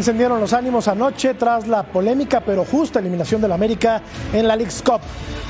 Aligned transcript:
Encendieron 0.00 0.40
los 0.40 0.54
ánimos 0.54 0.88
anoche 0.88 1.34
tras 1.34 1.68
la 1.68 1.82
polémica 1.82 2.40
pero 2.40 2.64
justa 2.64 3.00
eliminación 3.00 3.42
del 3.42 3.52
América 3.52 4.00
en 4.32 4.48
la 4.48 4.56
League's 4.56 4.80
Cup. 4.80 5.02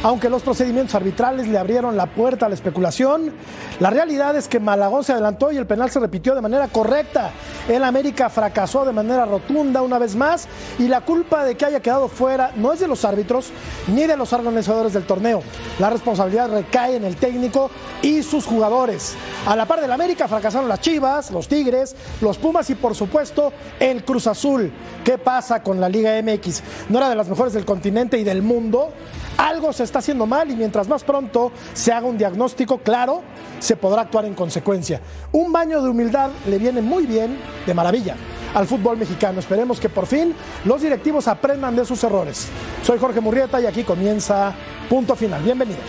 Aunque 0.02 0.30
los 0.30 0.42
procedimientos 0.42 0.94
arbitrales 0.94 1.46
le 1.46 1.58
abrieron 1.58 1.94
la 1.94 2.06
puerta 2.06 2.46
a 2.46 2.48
la 2.48 2.54
especulación, 2.54 3.34
la 3.80 3.90
realidad 3.90 4.34
es 4.34 4.48
que 4.48 4.58
Malagón 4.58 5.04
se 5.04 5.12
adelantó 5.12 5.52
y 5.52 5.58
el 5.58 5.66
penal 5.66 5.90
se 5.90 6.00
repitió 6.00 6.34
de 6.34 6.40
manera 6.40 6.68
correcta. 6.68 7.32
El 7.68 7.84
América 7.84 8.30
fracasó 8.30 8.86
de 8.86 8.92
manera 8.92 9.26
rotunda 9.26 9.82
una 9.82 9.98
vez 9.98 10.16
más 10.16 10.48
y 10.78 10.88
la 10.88 11.02
culpa 11.02 11.44
de 11.44 11.54
que 11.54 11.66
haya 11.66 11.80
quedado 11.80 12.08
fuera 12.08 12.50
no 12.56 12.72
es 12.72 12.80
de 12.80 12.88
los 12.88 13.04
árbitros 13.04 13.50
ni 13.88 14.06
de 14.06 14.16
los 14.16 14.32
organizadores 14.32 14.94
del 14.94 15.04
torneo. 15.04 15.42
La 15.78 15.90
responsabilidad 15.90 16.50
recae 16.50 16.96
en 16.96 17.04
el 17.04 17.16
técnico 17.16 17.70
y 18.00 18.22
sus 18.22 18.46
jugadores. 18.46 19.16
A 19.46 19.54
la 19.54 19.66
par 19.66 19.82
del 19.82 19.92
América 19.92 20.28
fracasaron 20.28 20.66
las 20.66 20.80
Chivas, 20.80 21.30
los 21.30 21.46
Tigres, 21.46 21.94
los 22.22 22.38
Pumas 22.38 22.70
y 22.70 22.74
por 22.74 22.94
supuesto 22.94 23.52
el 23.78 24.02
Cruz 24.02 24.26
Azul. 24.26 24.72
¿Qué 25.04 25.18
pasa 25.18 25.62
con 25.62 25.78
la 25.78 25.90
Liga 25.90 26.12
MX? 26.22 26.62
¿No 26.88 26.96
era 26.96 27.10
de 27.10 27.16
las 27.16 27.28
mejores 27.28 27.52
del 27.52 27.66
continente 27.66 28.16
y 28.16 28.24
del 28.24 28.40
mundo? 28.40 28.94
Algo 29.40 29.72
se 29.72 29.84
está 29.84 30.00
haciendo 30.00 30.26
mal 30.26 30.50
y 30.50 30.54
mientras 30.54 30.86
más 30.86 31.02
pronto 31.02 31.50
se 31.72 31.92
haga 31.92 32.06
un 32.06 32.18
diagnóstico 32.18 32.76
claro, 32.76 33.22
se 33.58 33.74
podrá 33.74 34.02
actuar 34.02 34.26
en 34.26 34.34
consecuencia. 34.34 35.00
Un 35.32 35.50
baño 35.50 35.80
de 35.80 35.88
humildad 35.88 36.28
le 36.46 36.58
viene 36.58 36.82
muy 36.82 37.06
bien, 37.06 37.38
de 37.64 37.72
maravilla, 37.72 38.16
al 38.52 38.66
fútbol 38.66 38.98
mexicano. 38.98 39.40
Esperemos 39.40 39.80
que 39.80 39.88
por 39.88 40.06
fin 40.06 40.34
los 40.66 40.82
directivos 40.82 41.26
aprendan 41.26 41.74
de 41.74 41.86
sus 41.86 42.04
errores. 42.04 42.48
Soy 42.82 42.98
Jorge 42.98 43.22
Murrieta 43.22 43.58
y 43.62 43.64
aquí 43.64 43.82
comienza 43.82 44.52
Punto 44.90 45.16
Final. 45.16 45.42
Bienvenidos. 45.42 45.88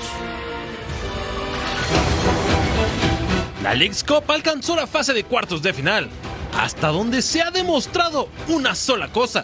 La 3.63 3.73
League's 3.73 4.05
Cup 4.05 4.23
alcanzó 4.29 4.77
la 4.77 4.87
fase 4.87 5.11
de 5.11 5.25
cuartos 5.25 5.61
de 5.61 5.73
final, 5.73 6.09
hasta 6.57 6.87
donde 6.87 7.21
se 7.21 7.41
ha 7.41 7.51
demostrado 7.51 8.29
una 8.47 8.75
sola 8.75 9.09
cosa, 9.09 9.43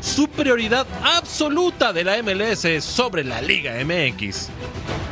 superioridad 0.00 0.86
absoluta 1.02 1.92
de 1.92 2.04
la 2.04 2.22
MLS 2.22 2.84
sobre 2.84 3.24
la 3.24 3.40
Liga 3.42 3.74
MX. 3.84 4.48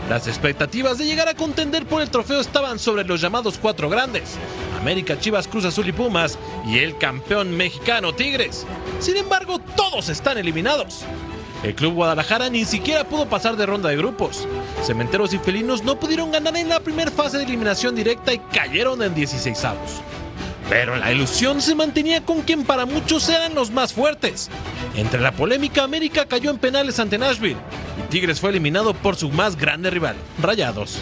Las 0.09 0.29
expectativas 0.29 0.99
de 0.99 1.07
llegar 1.07 1.29
a 1.29 1.35
contender 1.35 1.85
por 1.85 2.01
el 2.01 2.11
trofeo 2.11 2.41
estaban 2.41 2.79
sobre 2.79 3.05
los 3.05 3.21
llamados 3.21 3.59
cuatro 3.61 3.89
grandes, 3.89 4.37
América, 4.81 5.19
Chivas, 5.19 5.49
Cruz 5.49 5.65
Azul 5.65 5.89
y 5.89 5.93
Pumas, 5.93 6.39
y 6.65 6.79
el 6.79 6.97
campeón 6.97 7.57
mexicano 7.57 8.15
Tigres. 8.15 8.65
Sin 9.01 9.17
embargo, 9.17 9.59
todos 9.59 10.09
están 10.09 10.39
eliminados. 10.39 11.05
El 11.65 11.75
Club 11.75 11.95
Guadalajara 11.95 12.49
ni 12.49 12.65
siquiera 12.65 13.05
pudo 13.05 13.29
pasar 13.29 13.57
de 13.57 13.67
ronda 13.67 13.89
de 13.89 13.97
grupos. 13.97 14.47
Cementeros 14.85 15.35
y 15.35 15.39
Felinos 15.39 15.83
no 15.83 15.99
pudieron 15.99 16.31
ganar 16.31 16.57
en 16.57 16.69
la 16.69 16.81
primera 16.81 17.11
fase 17.11 17.39
de 17.39 17.45
eliminación 17.45 17.97
directa 17.97 18.33
y 18.33 18.39
cayeron 18.39 19.03
en 19.03 19.15
16 19.15 19.65
avos. 19.65 20.03
Pero 20.69 20.97
la 20.97 21.13
ilusión 21.13 21.63
se 21.63 21.75
mantenía 21.75 22.25
con 22.25 22.43
quien 22.43 22.65
para 22.65 22.87
muchos 22.87 23.29
eran 23.29 23.55
los 23.55 23.71
más 23.71 23.93
fuertes. 23.93 24.51
Entre 24.97 25.21
la 25.21 25.33
polémica, 25.33 25.85
América 25.85 26.27
cayó 26.27 26.51
en 26.51 26.59
penales 26.59 26.99
ante 26.99 27.19
Nashville 27.19 27.57
y 27.99 28.11
Tigres 28.11 28.41
fue 28.41 28.51
eliminado 28.51 28.93
por 28.95 29.17
su 29.17 29.31
más 29.31 29.57
grande 29.57 29.91
rival, 29.91 30.17
Rayados. 30.43 30.99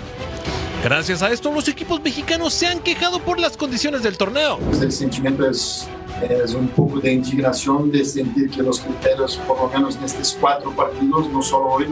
Gracias 0.83 1.23
a 1.23 1.33
esto, 1.33 1.51
los 1.51 1.67
equipos 1.69 2.03
mexicanos 2.03 2.53
se 2.53 2.67
han 2.67 2.81
quejado 2.81 3.19
por 3.19 3.41
las 3.41 3.57
condiciones 3.57 4.03
del 4.03 4.19
torneo. 4.19 4.59
El 4.83 4.93
sentimiento 4.93 5.49
es, 5.49 5.89
es 6.21 6.53
un 6.53 6.69
poco 6.69 7.01
de 7.01 7.15
indignación 7.15 7.91
de 7.91 8.05
sentir 8.05 8.51
que 8.51 8.63
los 8.63 8.81
criterios, 8.81 9.39
por 9.49 9.57
lo 9.59 9.69
menos 9.69 9.97
en 9.97 10.05
estos 10.05 10.37
cuatro 10.39 10.73
partidos, 10.73 11.31
no 11.31 11.41
solo 11.41 11.69
hoy, 11.69 11.87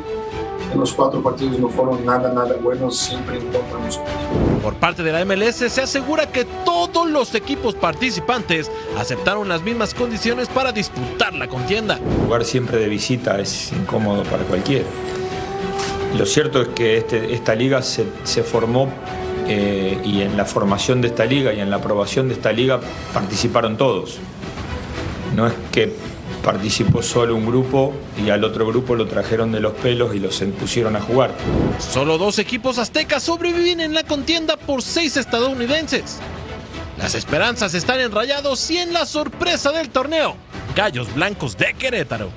en 0.73 0.81
los 0.81 0.93
cuatro 0.93 1.23
partidos 1.23 1.59
no 1.59 1.69
fueron 1.69 2.05
nada, 2.05 2.33
nada 2.33 2.55
buenos, 2.63 2.97
siempre 2.97 3.39
en 3.39 3.45
contra 3.45 3.79
de 3.79 3.85
nosotros. 3.85 4.13
Por 4.63 4.75
parte 4.75 5.03
de 5.03 5.13
la 5.13 5.25
MLS 5.25 5.57
se 5.57 5.83
asegura 5.83 6.31
que 6.31 6.45
todos 6.65 7.09
los 7.09 7.35
equipos 7.35 7.75
participantes 7.75 8.71
aceptaron 8.97 9.49
las 9.49 9.63
mismas 9.63 9.95
condiciones 9.95 10.49
para 10.49 10.73
disputar 10.73 11.35
la 11.35 11.49
contienda. 11.49 11.99
Jugar 12.25 12.45
siempre 12.45 12.79
de 12.79 12.89
visita 12.89 13.39
es 13.41 13.73
incómodo 13.73 14.23
para 14.25 14.45
cualquiera. 14.45 14.85
Lo 16.17 16.27
cierto 16.27 16.63
es 16.63 16.69
que 16.69 16.99
este, 16.99 17.35
esta 17.35 17.55
liga 17.55 17.83
se, 17.83 18.07
se 18.25 18.43
formó 18.43 18.89
eh, 19.49 19.99
y 20.05 20.21
en 20.21 20.37
la 20.37 20.45
formación 20.45 21.01
de 21.01 21.09
esta 21.09 21.25
liga 21.25 21.53
y 21.53 21.61
en 21.61 21.71
la 21.71 21.77
aprobación 21.77 22.29
de 22.29 22.35
esta 22.35 22.53
liga 22.53 22.81
participaron 23.13 23.77
todos. 23.77 24.19
No 25.35 25.47
es 25.47 25.55
que 25.73 25.95
participó 26.43 27.03
solo 27.03 27.37
un 27.37 27.47
grupo 27.47 27.93
y 28.23 28.31
al 28.31 28.45
otro 28.45 28.67
grupo 28.67 28.95
lo 28.95 29.07
trajeron 29.07 29.53
de 29.53 29.61
los 29.61 29.73
pelos 29.75 30.15
y 30.15 30.19
los 30.19 30.43
pusieron 30.59 30.97
a 30.97 31.01
jugar. 31.01 31.33
Solo 31.79 32.19
dos 32.19 32.39
equipos 32.39 32.79
aztecas 32.79 33.23
sobreviven 33.23 33.81
en 33.81 33.95
la 33.95 34.03
contienda 34.03 34.57
por 34.57 34.83
seis 34.83 35.17
estadounidenses. 35.17 36.19
Las 36.99 37.15
esperanzas 37.15 37.75
están 37.75 38.01
en 38.01 38.13
Rayados 38.13 38.71
y 38.71 38.79
en 38.79 38.93
la 38.93 39.07
sorpresa 39.07 39.73
del 39.73 39.91
torneo, 39.91 40.35
Gallos 40.75 41.13
Blancos 41.15 41.57
de 41.57 41.75
Querétaro. 41.75 42.31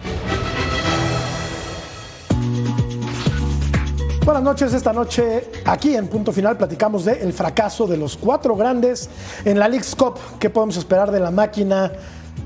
Buenas 4.23 4.41
noches, 4.41 4.73
esta 4.73 4.91
noche 4.91 5.51
aquí 5.65 5.95
en 5.95 6.07
Punto 6.07 6.31
Final 6.31 6.57
platicamos 6.57 7.05
del 7.05 7.31
fracaso 7.31 7.85
de 7.85 7.97
los 7.97 8.17
cuatro 8.17 8.55
grandes 8.55 9.07
en 9.43 9.59
la 9.59 9.67
League's 9.67 9.95
Cup. 9.95 10.17
¿Qué 10.39 10.49
podemos 10.49 10.77
esperar 10.77 11.11
de 11.11 11.19
la 11.19 11.29
máquina 11.29 11.91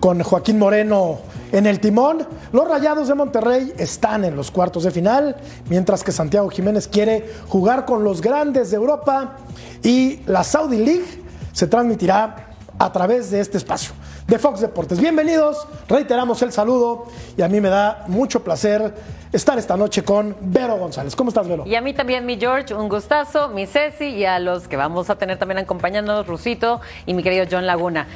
con 0.01 0.21
Joaquín 0.21 0.59
Moreno 0.59 1.19
en 1.51 1.65
el 1.65 1.79
timón? 1.79 2.27
Los 2.51 2.67
Rayados 2.67 3.07
de 3.07 3.15
Monterrey 3.15 3.73
están 3.77 4.25
en 4.25 4.35
los 4.35 4.51
cuartos 4.51 4.83
de 4.83 4.91
final, 4.91 5.35
mientras 5.69 6.03
que 6.03 6.11
Santiago 6.11 6.49
Jiménez 6.49 6.87
quiere 6.87 7.29
jugar 7.47 7.85
con 7.85 8.03
los 8.03 8.21
grandes 8.21 8.71
de 8.71 8.77
Europa 8.77 9.37
y 9.83 10.21
la 10.25 10.43
Saudi 10.43 10.77
League 10.77 11.23
se 11.53 11.67
transmitirá 11.67 12.47
a 12.77 12.91
través 12.91 13.29
de 13.31 13.41
este 13.41 13.57
espacio 13.57 13.93
de 14.25 14.37
Fox 14.39 14.61
Deportes. 14.61 14.99
Bienvenidos, 14.99 15.67
reiteramos 15.87 16.41
el 16.43 16.51
saludo 16.51 17.07
y 17.35 17.41
a 17.41 17.49
mí 17.49 17.59
me 17.59 17.69
da 17.69 18.05
mucho 18.07 18.43
placer 18.43 18.93
estar 19.33 19.57
esta 19.57 19.75
noche 19.75 20.03
con 20.03 20.35
Vero 20.39 20.77
González. 20.77 21.15
¿Cómo 21.15 21.29
estás, 21.29 21.47
Vero? 21.47 21.63
Y 21.65 21.75
a 21.75 21.81
mí 21.81 21.93
también, 21.93 22.25
mi 22.25 22.37
George, 22.37 22.73
un 22.73 22.87
gustazo, 22.87 23.49
mi 23.49 23.65
Ceci 23.65 24.05
y 24.05 24.25
a 24.25 24.39
los 24.39 24.67
que 24.67 24.77
vamos 24.77 25.09
a 25.09 25.15
tener 25.15 25.37
también 25.37 25.57
acompañándonos, 25.57 26.27
Rusito 26.27 26.79
y 27.05 27.13
mi 27.15 27.23
querido 27.23 27.45
John 27.49 27.65
Laguna. 27.65 28.07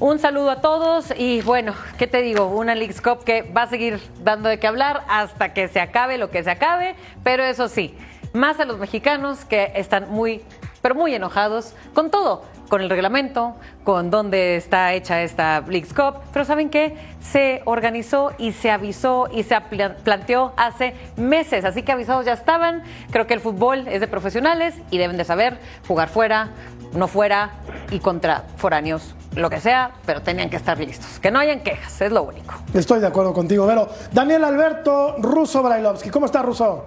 Un 0.00 0.18
saludo 0.18 0.50
a 0.50 0.62
todos 0.62 1.12
y 1.14 1.42
bueno, 1.42 1.74
¿qué 1.98 2.06
te 2.06 2.22
digo? 2.22 2.46
Una 2.46 2.74
Leagues 2.74 3.02
Cup 3.02 3.22
que 3.22 3.42
va 3.42 3.64
a 3.64 3.66
seguir 3.66 4.00
dando 4.24 4.48
de 4.48 4.58
qué 4.58 4.66
hablar 4.66 5.04
hasta 5.10 5.52
que 5.52 5.68
se 5.68 5.78
acabe 5.78 6.16
lo 6.16 6.30
que 6.30 6.42
se 6.42 6.50
acabe, 6.50 6.94
pero 7.22 7.44
eso 7.44 7.68
sí, 7.68 7.94
más 8.32 8.58
a 8.60 8.64
los 8.64 8.78
mexicanos 8.78 9.44
que 9.44 9.72
están 9.74 10.10
muy, 10.10 10.40
pero 10.80 10.94
muy 10.94 11.14
enojados 11.14 11.74
con 11.92 12.10
todo, 12.10 12.46
con 12.70 12.80
el 12.80 12.88
reglamento, 12.88 13.56
con 13.84 14.10
dónde 14.10 14.56
está 14.56 14.94
hecha 14.94 15.20
esta 15.20 15.60
Leagues 15.68 15.92
Cup, 15.92 16.22
pero 16.32 16.46
¿saben 16.46 16.70
qué? 16.70 16.96
Se 17.20 17.60
organizó 17.66 18.32
y 18.38 18.52
se 18.52 18.70
avisó 18.70 19.28
y 19.30 19.42
se 19.42 19.60
planteó 19.60 20.54
hace 20.56 20.94
meses, 21.16 21.66
así 21.66 21.82
que 21.82 21.92
avisados 21.92 22.24
ya 22.24 22.32
estaban. 22.32 22.84
Creo 23.10 23.26
que 23.26 23.34
el 23.34 23.40
fútbol 23.40 23.86
es 23.86 24.00
de 24.00 24.08
profesionales 24.08 24.76
y 24.90 24.96
deben 24.96 25.18
de 25.18 25.24
saber 25.24 25.58
jugar 25.86 26.08
fuera, 26.08 26.52
no 26.94 27.08
fuera 27.08 27.50
y 27.90 27.98
contra 27.98 28.44
foráneos 28.56 29.14
lo 29.36 29.48
que 29.48 29.60
sea, 29.60 29.92
pero 30.06 30.22
tenían 30.22 30.50
que 30.50 30.56
estar 30.56 30.78
listos. 30.78 31.20
Que 31.20 31.30
no 31.30 31.38
hayan 31.38 31.60
quejas, 31.60 32.00
es 32.00 32.12
lo 32.12 32.24
único. 32.24 32.54
Estoy 32.74 33.00
de 33.00 33.06
acuerdo 33.06 33.32
contigo, 33.32 33.66
Vero. 33.66 33.88
Daniel 34.12 34.44
Alberto 34.44 35.16
Russo 35.18 35.62
Brailovsky, 35.62 36.10
¿cómo 36.10 36.26
está 36.26 36.42
Russo? 36.42 36.84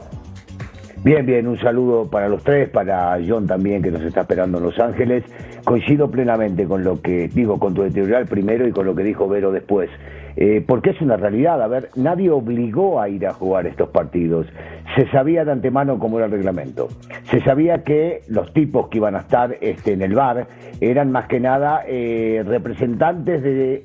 Bien, 1.04 1.26
bien, 1.26 1.48
un 1.48 1.60
saludo 1.60 2.10
para 2.10 2.30
los 2.30 2.42
tres, 2.44 2.70
para 2.70 3.18
John 3.28 3.46
también 3.46 3.82
que 3.82 3.92
nos 3.92 4.02
está 4.04 4.22
esperando 4.22 4.58
en 4.58 4.64
Los 4.64 4.80
Ángeles. 4.80 5.26
Coincido 5.64 6.12
plenamente 6.12 6.66
con 6.66 6.84
lo 6.84 7.02
que 7.02 7.30
digo, 7.30 7.60
con 7.60 7.74
tu 7.74 7.84
editorial 7.84 8.26
primero 8.26 8.68
y 8.68 8.72
con 8.72 8.86
lo 8.86 8.96
que 8.96 9.04
dijo 9.04 9.28
Vero 9.28 9.52
después. 9.52 9.90
Eh, 10.36 10.64
porque 10.66 10.90
es 10.90 11.02
una 11.02 11.16
realidad, 11.16 11.62
a 11.62 11.68
ver, 11.68 11.90
nadie 11.96 12.32
obligó 12.32 13.00
a 13.00 13.08
ir 13.08 13.28
a 13.28 13.34
jugar 13.34 13.68
estos 13.68 13.90
partidos. 13.90 14.48
Se 14.96 15.08
sabía 15.12 15.46
de 15.46 15.52
antemano 15.52 16.00
cómo 16.00 16.18
era 16.18 16.26
el 16.26 16.32
reglamento. 16.32 16.88
Se 17.30 17.40
sabía 17.42 17.84
que 17.84 18.22
los 18.28 18.52
tipos 18.54 18.90
que 18.90 18.98
iban 18.98 19.16
a 19.16 19.20
estar 19.20 19.56
este, 19.62 19.94
en 19.94 20.02
el 20.02 20.16
bar 20.16 20.48
eran 20.82 21.12
más 21.12 21.28
que 21.28 21.40
nada 21.40 21.84
eh, 21.88 22.44
representantes 22.46 23.44
de 23.44 23.84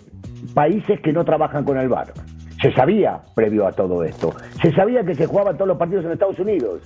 países 0.54 1.00
que 1.00 1.12
no 1.12 1.24
trabajan 1.24 1.64
con 1.64 1.78
el 1.78 1.88
bar. 1.88 2.08
Se 2.62 2.72
sabía 2.72 3.20
previo 3.34 3.66
a 3.66 3.72
todo 3.72 4.02
esto. 4.02 4.32
Se 4.62 4.72
sabía 4.72 5.04
que 5.04 5.14
se 5.14 5.26
jugaban 5.26 5.56
todos 5.56 5.68
los 5.68 5.78
partidos 5.78 6.04
en 6.06 6.12
Estados 6.12 6.38
Unidos. 6.40 6.80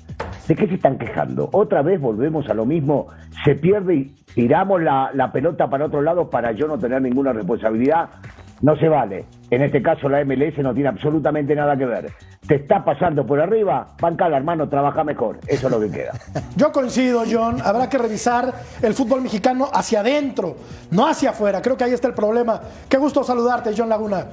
¿De 0.52 0.56
qué 0.56 0.66
se 0.66 0.74
están 0.74 0.98
quejando? 0.98 1.48
Otra 1.52 1.80
vez 1.80 1.98
volvemos 1.98 2.46
a 2.50 2.52
lo 2.52 2.66
mismo. 2.66 3.06
Se 3.42 3.54
pierde 3.54 3.94
y 3.94 4.14
tiramos 4.34 4.82
la, 4.82 5.30
pelota 5.32 5.70
para 5.70 5.86
otro 5.86 6.02
lado 6.02 6.28
para 6.28 6.52
yo 6.52 6.68
no 6.68 6.78
tener 6.78 7.00
ninguna 7.00 7.32
responsabilidad. 7.32 8.10
No 8.60 8.76
se 8.76 8.86
vale. 8.86 9.24
En 9.48 9.62
este 9.62 9.80
caso 9.80 10.10
la 10.10 10.22
MLS 10.26 10.58
no 10.58 10.74
tiene 10.74 10.90
absolutamente 10.90 11.54
nada 11.54 11.74
que 11.74 11.86
ver. 11.86 12.10
Te 12.46 12.56
está 12.56 12.84
pasando 12.84 13.24
por 13.24 13.40
arriba, 13.40 13.94
bancala 13.98 14.36
hermano, 14.36 14.68
trabaja 14.68 15.02
mejor. 15.04 15.38
Eso 15.46 15.68
es 15.68 15.72
lo 15.72 15.80
que 15.80 15.90
queda. 15.90 16.12
Yo 16.56 16.70
coincido, 16.70 17.22
John. 17.26 17.56
Habrá 17.64 17.88
que 17.88 17.96
revisar 17.96 18.52
el 18.82 18.92
fútbol 18.92 19.22
mexicano 19.22 19.70
hacia 19.72 20.00
adentro, 20.00 20.56
no 20.90 21.06
hacia 21.06 21.30
afuera. 21.30 21.62
Creo 21.62 21.78
que 21.78 21.84
ahí 21.84 21.94
está 21.94 22.08
el 22.08 22.14
problema. 22.14 22.60
Qué 22.90 22.98
gusto 22.98 23.24
saludarte, 23.24 23.70
John 23.74 23.88
Laguna. 23.88 24.26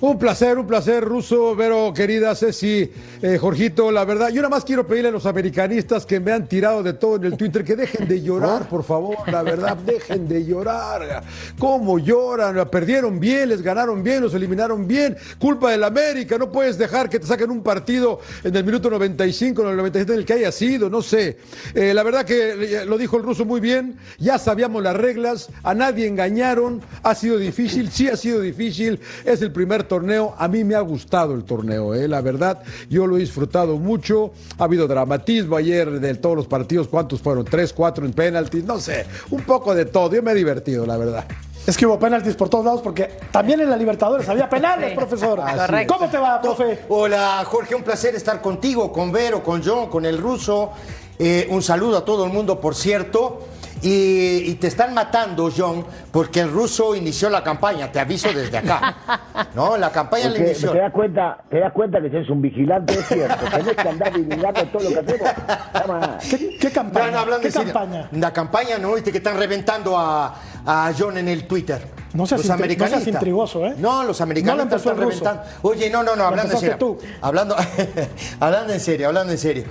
Un 0.00 0.16
placer, 0.16 0.56
un 0.58 0.66
placer, 0.68 1.04
Ruso, 1.04 1.56
Vero, 1.56 1.92
querida 1.92 2.32
Ceci, 2.36 2.88
eh, 3.20 3.36
Jorgito, 3.36 3.90
la 3.90 4.04
verdad, 4.04 4.28
yo 4.28 4.36
nada 4.36 4.48
más 4.48 4.64
quiero 4.64 4.86
pedirle 4.86 5.08
a 5.08 5.12
los 5.12 5.26
americanistas 5.26 6.06
que 6.06 6.20
me 6.20 6.30
han 6.30 6.46
tirado 6.46 6.84
de 6.84 6.92
todo 6.92 7.16
en 7.16 7.24
el 7.24 7.36
Twitter 7.36 7.64
que 7.64 7.74
dejen 7.74 8.06
de 8.06 8.22
llorar, 8.22 8.68
por 8.68 8.84
favor, 8.84 9.16
la 9.26 9.42
verdad, 9.42 9.76
dejen 9.84 10.28
de 10.28 10.44
llorar. 10.44 11.24
¿Cómo 11.58 11.98
lloran? 11.98 12.68
Perdieron 12.70 13.18
bien, 13.18 13.48
les 13.48 13.60
ganaron 13.60 14.04
bien, 14.04 14.22
los 14.22 14.34
eliminaron 14.34 14.86
bien, 14.86 15.16
culpa 15.40 15.72
del 15.72 15.82
América, 15.82 16.38
no 16.38 16.52
puedes 16.52 16.78
dejar 16.78 17.08
que 17.08 17.18
te 17.18 17.26
saquen 17.26 17.50
un 17.50 17.64
partido 17.64 18.20
en 18.44 18.54
el 18.54 18.62
minuto 18.62 18.90
95, 18.90 19.62
en 19.62 19.68
el 19.68 19.76
97, 19.78 20.12
en 20.12 20.18
el 20.20 20.24
que 20.24 20.34
haya 20.34 20.52
sido, 20.52 20.88
no 20.88 21.02
sé. 21.02 21.38
Eh, 21.74 21.92
la 21.92 22.04
verdad 22.04 22.24
que 22.24 22.84
lo 22.86 22.98
dijo 22.98 23.16
el 23.16 23.24
ruso 23.24 23.44
muy 23.44 23.58
bien, 23.58 23.98
ya 24.18 24.38
sabíamos 24.38 24.80
las 24.80 24.94
reglas, 24.94 25.48
a 25.64 25.74
nadie 25.74 26.06
engañaron, 26.06 26.82
ha 27.02 27.16
sido 27.16 27.36
difícil, 27.36 27.90
sí 27.90 28.08
ha 28.08 28.16
sido 28.16 28.40
difícil, 28.40 29.00
es 29.24 29.42
el 29.42 29.50
primer 29.50 29.87
torneo. 29.88 30.34
A 30.38 30.46
mí 30.46 30.62
me 30.62 30.74
ha 30.74 30.80
gustado 30.80 31.34
el 31.34 31.44
torneo, 31.44 31.94
¿eh? 31.94 32.06
la 32.06 32.20
verdad. 32.20 32.62
Yo 32.88 33.06
lo 33.06 33.16
he 33.16 33.20
disfrutado 33.20 33.76
mucho. 33.78 34.32
Ha 34.58 34.64
habido 34.64 34.86
dramatismo 34.86 35.56
ayer 35.56 35.90
de 35.98 36.14
todos 36.14 36.36
los 36.36 36.46
partidos. 36.46 36.86
¿Cuántos 36.88 37.20
fueron? 37.20 37.44
¿Tres, 37.44 37.72
cuatro 37.72 38.04
en 38.06 38.12
penaltis? 38.12 38.62
No 38.64 38.78
sé. 38.78 39.06
Un 39.30 39.42
poco 39.42 39.74
de 39.74 39.86
todo. 39.86 40.14
Yo 40.14 40.22
me 40.22 40.32
he 40.32 40.34
divertido, 40.34 40.86
la 40.86 40.96
verdad. 40.96 41.24
Es 41.66 41.76
que 41.76 41.84
hubo 41.84 41.98
penaltis 41.98 42.34
por 42.34 42.48
todos 42.48 42.64
lados 42.64 42.80
porque 42.80 43.10
también 43.30 43.60
en 43.60 43.68
la 43.68 43.76
Libertadores 43.76 44.26
había 44.28 44.48
penales, 44.48 44.90
Sí. 44.90 44.96
profesor. 44.96 45.40
¿Cómo 45.86 46.08
te 46.08 46.16
va, 46.16 46.40
profe? 46.40 46.78
Hola 46.88 47.42
Jorge, 47.44 47.74
un 47.74 47.82
placer 47.82 48.14
estar 48.14 48.40
contigo, 48.40 48.90
con 48.90 49.12
Vero, 49.12 49.42
con 49.42 49.62
John, 49.62 49.90
con 49.90 50.06
el 50.06 50.16
ruso. 50.16 50.70
Eh, 51.18 51.46
un 51.50 51.62
saludo 51.62 51.98
a 51.98 52.04
todo 52.06 52.24
el 52.24 52.32
mundo, 52.32 52.58
por 52.60 52.74
cierto. 52.74 53.40
Y, 53.82 54.50
y 54.50 54.54
te 54.54 54.66
están 54.66 54.94
matando, 54.94 55.50
John, 55.56 55.84
porque 56.10 56.40
el 56.40 56.50
ruso 56.50 56.94
inició 56.94 57.30
la 57.30 57.42
campaña, 57.42 57.90
te 57.92 58.00
aviso 58.00 58.32
desde 58.32 58.58
acá. 58.58 59.48
¿No? 59.54 59.76
La 59.76 59.90
campaña 59.90 60.30
la 60.30 60.38
inició. 60.38 60.72
te 60.72 60.78
das 60.78 60.92
cuenta, 60.92 61.38
te 61.48 61.60
das 61.60 61.72
cuenta 61.72 62.00
que 62.00 62.08
eres 62.08 62.28
un 62.28 62.42
vigilante, 62.42 62.94
es 62.94 63.06
cierto. 63.06 63.44
Tenés 63.50 63.76
que 63.76 63.88
andar 63.88 64.12
vigilando 64.12 64.64
todo 64.66 64.90
lo 64.90 64.90
que 64.90 65.12
hacemos. 65.12 66.24
¿Qué, 66.28 66.58
qué 66.58 66.70
campaña? 66.70 67.06
No, 67.06 67.12
no, 67.12 67.18
hablando 67.20 67.48
¿Qué 67.48 67.52
campaña? 67.52 68.08
La 68.12 68.32
campaña, 68.32 68.78
¿no? 68.78 68.94
Viste 68.94 69.12
que 69.12 69.18
están 69.18 69.36
reventando 69.38 69.96
a, 69.96 70.34
a 70.66 70.92
John 70.98 71.18
en 71.18 71.28
el 71.28 71.46
Twitter. 71.46 71.98
No 72.14 72.26
seas 72.26 72.40
los 72.40 72.50
americanistas. 72.50 73.00
no 73.00 73.04
seas 73.04 73.14
intrigoso, 73.16 73.66
¿eh? 73.66 73.74
No, 73.78 74.02
los 74.02 74.18
No 74.18 74.24
americanos 74.24 74.56
lo 74.56 74.62
empezó 74.64 74.90
están 74.90 75.04
reventando. 75.04 75.42
Oye, 75.62 75.90
no, 75.90 76.02
no, 76.02 76.16
no, 76.16 76.24
hablando 76.24 76.54
en 76.54 76.60
serio. 76.60 76.76
tú. 76.78 76.98
Hablando, 77.20 77.54
hablando 78.40 78.72
en 78.72 78.80
serio, 78.80 79.08
hablando 79.08 79.32
en 79.32 79.38
serio. 79.38 79.64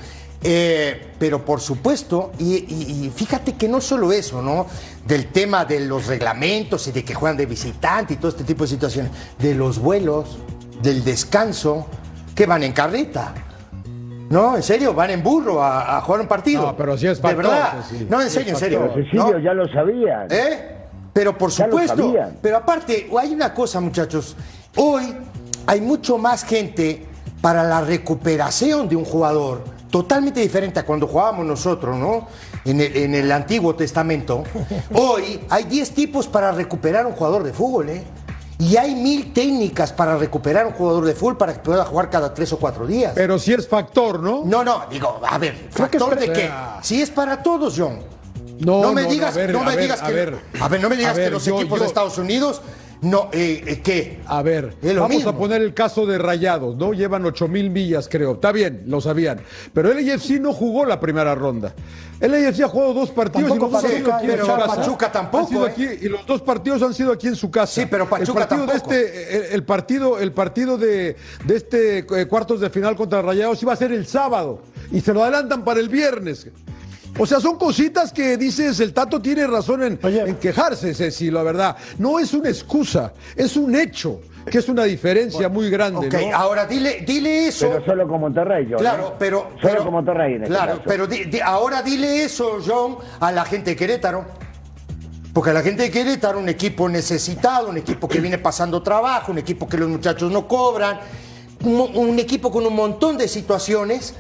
Eh, 0.44 1.14
pero 1.18 1.44
por 1.44 1.60
supuesto, 1.60 2.32
y, 2.38 2.56
y- 2.56 3.06
y 3.06 3.10
fíjate 3.14 3.54
que 3.54 3.68
no 3.68 3.82
solo 3.82 4.12
eso, 4.12 4.42
¿no? 4.42 4.68
Del 5.06 5.28
tema 5.28 5.66
de 5.66 5.80
los 5.80 6.06
reglamentos 6.08 6.88
y 6.88 6.92
de 6.92 7.04
que 7.04 7.16
juegan 7.16 7.36
de 7.38 7.46
visitante 7.48 8.14
y 8.14 8.18
todo 8.18 8.30
este 8.30 8.44
tipo 8.44 8.64
de 8.64 8.70
situaciones, 8.70 9.12
de 9.40 9.56
los 9.56 9.80
vuelos, 9.80 10.38
del 10.82 11.04
descanso, 11.04 11.88
que 12.36 12.46
van 12.46 12.62
en 12.64 12.72
carreta. 12.72 13.34
No, 14.30 14.56
en 14.58 14.64
serio, 14.64 14.94
van 14.94 15.10
en 15.10 15.24
burro 15.24 15.64
a, 15.64 15.98
a 15.98 16.02
jugar 16.02 16.22
un 16.22 16.28
partido. 16.28 16.62
No, 16.68 16.78
pero 16.78 16.98
sí 16.98 17.08
es 17.08 17.18
De 17.18 17.22
factor, 17.24 17.44
verdad. 17.46 17.74
sí, 17.90 17.96
sí. 18.00 18.08
No, 18.10 18.22
en 18.22 18.28
Sí 18.30 18.34
serio, 18.36 18.50
en 18.50 18.54
es 18.56 18.60
serio. 18.60 18.80
Pero 18.82 18.94
Cecilio, 19.06 19.32
¿no? 19.32 19.40
ya 19.40 19.54
lo 19.54 19.68
sabían. 19.70 20.28
¿Eh? 20.30 20.76
Pero 21.14 21.36
por 21.38 21.50
Ya 21.50 21.66
supuesto. 21.66 22.14
Pero 22.42 22.58
aparte, 22.58 23.10
hay 23.20 23.34
una 23.34 23.54
cosa, 23.54 23.80
muchachos. 23.80 24.36
Hoy 24.76 25.16
hay 25.66 25.82
mucho 25.82 26.18
más 26.20 26.44
gente 26.44 27.06
para 27.42 27.64
la 27.64 27.82
recuperación 27.82 28.88
de 28.88 28.96
un 28.98 29.06
jugador. 29.06 29.64
Totalmente 29.90 30.42
diferente 30.42 30.80
a 30.80 30.86
cuando 30.86 31.08
jugábamos 31.08 31.46
nosotros, 31.46 31.96
¿no? 31.98 32.28
En 32.66 32.82
el, 32.82 32.96
en 32.98 33.16
el 33.16 33.32
Antiguo 33.32 33.74
Testamento. 33.76 34.44
Hoy 34.94 35.40
hay 35.50 35.64
10 35.64 35.92
tipos 35.92 36.28
para 36.28 36.52
recuperar 36.52 37.06
un 37.06 37.14
jugador 37.14 37.44
de 37.44 37.54
fútbol, 37.54 37.90
¿eh? 37.90 38.04
Y 38.60 38.76
hay 38.76 38.96
mil 38.96 39.34
técnicas 39.34 39.94
para 39.94 40.18
recuperar 40.18 40.66
un 40.66 40.74
jugador 40.74 41.06
de 41.06 41.14
fútbol 41.14 41.38
para 41.38 41.54
que 41.54 41.60
pueda 41.60 41.86
jugar 41.86 42.10
cada 42.10 42.34
tres 42.34 42.52
o 42.54 42.58
cuatro 42.58 42.88
días. 42.88 43.12
Pero 43.14 43.38
sí 43.38 43.54
es 43.54 43.68
factor, 43.68 44.20
¿no? 44.20 44.42
No, 44.46 44.64
no, 44.64 44.86
digo, 44.90 45.22
a 45.26 45.38
ver, 45.38 45.68
que 45.70 45.72
factor 45.78 46.18
de 46.18 46.34
qué? 46.34 46.50
Si 46.82 47.00
es 47.02 47.10
para 47.12 47.42
todos, 47.44 47.76
John. 47.78 48.00
No, 48.60 48.82
No 48.82 48.94
me 48.94 49.04
digas, 49.04 49.36
no, 49.50 49.64
me 49.64 49.78
digas 49.78 50.02
que, 50.02 50.32
no 50.80 50.90
me 50.90 50.96
digas 50.98 51.16
que 51.16 51.30
los 51.30 51.46
yo- 51.46 51.56
equipos 51.60 51.78
yo- 51.78 51.84
de 51.84 51.88
Estados 51.88 52.18
Unidos 52.18 52.62
no, 53.02 53.30
eh, 53.32 53.64
eh, 53.66 53.82
¿qué? 53.84 54.20
A 54.26 54.42
ver, 54.42 54.74
vamos 54.82 55.10
mismo. 55.10 55.30
a 55.30 55.38
poner 55.38 55.62
el 55.62 55.74
caso 55.74 56.06
de 56.06 56.18
Rayados, 56.18 56.76
¿no? 56.78 56.94
Llevan 56.94 57.26
8 57.26 57.48
mil 57.48 57.70
millas, 57.70 58.08
creo. 58.10 58.34
Está 58.34 58.52
bien, 58.52 58.84
lo 58.88 59.02
sabían. 59.02 59.40
Pero 59.74 59.92
el 59.92 60.10
AFC 60.10 60.40
no 60.40 60.52
jugó 60.54 60.86
la 60.86 61.00
primera 61.00 61.36
ronda. 61.36 61.74
El 62.20 62.34
AFC 62.34 62.62
ha 62.64 62.68
jugado 62.68 62.96
dos 62.96 63.12
partidos 63.12 63.50
Tampoco 63.50 63.68
y 63.68 63.72
los 63.72 63.82
dos 63.82 63.92
Pachuca, 63.92 64.18
aquí 64.18 64.28
su 64.28 64.48
casa. 64.48 64.76
Pachuca 64.76 65.12
tampoco, 65.12 65.44
Han 65.44 65.50
sido 65.50 65.68
¿eh? 65.68 65.72
aquí, 65.72 66.06
y 66.06 66.10
los 66.10 66.26
dos 66.26 66.42
partidos 66.42 66.82
han 66.82 66.94
sido 66.96 67.12
aquí 67.12 67.28
en 67.28 67.36
su 67.36 67.52
casa. 67.52 67.82
Sí, 67.82 67.88
pero 67.90 68.10
Pachuca 68.10 68.32
el 68.32 68.48
partido 68.48 68.66
tampoco. 68.66 68.90
De 68.90 69.02
este, 69.06 69.38
el, 69.38 69.54
el 69.54 69.64
partido, 69.64 70.20
el 70.20 70.32
partido 70.32 70.78
de, 70.78 71.16
de 71.46 71.56
este 71.56 72.00
eh, 72.00 72.26
cuartos 72.28 72.60
de 72.60 72.72
final 72.72 72.96
contra 72.96 73.22
Rayados 73.22 73.62
iba 73.62 73.74
a 73.74 73.76
ser 73.76 73.92
el 73.92 74.08
sábado 74.08 74.62
y 74.92 75.02
se 75.02 75.14
lo 75.14 75.22
adelantan 75.24 75.64
para 75.64 75.80
el 75.80 75.90
viernes. 75.90 76.48
O 77.20 77.26
sea, 77.26 77.40
son 77.40 77.58
cositas 77.58 78.12
que 78.12 78.38
dices, 78.38 78.80
el 78.80 78.94
Tato 78.94 79.22
tiene 79.22 79.48
razón 79.48 79.84
en, 79.84 80.00
Oye. 80.04 80.22
en 80.22 80.36
quejarse, 80.36 80.94
Ceci, 80.94 81.32
la 81.32 81.44
verdad. 81.44 81.76
No 81.98 82.20
es 82.20 82.34
una 82.34 82.50
excusa, 82.50 83.14
es 83.36 83.58
un 83.58 83.76
hecho, 83.76 84.22
que 84.50 84.60
es 84.60 84.70
una 84.70 84.84
diferencia 84.84 85.50
muy 85.50 85.70
grande, 85.70 86.08
Ok, 86.08 86.14
¿no? 86.30 86.36
ahora 86.38 86.66
dile, 86.66 87.04
dile 87.08 87.48
eso. 87.48 87.70
Pero 87.70 87.86
solo 87.86 88.08
con 88.08 88.22
Monterrey, 88.22 88.68
yo. 88.70 88.78
Claro, 88.78 89.10
¿no? 89.10 89.14
pero. 89.18 89.50
Solo 89.60 89.60
pero- 89.62 89.84
con 89.84 89.94
Monterrey 89.94 90.34
en 90.36 90.44
este 90.44 90.54
Claro, 90.56 90.72
caso. 90.74 90.84
pero 90.86 91.08
di- 91.08 91.26
di- 91.26 91.40
ahora 91.40 91.82
dile 91.82 92.24
eso, 92.24 92.60
John, 92.66 92.98
a 93.20 93.32
la 93.32 93.46
gente 93.46 93.72
de 93.72 93.76
Querétaro. 93.76 94.26
Porque 95.34 95.54
la 95.54 95.62
gente 95.62 95.84
de 95.84 95.92
Querétaro, 95.92 96.40
un 96.40 96.50
equipo 96.50 96.90
necesitado, 96.90 97.70
un 97.70 97.78
equipo 97.78 98.08
que 98.08 98.20
viene 98.20 98.38
pasando 98.40 98.82
trabajo, 98.82 99.32
un 99.32 99.38
equipo 99.38 99.68
que 99.70 99.78
los 99.78 99.88
muchachos 99.88 100.32
no 100.32 100.48
cobran, 100.48 101.00
un, 101.64 101.92
un 101.96 102.18
equipo 102.20 102.52
con 102.52 102.66
un 102.66 102.76
montón 102.76 103.18
de 103.18 103.28
situaciones, 103.28 104.16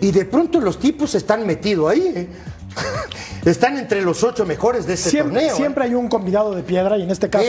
y 0.00 0.10
de 0.12 0.24
pronto 0.24 0.60
los 0.60 0.78
tipos 0.78 1.14
están 1.14 1.46
metidos 1.46 1.90
ahí. 1.90 2.12
¿eh? 2.14 2.28
están 3.44 3.78
entre 3.78 4.02
los 4.02 4.22
ocho 4.22 4.44
mejores 4.46 4.86
de 4.86 4.94
este 4.94 5.10
Siempre, 5.10 5.34
torneo. 5.34 5.52
¿eh? 5.52 5.56
siempre 5.56 5.84
hay 5.84 5.94
un 5.94 6.08
combinado 6.08 6.54
de 6.54 6.62
piedra 6.62 6.96
y 6.98 7.02
en 7.02 7.10
este 7.10 7.28
caso 7.30 7.44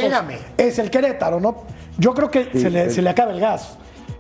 es 0.58 0.80
el 0.80 0.90
Querétaro, 0.90 1.40
¿no? 1.40 1.64
Yo 1.98 2.14
creo 2.14 2.32
que 2.32 2.50
se, 2.54 2.70
le, 2.70 2.90
se 2.90 3.02
le 3.02 3.10
acaba 3.10 3.32
el 3.34 3.40
gas. 3.40 3.72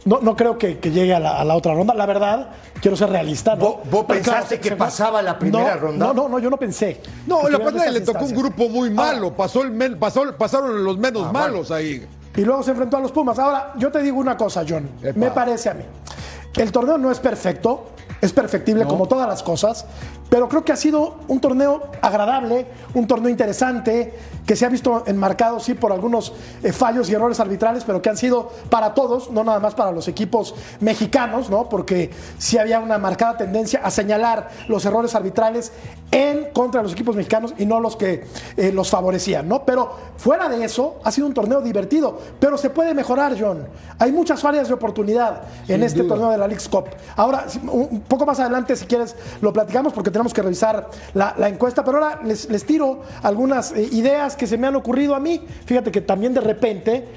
No, 0.05 0.19
no 0.21 0.36
creo 0.36 0.57
que, 0.57 0.79
que 0.79 0.91
llegue 0.91 1.13
a 1.13 1.19
la, 1.19 1.39
a 1.39 1.45
la 1.45 1.55
otra 1.55 1.74
ronda. 1.74 1.93
La 1.93 2.05
verdad, 2.05 2.50
quiero 2.81 2.95
ser 2.98 3.09
realista. 3.09 3.55
¿no? 3.55 3.79
¿Vos- 3.89 4.05
pensaste 4.05 4.59
que 4.59 4.69
se- 4.69 4.75
pasaba 4.75 5.21
la 5.21 5.38
primera 5.38 5.75
No, 5.75 5.81
ronda? 5.81 6.07
No, 6.07 6.13
no, 6.13 6.29
no, 6.29 6.39
yo 6.39 6.50
no 6.50 6.57
pensé. 6.57 7.01
No, 7.27 7.41
Que 7.41 7.43
la 7.51 7.57
estuvieran 7.57 7.63
pantalla 7.65 7.98
estas 7.98 8.07
le 8.07 8.13
tocó 8.13 8.25
un 8.25 8.36
grupo 8.36 8.69
muy 8.69 8.89
malo, 8.89 9.33
pasó 9.36 9.62
el 9.62 9.71
men- 9.71 10.00
pasó- 10.00 10.33
pasaron 10.38 10.83
los 10.83 10.98
menos 10.98 11.25
Ah, 11.27 11.31
malos 11.31 11.69
ahí. 11.71 12.05
Y 12.36 12.41
luego 12.41 12.63
se 12.63 12.71
enfrentó 12.71 12.98
a 12.98 13.01
los 13.01 13.12
Pumas. 13.12 13.38
Ahora, 13.39 13.74
yo 13.77 13.91
te 13.91 14.01
digo 14.01 14.17
una 14.19 14.38
cosa, 14.38 14.63
John. 14.67 14.89
Epa. 15.03 15.19
Me 15.19 15.31
parece 15.31 15.69
a 15.69 15.74
mí. 15.74 15.83
El 16.55 16.71
torneo 16.71 16.98
no 16.98 17.12
es 17.12 17.19
perfecto, 17.19 17.89
es 18.21 18.33
perfectible 18.33 18.85
como 18.85 19.07
todas 19.07 19.27
las 19.27 19.43
cosas, 19.43 19.85
pero 20.29 20.48
creo 20.48 20.63
que 20.63 20.71
ha 20.71 20.75
sido 20.75 21.17
un 21.27 21.39
torneo 21.39 21.81
agradable, 22.01 22.67
un 22.93 23.07
torneo 23.07 23.29
interesante, 23.29 24.13
que 24.45 24.55
se 24.55 24.65
ha 24.65 24.69
visto 24.69 25.03
enmarcado, 25.05 25.59
sí, 25.59 25.74
por 25.74 25.91
algunos 25.91 26.33
eh, 26.63 26.71
fallos 26.71 27.09
y 27.09 27.13
errores 27.13 27.39
arbitrales, 27.39 27.83
pero 27.83 28.01
que 28.01 28.09
han 28.09 28.17
sido 28.17 28.51
para 28.69 28.93
todos, 28.93 29.29
no 29.31 29.43
nada 29.43 29.59
más 29.59 29.75
para 29.75 29.91
los 29.91 30.07
equipos 30.07 30.55
mexicanos, 30.79 31.50
¿no? 31.50 31.69
Porque 31.69 32.12
sí 32.38 32.57
había 32.57 32.79
una 32.79 32.98
marcada 32.98 33.38
tendencia 33.38 33.81
a 33.83 33.91
señalar 33.91 34.50
los 34.67 34.86
errores 34.86 35.13
arbitrales 35.15 35.71
en 36.12 36.51
contra 36.51 36.81
de 36.81 36.83
los 36.83 36.93
equipos 36.93 37.15
mexicanos 37.15 37.53
y 37.57 37.65
no 37.65 37.79
los 37.79 37.95
que 37.95 38.25
eh, 38.57 38.71
los 38.71 38.89
favorecían, 38.89 39.48
¿no? 39.48 39.65
Pero 39.65 39.95
fuera 40.17 40.50
de 40.50 40.63
eso, 40.63 41.00
ha 41.03 41.12
sido 41.12 41.27
un 41.27 41.33
torneo 41.33 41.62
divertido, 41.62 42.19
pero 42.39 42.57
se 42.57 42.69
puede 42.69 42.93
mejorar, 42.93 43.36
John. 43.39 43.67
Hay 44.00 44.12
muchas 44.12 44.43
áreas 44.43 44.67
de 44.67 44.74
oportunidad 44.74 45.43
en 45.67 45.83
este 45.83 46.03
torneo 46.03 46.31
de 46.31 46.38
la 46.38 46.48
League's 46.48 46.67
Cup. 46.69 46.86
Ahora, 47.15 47.45
un 47.71 48.01
poco 48.01 48.25
más 48.25 48.39
adelante, 48.39 48.75
si 48.75 48.86
quieres, 48.86 49.15
lo 49.41 49.53
platicamos 49.53 49.93
porque 49.93 50.09
tenemos 50.19 50.33
que 50.33 50.41
revisar 50.41 50.89
la, 51.13 51.33
la 51.38 51.47
encuesta, 51.47 51.81
pero 51.81 52.03
ahora 52.03 52.19
les, 52.25 52.49
les 52.49 52.65
tiro 52.65 53.03
algunas 53.23 53.71
eh, 53.71 53.88
ideas 53.93 54.35
que 54.35 54.47
se 54.47 54.57
me 54.57 54.67
han 54.67 54.75
ocurrido 54.75 55.15
a 55.15 55.19
mí. 55.21 55.41
Fíjate 55.65 55.93
que 55.93 56.01
también 56.01 56.33
de 56.33 56.41
repente 56.41 57.07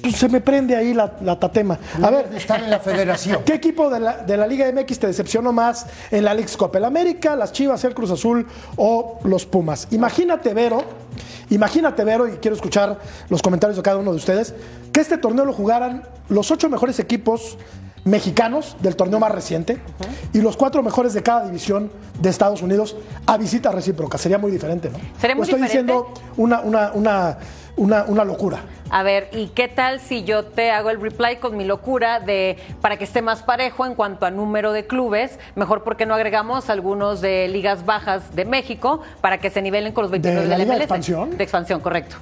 pues, 0.00 0.16
se 0.16 0.26
me 0.30 0.40
prende 0.40 0.74
ahí 0.74 0.94
la, 0.94 1.18
la 1.20 1.38
tatema. 1.38 1.78
A 2.02 2.08
ver, 2.08 2.30
Estar 2.34 2.62
en 2.62 2.70
la 2.70 2.78
federación. 2.78 3.42
¿qué 3.44 3.52
equipo 3.52 3.90
de 3.90 4.00
la, 4.00 4.16
de 4.16 4.38
la 4.38 4.46
Liga 4.46 4.72
MX 4.72 5.00
te 5.00 5.06
decepcionó 5.08 5.52
más 5.52 5.84
en 6.10 6.24
la 6.24 6.32
League's 6.32 6.56
Cup? 6.56 6.74
¿El 6.76 6.86
América, 6.86 7.36
las 7.36 7.52
Chivas, 7.52 7.84
el 7.84 7.92
Cruz 7.92 8.10
Azul 8.10 8.46
o 8.76 9.18
los 9.24 9.44
Pumas? 9.44 9.88
Imagínate, 9.90 10.54
Vero, 10.54 10.82
imagínate, 11.50 12.04
Vero, 12.04 12.26
y 12.26 12.38
quiero 12.38 12.54
escuchar 12.54 12.98
los 13.28 13.42
comentarios 13.42 13.76
de 13.76 13.82
cada 13.82 13.98
uno 13.98 14.12
de 14.12 14.16
ustedes, 14.16 14.54
que 14.94 15.00
este 15.02 15.18
torneo 15.18 15.44
lo 15.44 15.52
jugaran 15.52 16.04
los 16.30 16.50
ocho 16.50 16.70
mejores 16.70 16.98
equipos 17.00 17.58
mexicanos 18.04 18.76
del 18.80 18.96
torneo 18.96 19.18
más 19.18 19.32
reciente 19.32 19.78
y 20.32 20.40
los 20.40 20.56
cuatro 20.56 20.82
mejores 20.82 21.12
de 21.14 21.22
cada 21.22 21.44
división 21.44 21.90
de 22.20 22.28
Estados 22.30 22.62
Unidos 22.62 22.96
a 23.26 23.36
visita 23.36 23.70
recíproca. 23.72 24.18
Sería 24.18 24.38
muy 24.38 24.50
diferente, 24.50 24.90
¿no? 24.90 24.98
Sería 25.20 25.34
muy 25.36 25.42
O 25.42 25.44
estoy 25.44 25.60
diferente. 25.62 25.92
diciendo 25.92 26.14
una, 26.36 26.60
una, 26.60 26.92
una, 26.94 27.38
una, 27.76 28.04
una 28.04 28.24
locura. 28.24 28.60
A 28.92 29.04
ver, 29.04 29.28
¿y 29.32 29.48
qué 29.48 29.68
tal 29.68 30.00
si 30.00 30.24
yo 30.24 30.44
te 30.46 30.72
hago 30.72 30.90
el 30.90 31.00
reply 31.00 31.36
con 31.36 31.56
mi 31.56 31.64
locura 31.64 32.18
de 32.18 32.56
para 32.80 32.96
que 32.96 33.04
esté 33.04 33.22
más 33.22 33.42
parejo 33.42 33.86
en 33.86 33.94
cuanto 33.94 34.26
a 34.26 34.30
número 34.32 34.72
de 34.72 34.86
clubes? 34.86 35.38
Mejor 35.54 35.84
porque 35.84 36.06
no 36.06 36.14
agregamos 36.14 36.68
algunos 36.70 37.20
de 37.20 37.46
ligas 37.48 37.86
bajas 37.86 38.34
de 38.34 38.44
México 38.44 39.00
para 39.20 39.38
que 39.38 39.48
se 39.50 39.62
nivelen 39.62 39.92
con 39.92 40.02
los 40.02 40.10
29 40.10 40.42
¿De 40.42 40.48
la 40.48 40.58
Liga 40.58 40.70
de 40.72 40.78
MLS. 40.78 40.84
expansión? 40.84 41.36
De 41.36 41.44
expansión, 41.44 41.80
correcto. 41.80 42.16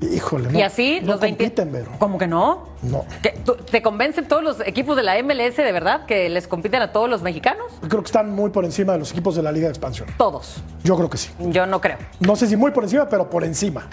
Híjole, 0.00 0.50
no. 0.52 0.58
y 0.58 0.62
así 0.62 1.00
no 1.00 1.12
los 1.12 1.20
20. 1.20 1.42
compiten, 1.44 1.72
Vero. 1.72 1.90
¿Cómo 1.98 2.18
que 2.18 2.26
no? 2.26 2.68
No. 2.82 3.04
¿Qué? 3.22 3.30
¿Tú- 3.44 3.54
¿Te 3.56 3.80
convencen 3.80 4.28
todos 4.28 4.42
los 4.42 4.60
equipos 4.60 4.94
de 4.96 5.02
la 5.02 5.16
MLS 5.22 5.56
de 5.56 5.72
verdad 5.72 6.04
que 6.04 6.28
les 6.28 6.46
compiten 6.46 6.82
a 6.82 6.92
todos 6.92 7.08
los 7.08 7.22
mexicanos? 7.22 7.64
Creo 7.88 8.02
que 8.02 8.06
están 8.06 8.30
muy 8.30 8.50
por 8.50 8.64
encima 8.66 8.92
de 8.92 8.98
los 8.98 9.10
equipos 9.12 9.34
de 9.36 9.42
la 9.42 9.52
Liga 9.52 9.66
de 9.68 9.70
Expansión. 9.72 10.08
Todos. 10.18 10.62
Yo 10.84 10.96
creo 10.96 11.08
que 11.08 11.16
sí. 11.16 11.30
Yo 11.38 11.64
no 11.66 11.80
creo. 11.80 11.96
No 12.20 12.36
sé 12.36 12.46
si 12.46 12.56
muy 12.56 12.72
por 12.72 12.84
encima, 12.84 13.08
pero 13.08 13.30
por 13.30 13.42
encima. 13.44 13.88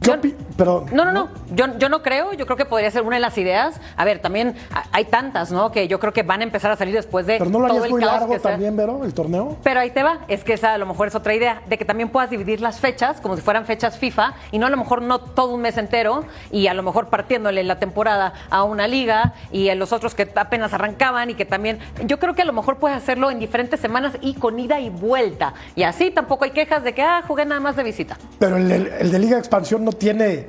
¿Qué 0.00 0.08
Yo- 0.08 0.16
opi- 0.16 0.34
pero, 0.56 0.86
No, 0.92 1.04
no, 1.04 1.12
no. 1.12 1.28
Yo, 1.54 1.66
yo 1.78 1.88
no 1.88 2.02
creo. 2.02 2.32
Yo 2.32 2.46
creo 2.46 2.56
que 2.56 2.64
podría 2.64 2.90
ser 2.90 3.02
una 3.02 3.16
de 3.16 3.20
las 3.20 3.36
ideas. 3.38 3.80
A 3.96 4.04
ver, 4.04 4.20
también 4.20 4.54
hay 4.92 5.04
tantas, 5.06 5.52
¿no? 5.52 5.70
Que 5.72 5.88
yo 5.88 5.98
creo 6.00 6.12
que 6.12 6.22
van 6.22 6.40
a 6.40 6.44
empezar 6.44 6.70
a 6.70 6.76
salir 6.76 6.94
después 6.94 7.26
de 7.26 7.38
pero 7.38 7.50
no 7.50 7.58
lo 7.60 7.66
todo 7.68 7.76
harías 7.78 7.84
el 7.86 7.90
muy 7.92 8.00
caos 8.00 8.12
largo 8.12 8.32
que 8.32 8.38
sea. 8.40 8.50
también, 8.52 8.76
Vero, 8.76 9.04
el 9.04 9.12
torneo. 9.14 9.56
Pero 9.62 9.80
ahí 9.80 9.90
te 9.90 10.02
va, 10.02 10.20
es 10.28 10.42
que 10.44 10.54
esa 10.54 10.74
a 10.74 10.78
lo 10.78 10.86
mejor 10.86 11.08
es 11.08 11.14
otra 11.14 11.34
idea, 11.34 11.62
de 11.66 11.76
que 11.76 11.84
también 11.84 12.08
puedas 12.08 12.30
dividir 12.30 12.60
las 12.60 12.80
fechas 12.80 13.20
como 13.20 13.36
si 13.36 13.42
fueran 13.42 13.66
fechas 13.66 13.98
FIFA 13.98 14.34
y 14.52 14.58
no 14.58 14.66
a 14.66 14.70
lo 14.70 14.76
mejor 14.76 15.02
no 15.02 15.18
todo 15.18 15.52
un 15.54 15.60
mes 15.60 15.76
entero 15.76 16.24
y 16.50 16.66
a 16.68 16.74
lo 16.74 16.82
mejor 16.82 17.08
partiéndole 17.08 17.62
la 17.64 17.78
temporada 17.78 18.32
a 18.50 18.64
una 18.64 18.86
liga 18.88 19.34
y 19.52 19.68
a 19.68 19.74
los 19.74 19.92
otros 19.92 20.14
que 20.14 20.30
apenas 20.34 20.72
arrancaban 20.72 21.30
y 21.30 21.34
que 21.34 21.44
también, 21.44 21.78
yo 22.06 22.18
creo 22.18 22.34
que 22.34 22.42
a 22.42 22.46
lo 22.46 22.52
mejor 22.52 22.76
puedes 22.78 22.96
hacerlo 22.96 23.30
en 23.30 23.38
diferentes 23.38 23.80
semanas 23.80 24.14
y 24.20 24.34
con 24.34 24.58
ida 24.58 24.80
y 24.80 24.88
vuelta. 24.90 25.52
Y 25.74 25.82
así 25.82 26.10
tampoco 26.10 26.44
hay 26.44 26.50
quejas 26.52 26.84
de 26.84 26.94
que, 26.94 27.02
ah, 27.02 27.22
jugué 27.26 27.44
nada 27.44 27.60
más 27.60 27.76
de 27.76 27.82
visita. 27.82 28.16
Pero 28.38 28.56
el, 28.56 28.70
el- 28.70 28.86
el 28.86 29.10
de 29.10 29.18
Liga 29.18 29.34
de 29.36 29.40
Expansión 29.40 29.84
no 29.84 29.89
tiene 29.92 30.46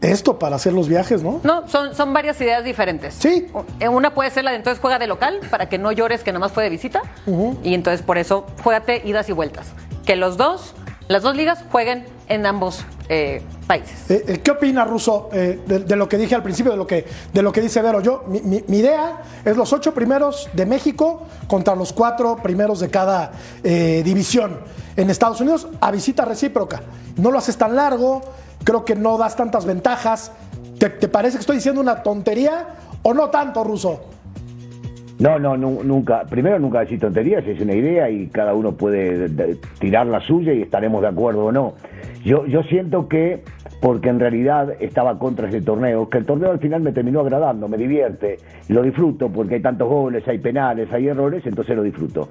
esto 0.00 0.38
para 0.38 0.56
hacer 0.56 0.72
los 0.72 0.88
viajes, 0.88 1.22
¿no? 1.22 1.40
No, 1.44 1.68
son, 1.68 1.94
son 1.94 2.12
varias 2.12 2.40
ideas 2.40 2.64
diferentes. 2.64 3.14
Sí. 3.14 3.46
Eh, 3.78 3.88
Una 3.88 4.12
puede 4.14 4.30
ser 4.30 4.42
la 4.44 4.50
de 4.50 4.56
entonces 4.56 4.80
juega 4.80 4.98
de 4.98 5.06
local 5.06 5.38
para 5.50 5.68
que 5.68 5.78
no 5.78 5.92
llores 5.92 6.24
que 6.24 6.32
nada 6.32 6.40
más 6.40 6.52
fue 6.52 6.64
de 6.64 6.70
visita. 6.70 7.02
Y 7.62 7.74
entonces 7.74 8.02
por 8.02 8.18
eso 8.18 8.46
juégate 8.64 9.02
idas 9.04 9.28
y 9.28 9.32
vueltas. 9.32 9.68
Que 10.04 10.16
los 10.16 10.36
dos, 10.36 10.74
las 11.06 11.22
dos 11.22 11.36
ligas 11.36 11.64
jueguen 11.70 12.04
en 12.28 12.46
ambos 12.46 12.84
eh, 13.08 13.42
países. 13.68 14.10
Eh, 14.10 14.40
¿Qué 14.42 14.50
opina 14.50 14.84
Russo 14.84 15.28
eh, 15.32 15.60
de, 15.66 15.80
de 15.80 15.94
lo 15.96 16.08
que 16.08 16.16
dije 16.16 16.34
al 16.34 16.42
principio, 16.42 16.72
de 16.72 16.78
lo 16.78 16.86
que, 16.86 17.06
de 17.32 17.42
lo 17.42 17.52
que 17.52 17.60
dice 17.60 17.80
Vero? 17.80 18.00
Yo, 18.00 18.24
mi, 18.26 18.40
mi- 18.40 18.64
mi 18.66 18.78
idea 18.78 19.22
es 19.44 19.56
los 19.56 19.72
ocho 19.72 19.94
primeros 19.94 20.48
de 20.52 20.66
México 20.66 21.28
contra 21.46 21.76
los 21.76 21.92
cuatro 21.92 22.36
primeros 22.42 22.80
de 22.80 22.90
cada 22.90 23.30
división 23.62 24.58
en 24.96 25.10
Estados 25.10 25.40
Unidos 25.40 25.68
a 25.80 25.90
visita 25.92 26.24
recíproca. 26.24 26.80
No 27.16 27.30
lo 27.30 27.38
haces 27.38 27.56
tan 27.56 27.76
largo, 27.76 28.22
creo 28.64 28.84
que 28.84 28.94
no 28.94 29.18
das 29.18 29.36
tantas 29.36 29.64
ventajas. 29.66 30.32
¿Te, 30.78 30.88
parece 31.08 31.36
que 31.36 31.40
estoy 31.42 31.56
diciendo 31.56 31.80
una 31.80 32.02
tontería 32.02 32.66
o 33.02 33.14
no 33.14 33.30
tanto, 33.30 33.62
Russo? 33.62 34.00
No, 35.18 35.38
no, 35.38 35.56
nu- 35.56 35.82
nunca. 35.84 36.22
Primero, 36.24 36.58
nunca 36.58 36.80
decir 36.80 36.98
tonterías, 36.98 37.46
es 37.46 37.60
una 37.60 37.74
idea 37.74 38.10
y 38.10 38.26
cada 38.28 38.54
uno 38.54 38.72
puede 38.72 39.28
de- 39.28 39.56
tirar 39.78 40.06
la 40.06 40.20
suya 40.20 40.52
y 40.52 40.62
estaremos 40.62 41.02
de 41.02 41.08
acuerdo 41.08 41.44
o 41.46 41.52
no. 41.52 41.74
Yo, 42.24 42.46
yo 42.46 42.62
siento 42.64 43.08
que, 43.08 43.44
porque 43.82 44.08
en 44.10 44.20
realidad 44.20 44.74
estaba 44.80 45.18
contra 45.18 45.48
ese 45.48 45.60
torneo, 45.60 46.08
que 46.08 46.18
el 46.18 46.24
torneo 46.24 46.52
al 46.52 46.60
final 46.60 46.82
me 46.82 46.92
terminó 46.92 47.18
agradando, 47.20 47.66
me 47.66 47.76
divierte, 47.76 48.38
lo 48.68 48.80
disfruto 48.80 49.28
porque 49.28 49.56
hay 49.56 49.60
tantos 49.60 49.88
goles, 49.88 50.26
hay 50.28 50.38
penales, 50.38 50.90
hay 50.92 51.08
errores, 51.08 51.44
entonces 51.44 51.74
lo 51.74 51.82
disfruto. 51.82 52.28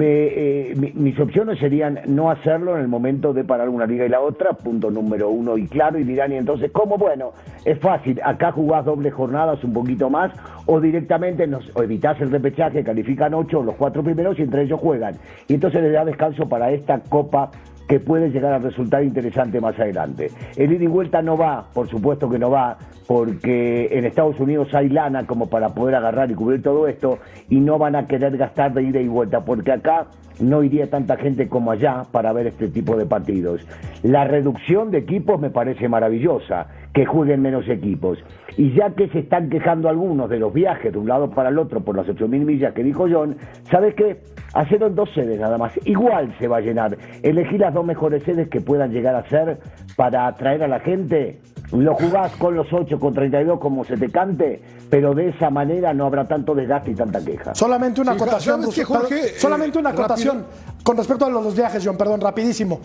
Eh, 0.00 0.72
mi- 0.76 0.92
mis 0.94 1.20
opciones 1.20 1.58
serían 1.58 2.00
no 2.06 2.30
hacerlo 2.30 2.74
en 2.76 2.80
el 2.80 2.88
momento 2.88 3.34
de 3.34 3.44
parar 3.44 3.68
una 3.68 3.84
liga 3.86 4.06
y 4.06 4.08
la 4.08 4.20
otra, 4.20 4.54
punto 4.54 4.90
número 4.90 5.28
uno 5.28 5.58
y 5.58 5.66
claro, 5.66 5.98
y 5.98 6.04
dirán, 6.04 6.32
y 6.32 6.36
entonces, 6.36 6.70
¿cómo? 6.72 6.96
Bueno, 6.96 7.32
es 7.66 7.78
fácil, 7.80 8.18
acá 8.24 8.50
jugás 8.52 8.86
dobles 8.86 9.12
jornadas 9.12 9.62
un 9.62 9.74
poquito 9.74 10.08
más, 10.08 10.32
o 10.64 10.80
directamente 10.80 11.46
nos, 11.46 11.70
o 11.76 11.82
evitás 11.82 12.18
el 12.22 12.30
repechaje, 12.30 12.82
califican 12.82 13.34
ocho, 13.34 13.62
los 13.62 13.74
cuatro 13.74 14.02
primeros, 14.02 14.38
y 14.38 14.42
entre 14.42 14.62
ellos 14.62 14.80
juegan. 14.80 15.16
Y 15.48 15.54
entonces 15.54 15.82
les 15.82 15.92
da 15.92 16.04
descanso 16.06 16.48
para 16.48 16.70
esta 16.70 17.00
Copa 17.00 17.50
que 17.88 18.00
puede 18.00 18.30
llegar 18.30 18.52
a 18.52 18.58
resultar 18.58 19.04
interesante 19.04 19.60
más 19.60 19.78
adelante. 19.78 20.30
El 20.56 20.72
ida 20.72 20.84
y 20.84 20.88
vuelta 20.88 21.22
no 21.22 21.36
va, 21.36 21.66
por 21.72 21.88
supuesto 21.88 22.28
que 22.30 22.38
no 22.38 22.50
va, 22.50 22.78
porque 23.06 23.88
en 23.90 24.04
Estados 24.04 24.40
Unidos 24.40 24.74
hay 24.74 24.88
lana 24.88 25.26
como 25.26 25.48
para 25.48 25.70
poder 25.70 25.94
agarrar 25.94 26.30
y 26.30 26.34
cubrir 26.34 26.62
todo 26.62 26.88
esto 26.88 27.18
y 27.48 27.60
no 27.60 27.78
van 27.78 27.96
a 27.96 28.06
querer 28.06 28.36
gastar 28.36 28.72
de 28.72 28.82
ida 28.82 29.00
y 29.00 29.08
vuelta, 29.08 29.44
porque 29.44 29.72
acá 29.72 30.06
no 30.40 30.62
iría 30.62 30.88
tanta 30.88 31.16
gente 31.16 31.48
como 31.48 31.70
allá 31.70 32.02
para 32.10 32.32
ver 32.32 32.48
este 32.48 32.68
tipo 32.68 32.96
de 32.96 33.06
partidos. 33.06 33.66
La 34.02 34.24
reducción 34.24 34.90
de 34.90 34.98
equipos 34.98 35.40
me 35.40 35.50
parece 35.50 35.88
maravillosa, 35.88 36.66
que 36.94 37.04
jueguen 37.04 37.42
menos 37.42 37.68
equipos. 37.68 38.18
Y 38.56 38.72
ya 38.72 38.90
que 38.90 39.08
se 39.08 39.18
están 39.18 39.50
quejando 39.50 39.88
algunos 39.88 40.30
de 40.30 40.38
los 40.38 40.52
viajes 40.52 40.92
de 40.92 40.98
un 40.98 41.08
lado 41.08 41.28
para 41.28 41.48
el 41.48 41.58
otro 41.58 41.80
por 41.80 41.96
las 41.96 42.06
8.000 42.06 42.28
millas 42.28 42.72
que 42.72 42.84
dijo 42.84 43.06
John, 43.10 43.36
¿sabes 43.70 43.94
qué? 43.96 44.20
Hacerlo 44.54 44.86
en 44.86 44.94
dos 44.94 45.10
sedes 45.12 45.40
nada 45.40 45.58
más. 45.58 45.72
Igual 45.84 46.32
se 46.38 46.46
va 46.46 46.58
a 46.58 46.60
llenar. 46.60 46.96
Elegí 47.22 47.58
las 47.58 47.74
dos 47.74 47.84
mejores 47.84 48.22
sedes 48.22 48.48
que 48.48 48.60
puedan 48.60 48.92
llegar 48.92 49.16
a 49.16 49.28
ser 49.28 49.58
para 49.96 50.28
atraer 50.28 50.62
a 50.62 50.68
la 50.68 50.78
gente. 50.78 51.40
Lo 51.72 51.94
jugás 51.94 52.30
con 52.36 52.54
los 52.54 52.72
8, 52.72 53.00
con 53.00 53.12
32 53.12 53.58
como 53.58 53.84
se 53.84 53.96
te 53.96 54.08
cante, 54.10 54.62
pero 54.88 55.12
de 55.14 55.30
esa 55.30 55.50
manera 55.50 55.92
no 55.92 56.06
habrá 56.06 56.24
tanto 56.28 56.54
desgaste 56.54 56.92
y 56.92 56.94
tanta 56.94 57.24
queja. 57.24 57.52
Solamente 57.56 58.00
una 58.00 58.12
Sí, 58.12 58.16
acotación, 58.22 58.54
¿sabes 58.62 58.66
Russo, 58.66 58.80
qué, 58.80 58.84
Jorge? 58.84 59.14
perdón, 59.16 59.30
solamente 59.38 59.78
Eh, 59.78 59.80
una 59.80 59.90
acotación 59.90 60.44
con 60.84 60.96
respecto 60.96 61.24
a 61.26 61.30
los, 61.30 61.42
los 61.42 61.56
viajes, 61.56 61.82
John, 61.84 61.96
perdón, 61.96 62.20
rapidísimo. 62.20 62.78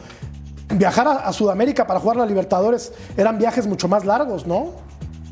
Viajar 0.70 1.08
a, 1.08 1.34
Sudamérica 1.34 1.88
para 1.88 2.00
jugar 2.00 2.18
la 2.18 2.26
Libertadores 2.26 2.94
eran 3.18 3.38
viajes 3.40 3.66
mucho 3.66 3.88
más 3.88 4.06
largos, 4.06 4.46
¿no? 4.46 4.89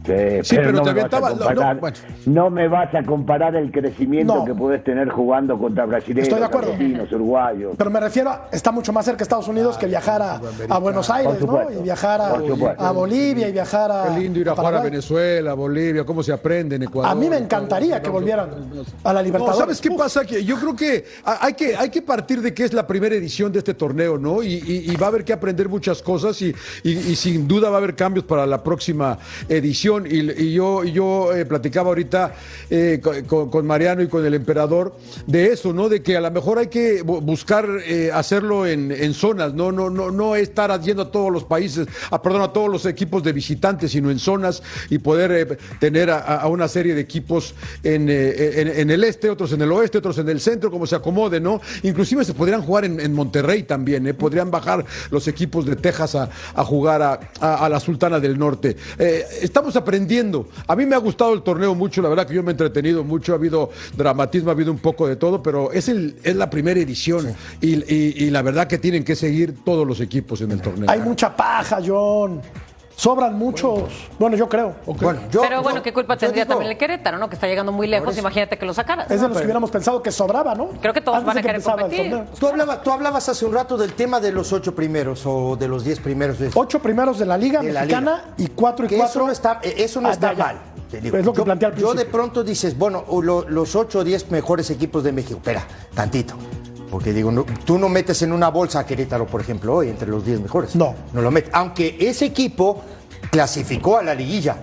Sí, 0.07 0.13
Sí, 0.43 0.55
pero 0.55 0.71
no 0.71 0.81
te 0.83 0.93
me 0.93 1.01
vas 1.03 1.13
a 1.13 1.17
aventaba- 1.17 1.29
no, 1.29 1.35
no, 1.35 1.45
comparar- 1.45 1.79
bueno. 1.79 1.97
no 2.25 2.49
me 2.49 2.67
vas 2.69 2.95
a 2.95 3.03
comparar 3.03 3.55
el 3.55 3.71
crecimiento 3.71 4.35
No. 4.35 4.45
que 4.45 4.53
puedes 4.55 4.83
tener 4.83 5.09
jugando 5.09 5.57
contra 5.57 5.85
brasileños, 5.85 6.23
Estoy 6.27 6.39
de 6.39 6.45
acuerdo. 6.45 6.71
argentinos, 6.71 7.11
uruguayos. 7.11 7.73
Pero 7.77 7.89
me 7.89 7.99
refiero, 7.99 8.29
a, 8.29 8.47
está 8.51 8.71
mucho 8.71 8.93
más 8.93 9.05
cerca 9.05 9.23
Estados 9.23 9.47
Unidos 9.47 9.77
que 9.77 9.85
viajar 9.87 10.21
a, 10.21 10.41
a 10.69 10.77
Buenos 10.79 11.09
Aires, 11.09 11.41
¿no? 11.45 11.59
Y 11.71 11.83
viajar 11.83 12.21
a, 12.21 12.91
Bolivia 12.91 13.49
y 13.49 13.51
viajar 13.51 13.91
a. 13.91 14.13
Qué 14.13 14.19
lindo 14.21 14.39
ir 14.39 14.49
a 14.49 14.55
jugar 14.55 14.75
a. 14.75 14.81
Venezuela, 14.81 15.53
Bolivia, 15.53 16.05
cómo 16.05 16.23
se 16.23 16.31
aprende 16.31 16.77
en 16.77 16.83
Ecuador. 16.83 17.11
A 17.11 17.15
mí 17.15 17.29
me 17.29 17.37
encantaría 17.37 18.01
que 18.01 18.09
volvieran 18.09 18.49
a 19.03 19.13
la 19.13 19.19
No, 19.19 19.25
Libertadores. 19.25 19.57
¿sabes 19.59 19.81
qué 19.81 19.89
Uf, 19.89 19.97
pasa? 19.97 20.23
Que 20.25 20.43
yo 20.45 20.55
creo 20.57 20.75
que 20.75 21.05
ha- 21.25 21.45
hay 21.45 21.53
que 21.53 21.75
hay 21.75 21.89
que 21.89 22.01
partir 22.01 22.41
de 22.41 22.53
que 22.53 22.63
es 22.63 22.73
la 22.73 22.87
primera 22.87 23.15
edición 23.15 23.51
de 23.51 23.59
este 23.59 23.73
torneo, 23.73 24.17
¿no? 24.17 24.41
Y, 24.41 24.53
y- 24.53 24.91
y 24.91 24.95
va 24.95 25.07
a 25.07 25.09
haber 25.09 25.25
que 25.25 25.33
aprender 25.33 25.67
muchas 25.67 26.01
cosas 26.01 26.41
y, 26.41 26.53
y- 26.83 26.91
y 26.91 27.15
sin 27.15 27.47
duda 27.47 27.69
va 27.69 27.75
a 27.75 27.79
haber 27.79 27.95
cambios 27.95 28.25
para 28.25 28.45
la 28.45 28.63
próxima 28.63 29.17
edición. 29.49 29.96
Y, 30.05 30.53
yo, 30.53 30.83
yo 30.83 31.33
eh, 31.33 31.45
platicaba 31.45 31.89
ahorita 31.89 32.35
eh, 32.69 33.01
con, 33.25 33.65
Mariano 33.65 34.01
y 34.03 34.07
con 34.07 34.25
el 34.25 34.33
emperador 34.33 34.95
de 35.25 35.47
eso, 35.53 35.73
¿no? 35.73 35.89
De 35.89 36.01
que 36.03 36.17
a 36.17 36.21
lo 36.21 36.29
mejor 36.31 36.59
hay 36.59 36.67
que 36.67 37.03
bu- 37.03 37.21
buscar 37.21 37.65
eh, 37.85 38.11
hacerlo 38.13 38.67
en, 38.67 39.13
zonas, 39.13 39.53
¿no? 39.53 39.71
No, 39.71 39.89
no, 39.89 40.11
no 40.11 40.35
estar 40.35 40.69
haciendo 40.71 41.03
a 41.03 41.11
todos 41.11 41.31
los 41.31 41.43
países, 41.45 41.87
a, 42.11 42.21
perdón, 42.21 42.41
a 42.41 42.53
todos 42.53 42.69
los 42.69 42.85
equipos 42.85 43.23
de 43.23 43.31
visitantes, 43.33 43.91
sino 43.91 44.11
en 44.11 44.19
zonas 44.19 44.61
y 44.89 44.97
poder 44.99 45.57
tener 45.79 46.09
a, 46.11 46.17
a 46.19 46.47
una 46.47 46.67
serie 46.67 46.93
de 46.93 47.01
equipos 47.01 47.55
en, 47.83 48.09
en, 48.09 48.89
el 48.91 49.03
este, 49.03 49.29
otros 49.29 49.51
en 49.53 49.61
el 49.61 49.71
oeste, 49.71 49.97
otros 49.99 50.17
en 50.17 50.27
el 50.29 50.39
centro, 50.41 50.69
como 50.69 50.85
se 50.85 50.95
acomode, 50.95 51.39
¿no? 51.39 51.61
Inclusive 51.83 52.25
se 52.25 52.33
podrían 52.33 52.61
jugar 52.61 52.85
en, 52.85 53.13
Monterrey 53.13 53.63
también. 53.63 54.05
Podrían 54.17 54.51
bajar 54.51 54.85
los 55.11 55.27
equipos 55.27 55.65
de 55.65 55.75
Texas 55.75 56.15
a, 56.15 56.29
a 56.53 56.63
jugar 56.65 57.01
a, 57.01 57.19
a- 57.39 57.65
a 57.65 57.69
la 57.69 57.79
Sultana 57.79 58.19
del 58.19 58.37
Norte. 58.37 58.75
Estamos 59.41 59.75
aprendiendo. 59.87 60.49
A 60.67 60.75
mí 60.75 60.85
me 60.85 60.95
ha 60.95 60.99
gustado 60.99 61.33
el 61.33 61.41
torneo 61.41 61.73
mucho, 61.73 62.01
la 62.01 62.09
verdad 62.09 62.27
que 62.27 62.33
yo 62.33 62.43
me 62.43 62.49
he 62.49 62.51
entretenido 62.51 63.05
mucho, 63.05 63.31
ha 63.31 63.35
habido 63.35 63.69
dramatismo, 63.95 64.49
ha 64.49 64.51
habido 64.51 64.69
un 64.69 64.79
poco 64.79 65.07
de 65.07 65.15
todo, 65.15 65.41
pero 65.41 65.71
es, 65.71 65.87
el, 65.87 66.17
es 66.23 66.35
la 66.35 66.49
primera 66.49 66.77
edición 66.77 67.33
y, 67.61 68.29
la 68.29 68.41
verdad 68.41 68.67
que 68.67 68.77
tienen 68.77 69.05
que 69.05 69.15
seguir 69.15 69.63
todos 69.63 69.87
los 69.87 70.01
equipos 70.01 70.41
en 70.41 70.51
el 70.51 70.61
torneo. 70.61 70.89
Hay 70.89 70.99
mucha 70.99 71.33
paja, 71.33 71.79
John. 71.85 72.41
Sobran 72.97 73.37
muchos. 73.37 73.83
Bueno, 74.17 74.35
yo 74.35 74.49
creo. 74.49 74.73
Bueno, 74.87 75.19
yo- 75.31 75.41
Pero 75.43 75.61
bueno, 75.61 75.77
yo- 75.77 75.83
¿qué 75.83 75.93
culpa 75.93 76.17
tendría 76.17 76.45
digo- 76.45 76.55
también 76.55 76.71
el 76.71 76.77
Querétaro, 76.79 77.19
no? 77.19 77.29
Que 77.29 77.35
está 77.35 77.45
llegando 77.45 77.71
muy 77.71 77.85
lejos, 77.85 78.17
imagínate 78.17 78.57
que 78.57 78.65
lo 78.65 78.73
sacaras. 78.73 79.05
Es 79.11 79.21
de 79.21 79.21
¿no? 79.21 79.27
los 79.29 79.37
que 79.37 79.43
hubiéramos 79.43 79.69
pensado 79.69 80.01
que 80.01 80.11
sobraba, 80.11 80.55
¿no? 80.55 80.69
Creo 80.81 80.93
que 80.95 81.01
todos 81.01 81.17
Antes 81.19 81.27
van 81.27 81.37
a 81.37 81.41
que 81.41 81.47
querer 81.47 81.61
competir. 81.61 82.23
Tú 82.39 82.47
hablabas, 82.47 82.81
tú 82.81 82.91
hablabas 82.91 83.29
hace 83.29 83.45
un 83.45 83.53
rato 83.53 83.77
del 83.77 83.93
tema 83.93 84.19
de 84.19 84.31
los 84.31 84.51
ocho 84.51 84.73
primeros 84.73 85.21
o 85.27 85.55
de 85.55 85.67
los 85.67 85.83
diez 85.83 85.99
primeros. 85.99 86.39
de- 86.39 86.49
Ocho 86.55 86.79
primeros 86.81 87.19
de 87.19 87.27
la 87.27 87.37
Liga 87.37 87.61
De 87.61 87.71
la 87.71 87.81
Mexicana 87.81 88.23
y 88.35 88.47
cuatro 88.47 88.85
y 88.87 88.89
que 88.89 88.97
cuatro. 88.97 89.11
eso 89.21 89.25
no 89.27 89.31
está, 89.31 89.59
eh, 89.61 89.75
eso 89.77 90.01
no 90.01 90.09
está 90.09 90.33
mal. 90.33 90.57
te 90.89 90.99
digo. 90.99 91.17
Es 91.17 91.25
lo 91.25 91.33
que 91.33 91.37
yo, 91.39 91.43
plantea 91.45 91.67
al 91.69 91.75
yo 91.75 91.89
de 91.89 91.93
principio. 91.95 92.11
pronto 92.13 92.43
dices, 92.43 92.75
bueno, 92.77 93.03
lo- 93.21 93.47
los 93.47 93.75
ocho 93.75 93.99
o 93.99 94.03
diez 94.03 94.31
mejores 94.31 94.69
equipos 94.71 95.03
de 95.03 95.11
México. 95.11 95.35
Espera, 95.37 95.61
tantito. 95.93 96.33
Porque 96.89 97.13
digo, 97.13 97.31
no- 97.31 97.45
tú 97.65 97.77
no 97.77 97.89
metes 97.89 98.21
en 98.21 98.31
una 98.31 98.49
bolsa 98.49 98.79
a 98.79 98.85
Querétaro, 98.85 99.25
por 99.27 99.41
ejemplo, 99.41 99.75
hoy 99.75 99.89
entre 99.89 100.07
los 100.07 100.25
diez 100.25 100.39
mejores. 100.39 100.75
No. 100.75 100.95
No 101.13 101.21
lo 101.21 101.31
metes. 101.31 101.51
Aunque 101.53 101.97
ese 101.99 102.25
equipo 102.25 102.81
clasificó 103.31 103.97
a 103.97 104.03
la 104.03 104.13
liguilla. 104.15 104.57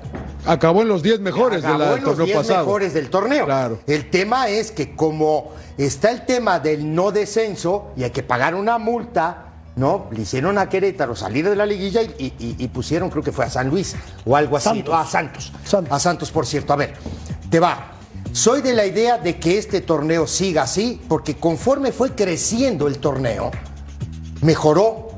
Acabó 0.46 0.82
en 0.82 0.88
los 0.88 1.02
10 1.02 1.20
mejores 1.20 1.64
Acabó 1.64 1.78
del 1.84 1.88
en 1.88 1.94
los 1.96 2.04
torneo 2.04 2.26
10 2.26 2.36
pasado. 2.38 2.66
mejores 2.66 2.92
del 2.94 3.08
torneo. 3.10 3.44
Claro. 3.46 3.78
El 3.86 4.10
tema 4.10 4.48
es 4.48 4.70
que 4.72 4.94
como 4.94 5.52
está 5.78 6.10
el 6.10 6.26
tema 6.26 6.60
del 6.60 6.94
no 6.94 7.10
descenso 7.12 7.92
y 7.96 8.04
hay 8.04 8.10
que 8.10 8.22
pagar 8.22 8.54
una 8.54 8.76
multa, 8.78 9.46
¿no? 9.76 10.06
Le 10.10 10.22
hicieron 10.22 10.58
a 10.58 10.68
Querétaro 10.68 11.16
salir 11.16 11.48
de 11.48 11.56
la 11.56 11.64
liguilla 11.64 12.02
y, 12.02 12.14
y- 12.18 12.34
y- 12.38 12.56
y 12.58 12.68
pusieron, 12.68 13.08
creo 13.08 13.22
que 13.22 13.32
fue 13.32 13.46
a 13.46 13.50
San 13.50 13.68
Luis 13.70 13.96
o 14.26 14.36
algo 14.36 14.56
así. 14.58 14.68
Santos. 14.68 14.94
A 14.94 15.06
Santos. 15.06 15.52
Santos. 15.64 15.92
A 15.94 15.98
Santos, 15.98 16.30
por 16.30 16.44
cierto. 16.46 16.72
A 16.74 16.76
ver, 16.76 16.94
te 17.50 17.58
va. 17.58 17.92
Soy 18.34 18.62
de 18.62 18.74
la 18.74 18.84
idea 18.84 19.16
de 19.16 19.36
que 19.38 19.58
este 19.58 19.80
torneo 19.80 20.26
siga 20.26 20.62
así, 20.62 21.00
porque 21.08 21.36
conforme 21.36 21.92
fue 21.92 22.16
creciendo 22.16 22.88
el 22.88 22.98
torneo, 22.98 23.52
mejoró, 24.42 25.10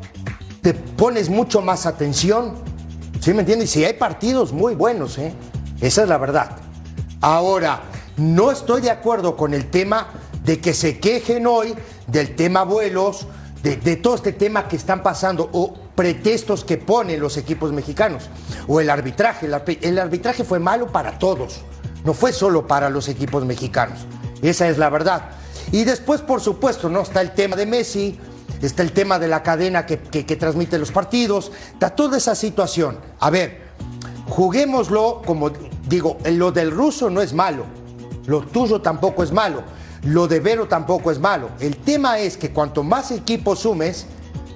te 0.60 0.74
pones 0.74 1.30
mucho 1.30 1.62
más 1.62 1.86
atención, 1.86 2.56
¿sí 3.20 3.32
me 3.32 3.40
entiendes? 3.40 3.70
Y 3.70 3.72
si 3.72 3.84
hay 3.86 3.94
partidos 3.94 4.52
muy 4.52 4.74
buenos, 4.74 5.16
¿eh? 5.16 5.32
Esa 5.80 6.02
es 6.02 6.10
la 6.10 6.18
verdad. 6.18 6.58
Ahora, 7.22 7.84
no 8.18 8.50
estoy 8.50 8.82
de 8.82 8.90
acuerdo 8.90 9.34
con 9.34 9.54
el 9.54 9.70
tema 9.70 10.08
de 10.44 10.60
que 10.60 10.74
se 10.74 10.98
quejen 10.98 11.46
hoy 11.46 11.74
del 12.08 12.36
tema 12.36 12.64
vuelos, 12.64 13.26
de, 13.62 13.76
de 13.76 13.96
todo 13.96 14.16
este 14.16 14.32
tema 14.32 14.68
que 14.68 14.76
están 14.76 15.02
pasando, 15.02 15.48
o 15.54 15.72
pretextos 15.94 16.66
que 16.66 16.76
ponen 16.76 17.18
los 17.20 17.38
equipos 17.38 17.72
mexicanos, 17.72 18.24
o 18.68 18.78
el 18.78 18.90
arbitraje. 18.90 19.46
El, 19.46 19.54
arbi- 19.54 19.78
el 19.80 19.98
arbitraje 19.98 20.44
fue 20.44 20.58
malo 20.58 20.88
para 20.92 21.18
todos, 21.18 21.62
no 22.06 22.14
fue 22.14 22.32
solo 22.32 22.66
para 22.66 22.88
los 22.88 23.08
equipos 23.08 23.44
mexicanos. 23.44 23.98
Esa 24.40 24.68
es 24.68 24.78
la 24.78 24.88
verdad. 24.88 25.30
Y 25.72 25.84
después, 25.84 26.20
por 26.20 26.40
supuesto, 26.40 26.88
¿no? 26.88 27.00
Está 27.00 27.20
el 27.20 27.32
tema 27.32 27.56
de 27.56 27.66
Messi, 27.66 28.18
está 28.62 28.82
el 28.82 28.92
tema 28.92 29.18
de 29.18 29.26
la 29.28 29.42
cadena 29.42 29.84
que, 29.84 29.98
que- 29.98 30.36
transmite 30.36 30.78
los 30.78 30.92
partidos, 30.92 31.50
está 31.72 31.90
toda 31.90 32.16
esa 32.16 32.36
situación. 32.36 32.98
A 33.18 33.30
ver, 33.30 33.66
juguémoslo 34.28 35.22
como 35.26 35.50
digo, 35.88 36.18
lo 36.24 36.52
del 36.52 36.70
ruso 36.70 37.10
no 37.10 37.20
es 37.20 37.32
malo, 37.32 37.64
lo 38.26 38.42
tuyo 38.42 38.80
tampoco 38.80 39.22
es 39.22 39.32
malo, 39.32 39.62
lo 40.04 40.28
de 40.28 40.38
Vero 40.40 40.68
tampoco 40.68 41.10
es 41.10 41.18
malo. 41.18 41.50
El 41.58 41.76
tema 41.76 42.18
es 42.20 42.36
que 42.36 42.52
cuanto 42.52 42.82
más 42.84 43.10
equipos 43.10 43.60
sumes, 43.60 44.06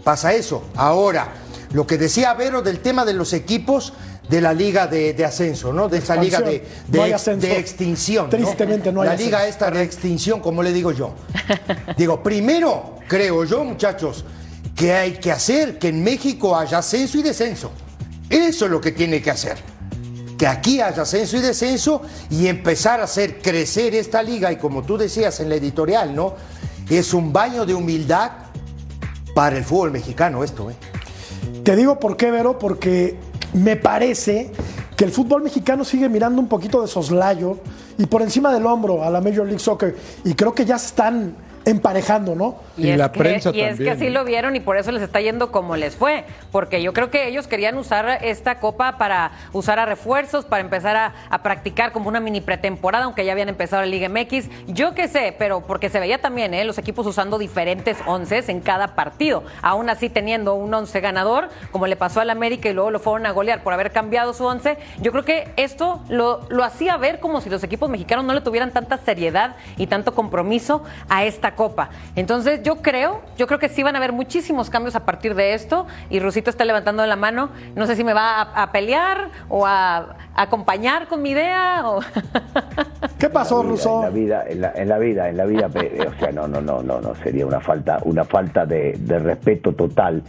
pasa 0.04 0.32
eso. 0.32 0.62
Ahora, 0.76 1.32
lo 1.72 1.86
que 1.86 1.98
decía 1.98 2.34
Vero 2.34 2.62
del 2.62 2.78
tema 2.80 3.04
de 3.04 3.12
los 3.14 3.32
equipos 3.32 3.92
de 4.30 4.40
la 4.40 4.52
liga 4.54 4.86
de, 4.86 5.12
de 5.12 5.24
ascenso, 5.24 5.72
¿no? 5.72 5.88
De 5.88 5.98
esa 5.98 6.14
liga 6.16 6.40
de, 6.40 6.64
de 6.86 6.96
No 6.98 7.02
hay 7.02 7.10
ex- 7.10 7.20
ascenso. 7.22 7.46
de 7.48 7.58
extinción. 7.58 8.24
¿no? 8.26 8.30
Tristemente 8.30 8.92
no 8.92 9.02
hay 9.02 9.08
La 9.08 9.16
liga 9.16 9.38
ascenso. 9.38 9.50
esta 9.64 9.70
de 9.72 9.82
extinción, 9.82 10.38
como 10.40 10.62
le 10.62 10.72
digo 10.72 10.92
yo. 10.92 11.14
Digo, 11.96 12.22
primero, 12.22 12.96
creo 13.08 13.44
yo, 13.44 13.64
muchachos, 13.64 14.24
que 14.76 14.92
hay 14.94 15.12
que 15.14 15.32
hacer 15.32 15.78
que 15.78 15.88
en 15.88 16.02
México 16.04 16.56
haya 16.56 16.78
ascenso 16.78 17.18
y 17.18 17.22
descenso. 17.22 17.72
Eso 18.30 18.64
es 18.66 18.70
lo 18.70 18.80
que 18.80 18.92
tiene 18.92 19.20
que 19.20 19.30
hacer. 19.32 19.56
Que 20.38 20.46
aquí 20.46 20.80
haya 20.80 21.02
ascenso 21.02 21.36
y 21.36 21.40
descenso 21.40 22.00
y 22.30 22.46
empezar 22.46 23.00
a 23.00 23.04
hacer 23.04 23.40
crecer 23.42 23.94
esta 23.96 24.22
liga. 24.22 24.50
Y 24.52 24.56
como 24.56 24.82
tú 24.84 24.96
decías 24.96 25.40
en 25.40 25.48
la 25.48 25.56
editorial, 25.56 26.14
¿no? 26.14 26.34
Es 26.88 27.12
un 27.12 27.32
baño 27.32 27.66
de 27.66 27.74
humildad 27.74 28.30
para 29.34 29.56
el 29.58 29.64
fútbol 29.64 29.90
mexicano 29.90 30.42
esto, 30.44 30.70
¿eh? 30.70 30.74
Te 31.64 31.76
digo 31.76 31.98
por 31.98 32.16
qué, 32.16 32.30
Vero, 32.30 32.58
porque 32.58 33.16
me 33.52 33.76
parece 33.76 34.50
que 34.96 35.04
el 35.04 35.10
fútbol 35.10 35.42
mexicano 35.42 35.84
sigue 35.84 36.08
mirando 36.08 36.40
un 36.40 36.48
poquito 36.48 36.82
de 36.82 36.88
soslayo 36.88 37.58
y 37.98 38.06
por 38.06 38.22
encima 38.22 38.52
del 38.52 38.66
hombro 38.66 39.02
a 39.02 39.10
la 39.10 39.20
Major 39.20 39.46
League 39.46 39.58
Soccer. 39.58 39.96
Y 40.24 40.34
creo 40.34 40.54
que 40.54 40.64
ya 40.64 40.76
están 40.76 41.34
emparejando, 41.64 42.34
¿no? 42.34 42.56
Y 42.76 42.92
la 42.96 43.12
que, 43.12 43.18
prensa 43.18 43.50
y 43.52 43.60
es 43.60 43.78
que 43.78 43.84
también, 43.84 43.96
así 43.96 44.10
lo 44.10 44.24
vieron 44.24 44.56
y 44.56 44.60
por 44.60 44.76
eso 44.76 44.90
les 44.92 45.02
está 45.02 45.20
yendo 45.20 45.52
como 45.52 45.76
les 45.76 45.96
fue. 45.96 46.24
Porque 46.50 46.82
yo 46.82 46.92
creo 46.92 47.10
que 47.10 47.28
ellos 47.28 47.46
querían 47.46 47.76
usar 47.76 48.18
esta 48.22 48.58
copa 48.60 48.98
para 48.98 49.32
usar 49.52 49.78
a 49.78 49.86
refuerzos, 49.86 50.44
para 50.44 50.62
empezar 50.62 50.96
a, 50.96 51.14
a 51.28 51.42
practicar 51.42 51.92
como 51.92 52.08
una 52.08 52.20
mini 52.20 52.40
pretemporada, 52.40 53.04
aunque 53.04 53.24
ya 53.24 53.32
habían 53.32 53.48
empezado 53.48 53.82
la 53.82 53.88
Liga 53.88 54.08
MX. 54.08 54.48
Yo 54.68 54.94
qué 54.94 55.08
sé, 55.08 55.34
pero 55.38 55.60
porque 55.60 55.88
se 55.90 56.00
veía 56.00 56.20
también 56.20 56.54
¿eh? 56.54 56.64
los 56.64 56.78
equipos 56.78 57.06
usando 57.06 57.38
diferentes 57.38 57.98
onces 58.06 58.48
en 58.48 58.60
cada 58.60 58.94
partido. 58.94 59.44
Aún 59.62 59.90
así 59.90 60.08
teniendo 60.08 60.54
un 60.54 60.72
once 60.72 61.00
ganador, 61.00 61.48
como 61.70 61.86
le 61.86 61.96
pasó 61.96 62.20
al 62.20 62.30
América 62.30 62.68
y 62.68 62.72
luego 62.72 62.90
lo 62.90 63.00
fueron 63.00 63.26
a 63.26 63.32
golear 63.32 63.62
por 63.62 63.72
haber 63.72 63.92
cambiado 63.92 64.32
su 64.32 64.44
once. 64.44 64.78
Yo 65.00 65.12
creo 65.12 65.24
que 65.24 65.52
esto 65.56 66.02
lo, 66.08 66.46
lo 66.48 66.64
hacía 66.64 66.96
ver 66.96 67.20
como 67.20 67.40
si 67.40 67.50
los 67.50 67.62
equipos 67.62 67.90
mexicanos 67.90 68.24
no 68.24 68.34
le 68.34 68.40
tuvieran 68.40 68.72
tanta 68.72 68.98
seriedad 68.98 69.56
y 69.76 69.86
tanto 69.86 70.14
compromiso 70.14 70.82
a 71.08 71.24
esta 71.24 71.49
copa. 71.54 71.90
Entonces 72.16 72.62
yo 72.62 72.76
creo, 72.76 73.20
yo 73.36 73.46
creo 73.46 73.58
que 73.58 73.68
sí 73.68 73.82
van 73.82 73.94
a 73.94 73.98
haber 73.98 74.12
muchísimos 74.12 74.70
cambios 74.70 74.96
a 74.96 75.04
partir 75.04 75.34
de 75.34 75.54
esto 75.54 75.86
y 76.10 76.20
Rusito 76.20 76.50
está 76.50 76.64
levantando 76.64 77.04
la 77.06 77.16
mano. 77.16 77.50
No 77.76 77.86
sé 77.86 77.96
si 77.96 78.04
me 78.04 78.12
va 78.14 78.40
a, 78.42 78.62
a 78.62 78.72
pelear 78.72 79.28
o 79.48 79.66
a, 79.66 79.96
a 79.98 80.42
acompañar 80.42 81.06
con 81.08 81.22
mi 81.22 81.30
idea. 81.30 81.82
O... 81.88 82.00
¿Qué 83.18 83.28
pasó, 83.28 83.62
Russo? 83.62 83.96
En 83.98 84.02
la 84.02 84.10
vida, 84.10 84.44
en 84.48 84.60
la, 84.60 84.72
en 84.74 84.88
la 84.88 84.98
vida, 84.98 85.28
en 85.28 85.36
la 85.36 85.44
vida, 85.44 85.68
pe- 85.68 86.06
o 86.06 86.18
sea, 86.18 86.30
no, 86.32 86.48
no, 86.48 86.60
no, 86.60 86.82
no, 86.82 87.00
no, 87.00 87.14
sería 87.16 87.46
una 87.46 87.60
falta, 87.60 87.98
una 88.04 88.24
falta 88.24 88.64
de, 88.64 88.94
de 88.98 89.18
respeto 89.18 89.72
total 89.72 90.22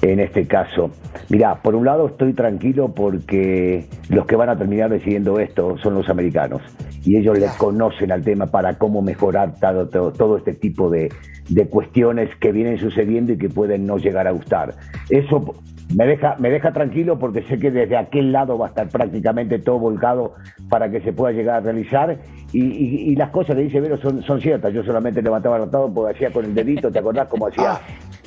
en 0.00 0.20
este 0.20 0.46
caso. 0.46 0.90
Mira, 1.28 1.60
por 1.62 1.74
un 1.74 1.84
lado 1.84 2.06
estoy 2.08 2.32
tranquilo 2.34 2.92
porque 2.94 3.86
los 4.08 4.26
que 4.26 4.36
van 4.36 4.48
a 4.50 4.56
terminar 4.56 4.90
decidiendo 4.90 5.38
esto 5.38 5.76
son 5.82 5.94
los 5.94 6.08
americanos 6.08 6.60
y 7.04 7.16
ellos 7.18 7.38
les 7.38 7.52
conocen 7.52 8.12
al 8.12 8.22
tema 8.22 8.46
para 8.46 8.78
cómo 8.78 9.02
mejorar 9.02 9.54
todo, 9.60 9.88
todo, 9.88 10.12
todo 10.12 10.36
este 10.38 10.54
tipo 10.62 10.88
de, 10.88 11.12
de 11.50 11.66
cuestiones 11.66 12.30
que 12.40 12.52
vienen 12.52 12.78
sucediendo 12.78 13.32
y 13.32 13.36
que 13.36 13.50
pueden 13.50 13.84
no 13.84 13.98
llegar 13.98 14.26
a 14.26 14.30
gustar. 14.30 14.74
Eso 15.10 15.54
me 15.94 16.06
deja, 16.06 16.36
me 16.38 16.48
deja 16.48 16.72
tranquilo 16.72 17.18
porque 17.18 17.42
sé 17.42 17.58
que 17.58 17.70
desde 17.70 17.98
aquel 17.98 18.32
lado 18.32 18.56
va 18.56 18.66
a 18.66 18.68
estar 18.70 18.88
prácticamente 18.88 19.58
todo 19.58 19.78
volcado 19.78 20.34
para 20.70 20.90
que 20.90 21.02
se 21.02 21.12
pueda 21.12 21.32
llegar 21.34 21.56
a 21.56 21.60
realizar 21.60 22.16
y, 22.52 22.62
y- 22.64 23.10
y 23.12 23.16
las 23.16 23.28
cosas 23.30 23.56
que 23.56 23.62
dice 23.62 23.80
Vero 23.80 23.98
son, 23.98 24.22
son 24.22 24.40
ciertas. 24.40 24.72
Yo 24.72 24.82
solamente 24.84 25.20
levantaba 25.20 25.56
el 25.56 25.64
ratado 25.64 25.92
porque 25.92 26.14
hacía 26.14 26.30
con 26.32 26.44
el 26.46 26.54
dedito, 26.54 26.90
¿te 26.90 26.98
acordás 27.00 27.28
cómo 27.28 27.48
hacía, 27.48 27.78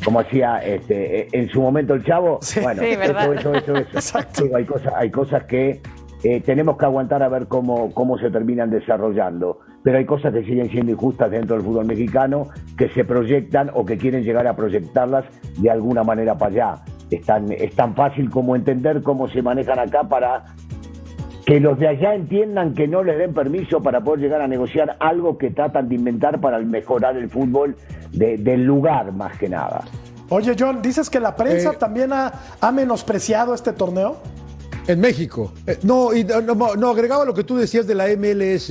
cómo 0.03 0.19
hacía 0.19 0.57
este, 0.59 1.27
en 1.35 1.49
su 1.49 1.61
momento 1.61 1.93
el 1.95 2.03
chavo? 2.03 2.39
bueno, 2.61 2.83
Sí, 2.83 2.95
¿verdad? 2.97 3.33
eso, 3.33 3.55
eso, 3.55 3.75
eso, 3.77 3.97
eso. 3.97 4.19
Digo, 4.43 4.57
hay 4.57 4.65
cosas, 4.65 4.93
hay 4.95 5.09
cosas 5.09 5.43
que 5.45 5.79
eh, 6.27 6.41
tenemos 6.41 6.75
que 6.77 6.85
aguantar 6.85 7.21
a 7.21 7.29
ver 7.29 7.45
cómo, 7.47 7.93
cómo 7.93 8.17
se 8.17 8.31
terminan 8.31 8.69
desarrollando. 8.71 9.59
Pero 9.83 9.97
hay 9.99 10.05
cosas 10.05 10.33
que 10.33 10.43
siguen 10.43 10.69
siendo 10.71 10.91
injustas 10.91 11.29
dentro 11.29 11.55
del 11.55 11.63
fútbol 11.63 11.85
mexicano, 11.85 12.47
que 12.77 12.89
se 12.89 13.03
proyectan 13.05 13.69
o 13.75 13.85
que 13.85 13.95
quieren 13.97 14.23
llegar 14.23 14.47
a 14.47 14.55
proyectarlas 14.55 15.25
de 15.57 15.69
alguna 15.69 16.03
manera 16.03 16.35
para 16.35 16.51
allá. 16.51 16.75
Es 17.11 17.21
tan, 17.25 17.51
es 17.51 17.75
tan 17.75 17.93
fácil 17.93 18.29
como 18.31 18.55
entender 18.55 19.03
cómo 19.03 19.27
se 19.27 19.43
manejan 19.43 19.77
acá 19.77 20.03
para 20.05 20.45
que 21.45 21.59
los 21.59 21.77
de 21.77 21.87
allá 21.89 22.15
entiendan 22.15 22.73
que 22.73 22.87
no 22.87 23.03
les 23.03 23.19
den 23.19 23.31
permiso 23.35 23.79
para 23.83 24.01
poder 24.03 24.21
llegar 24.21 24.41
a 24.41 24.47
negociar 24.47 24.97
algo 24.99 25.37
que 25.37 25.51
tratan 25.51 25.87
de 25.89 25.93
inventar 25.95 26.41
para 26.41 26.57
mejorar 26.57 27.15
el 27.17 27.29
fútbol 27.29 27.75
de- 28.13 28.37
del 28.37 28.63
lugar 28.65 29.11
más 29.11 29.37
que 29.37 29.47
nada. 29.47 29.81
Oye, 30.29 30.55
John, 30.57 30.81
dices 30.81 31.07
que 31.11 31.19
la 31.19 31.35
prensa 31.35 31.73
Eh. 31.73 31.77
también 31.79 32.11
ha, 32.13 32.31
ha 32.59 32.71
menospreciado 32.71 33.53
este 33.53 33.73
torneo. 33.73 34.15
En 34.87 34.99
México. 34.99 35.51
Eh, 35.65 35.77
no, 35.81 36.13
y 36.13 36.23
no, 36.23 36.41
no, 36.41 36.75
no, 36.75 36.89
agregaba 36.91 37.25
lo 37.25 37.33
que 37.33 37.43
tú 37.43 37.57
decías 37.57 37.87
de 37.87 37.95
la 37.95 38.05
MLS. 38.15 38.69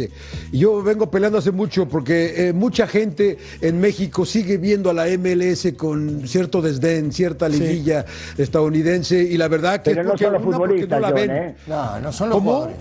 Y 0.53 0.59
Yo 0.59 0.81
vengo 0.83 1.11
peleando 1.11 1.39
hace 1.39 1.51
mucho 1.51 1.89
porque 1.89 2.49
eh, 2.49 2.53
mucha 2.53 2.87
gente 2.87 3.37
en 3.61 3.81
México 3.81 4.25
sigue 4.25 4.57
viendo 4.59 4.91
a 4.91 4.95
la 4.95 5.07
MLS 5.19 5.73
con 5.77 6.27
cierto 6.29 6.63
desdén, 6.63 7.11
cierta 7.13 7.49
liguilla 7.49 8.05
estadounidense. 8.39 9.23
Y 9.25 9.37
la 9.37 9.49
verdad 9.49 9.83
que 9.83 9.91
Pero 9.91 10.05
no 10.05 10.17
son 10.17 10.33
los 10.35 10.43
futbolistas, 10.43 11.01
no 11.01 11.01
la 11.01 11.11
John. 11.11 11.31
¿eh? 11.31 11.57
No, 11.67 12.01
no 12.01 12.13
son 12.13 12.29
los 12.29 12.39
¿Cómo? 12.39 12.51
jugadores. 12.53 12.77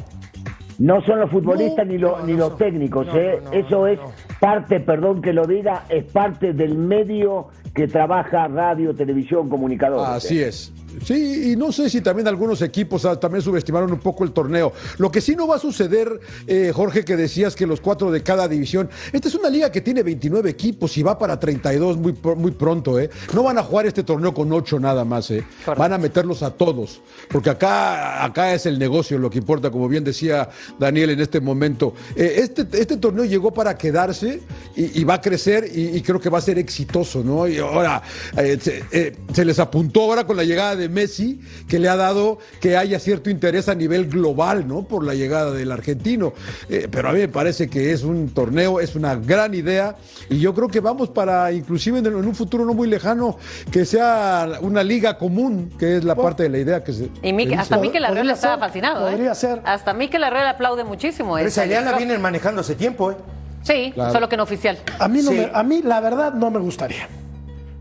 No 0.79 1.01
son 1.05 1.19
los 1.19 1.29
futbolistas 1.31 1.87
ni, 1.87 1.97
lo- 1.97 2.23
ni 2.25 2.33
los 2.33 2.57
técnicos, 2.57 3.07
¿eh? 3.15 3.39
Eso 3.51 3.85
es 3.87 3.99
parte, 4.39 4.79
perdón 4.79 5.21
que 5.21 5.31
lo 5.31 5.45
diga, 5.45 5.85
es 5.87 6.03
parte 6.05 6.51
del 6.53 6.75
medio 6.75 7.47
que 7.75 7.87
trabaja 7.87 8.47
radio, 8.47 8.93
televisión, 8.93 9.49
comunicadores. 9.49 10.07
Así 10.25 10.39
¿eh? 10.41 10.47
es. 10.47 10.71
Sí, 11.05 11.51
y 11.51 11.55
no 11.55 11.71
sé 11.71 11.89
si 11.89 12.01
también 12.01 12.27
algunos 12.27 12.61
equipos 12.61 13.05
ah, 13.05 13.19
también 13.19 13.41
subestimaron 13.41 13.91
un 13.91 13.99
poco 13.99 14.23
el 14.23 14.31
torneo. 14.31 14.73
Lo 14.97 15.11
que 15.11 15.21
sí 15.21 15.35
no 15.35 15.47
va 15.47 15.55
a 15.55 15.59
suceder, 15.59 16.19
eh, 16.47 16.71
Jorge, 16.73 17.03
que 17.03 17.15
decías 17.15 17.55
que 17.55 17.65
los 17.65 17.81
cuatro 17.81 18.11
de 18.11 18.23
cada 18.23 18.47
división. 18.47 18.89
Esta 19.11 19.27
es 19.27 19.35
una 19.35 19.49
liga 19.49 19.71
que 19.71 19.81
tiene 19.81 20.03
29 20.03 20.49
equipos 20.49 20.97
y 20.97 21.03
va 21.03 21.17
para 21.17 21.39
32 21.39 21.97
muy, 21.97 22.15
muy 22.35 22.51
pronto, 22.51 22.99
¿eh? 22.99 23.09
No 23.33 23.43
van 23.43 23.57
a 23.57 23.63
jugar 23.63 23.85
este 23.85 24.03
torneo 24.03 24.33
con 24.33 24.51
ocho 24.51 24.79
nada 24.79 25.03
más, 25.05 25.29
¿eh? 25.31 25.43
Van 25.77 25.93
a 25.93 25.97
meterlos 25.97 26.43
a 26.43 26.51
todos. 26.51 27.01
Porque 27.29 27.49
acá, 27.49 28.23
acá 28.23 28.53
es 28.53 28.65
el 28.65 28.79
negocio 28.79 29.17
lo 29.17 29.29
que 29.29 29.39
importa, 29.39 29.71
como 29.71 29.87
bien 29.87 30.03
decía 30.03 30.49
Daniel 30.79 31.11
en 31.11 31.21
este 31.21 31.41
momento. 31.41 31.93
Eh, 32.15 32.35
este, 32.37 32.67
este 32.73 32.97
torneo 32.97 33.25
llegó 33.25 33.53
para 33.53 33.77
quedarse 33.77 34.41
y, 34.75 34.99
y 34.99 35.03
va 35.03 35.15
a 35.15 35.21
crecer 35.21 35.69
y, 35.73 35.97
y 35.97 36.01
creo 36.01 36.19
que 36.19 36.29
va 36.29 36.37
a 36.37 36.41
ser 36.41 36.57
exitoso, 36.57 37.23
¿no? 37.23 37.47
Y 37.47 37.57
ahora 37.57 38.01
eh, 38.37 38.57
se, 38.61 38.83
eh, 38.91 39.15
se 39.33 39.45
les 39.45 39.59
apuntó 39.59 40.01
ahora 40.01 40.25
con 40.25 40.37
la 40.37 40.43
llegada 40.43 40.75
de 40.75 40.82
Messi, 40.89 41.41
que 41.67 41.79
le 41.79 41.89
ha 41.89 41.95
dado 41.95 42.39
que 42.61 42.77
haya 42.77 42.99
cierto 42.99 43.29
interés 43.29 43.69
a 43.69 43.75
nivel 43.75 44.07
global, 44.09 44.67
¿no? 44.67 44.83
Por 44.83 45.03
la 45.05 45.13
llegada 45.13 45.51
del 45.51 45.71
argentino. 45.71 46.33
Eh, 46.69 46.87
pero 46.91 47.09
a 47.09 47.13
mí 47.13 47.19
me 47.19 47.27
parece 47.27 47.69
que 47.69 47.91
es 47.91 48.03
un 48.03 48.29
torneo, 48.29 48.79
es 48.79 48.95
una 48.95 49.15
gran 49.15 49.53
idea 49.53 49.95
y 50.29 50.39
yo 50.39 50.53
creo 50.53 50.67
que 50.67 50.79
vamos 50.79 51.09
para, 51.09 51.51
inclusive 51.51 51.99
en, 51.99 52.05
en 52.07 52.15
un 52.15 52.35
futuro 52.35 52.65
no 52.65 52.73
muy 52.73 52.87
lejano, 52.87 53.37
que 53.71 53.85
sea 53.85 54.47
una 54.61 54.83
liga 54.83 55.17
común, 55.17 55.71
que 55.77 55.97
es 55.97 56.03
la 56.03 56.15
parte 56.15 56.43
de 56.43 56.49
la 56.49 56.57
idea 56.59 56.83
que 56.83 56.93
se... 56.93 57.09
Y 57.21 57.31
se 57.31 57.55
hasta. 57.55 57.77
Mikel 57.77 58.05
Arreola 58.05 58.33
estaba 58.33 58.55
ser, 58.55 58.59
fascinado. 58.59 59.07
¿eh? 59.07 59.11
podría 59.11 59.35
ser. 59.35 59.61
Hasta 59.65 59.93
Mikel 59.93 60.23
Arreola 60.23 60.51
aplaude 60.51 60.83
muchísimo. 60.83 61.35
Pero 61.35 61.47
esa 61.47 61.65
la 61.65 61.97
vienen 61.97 62.21
manejando 62.21 62.61
hace 62.61 62.75
tiempo, 62.75 63.11
¿eh? 63.11 63.15
Sí, 63.63 63.91
Claro. 63.93 64.11
solo 64.11 64.27
que 64.29 64.35
no 64.37 64.43
oficial. 64.43 64.77
A 64.99 65.07
mí, 65.07 65.21
no 65.21 65.31
Sí. 65.31 65.37
me- 65.37 65.49
a 65.53 65.63
mí, 65.63 65.81
la 65.83 66.01
verdad, 66.01 66.33
no 66.33 66.51
me 66.51 66.59
gustaría. 66.59 67.07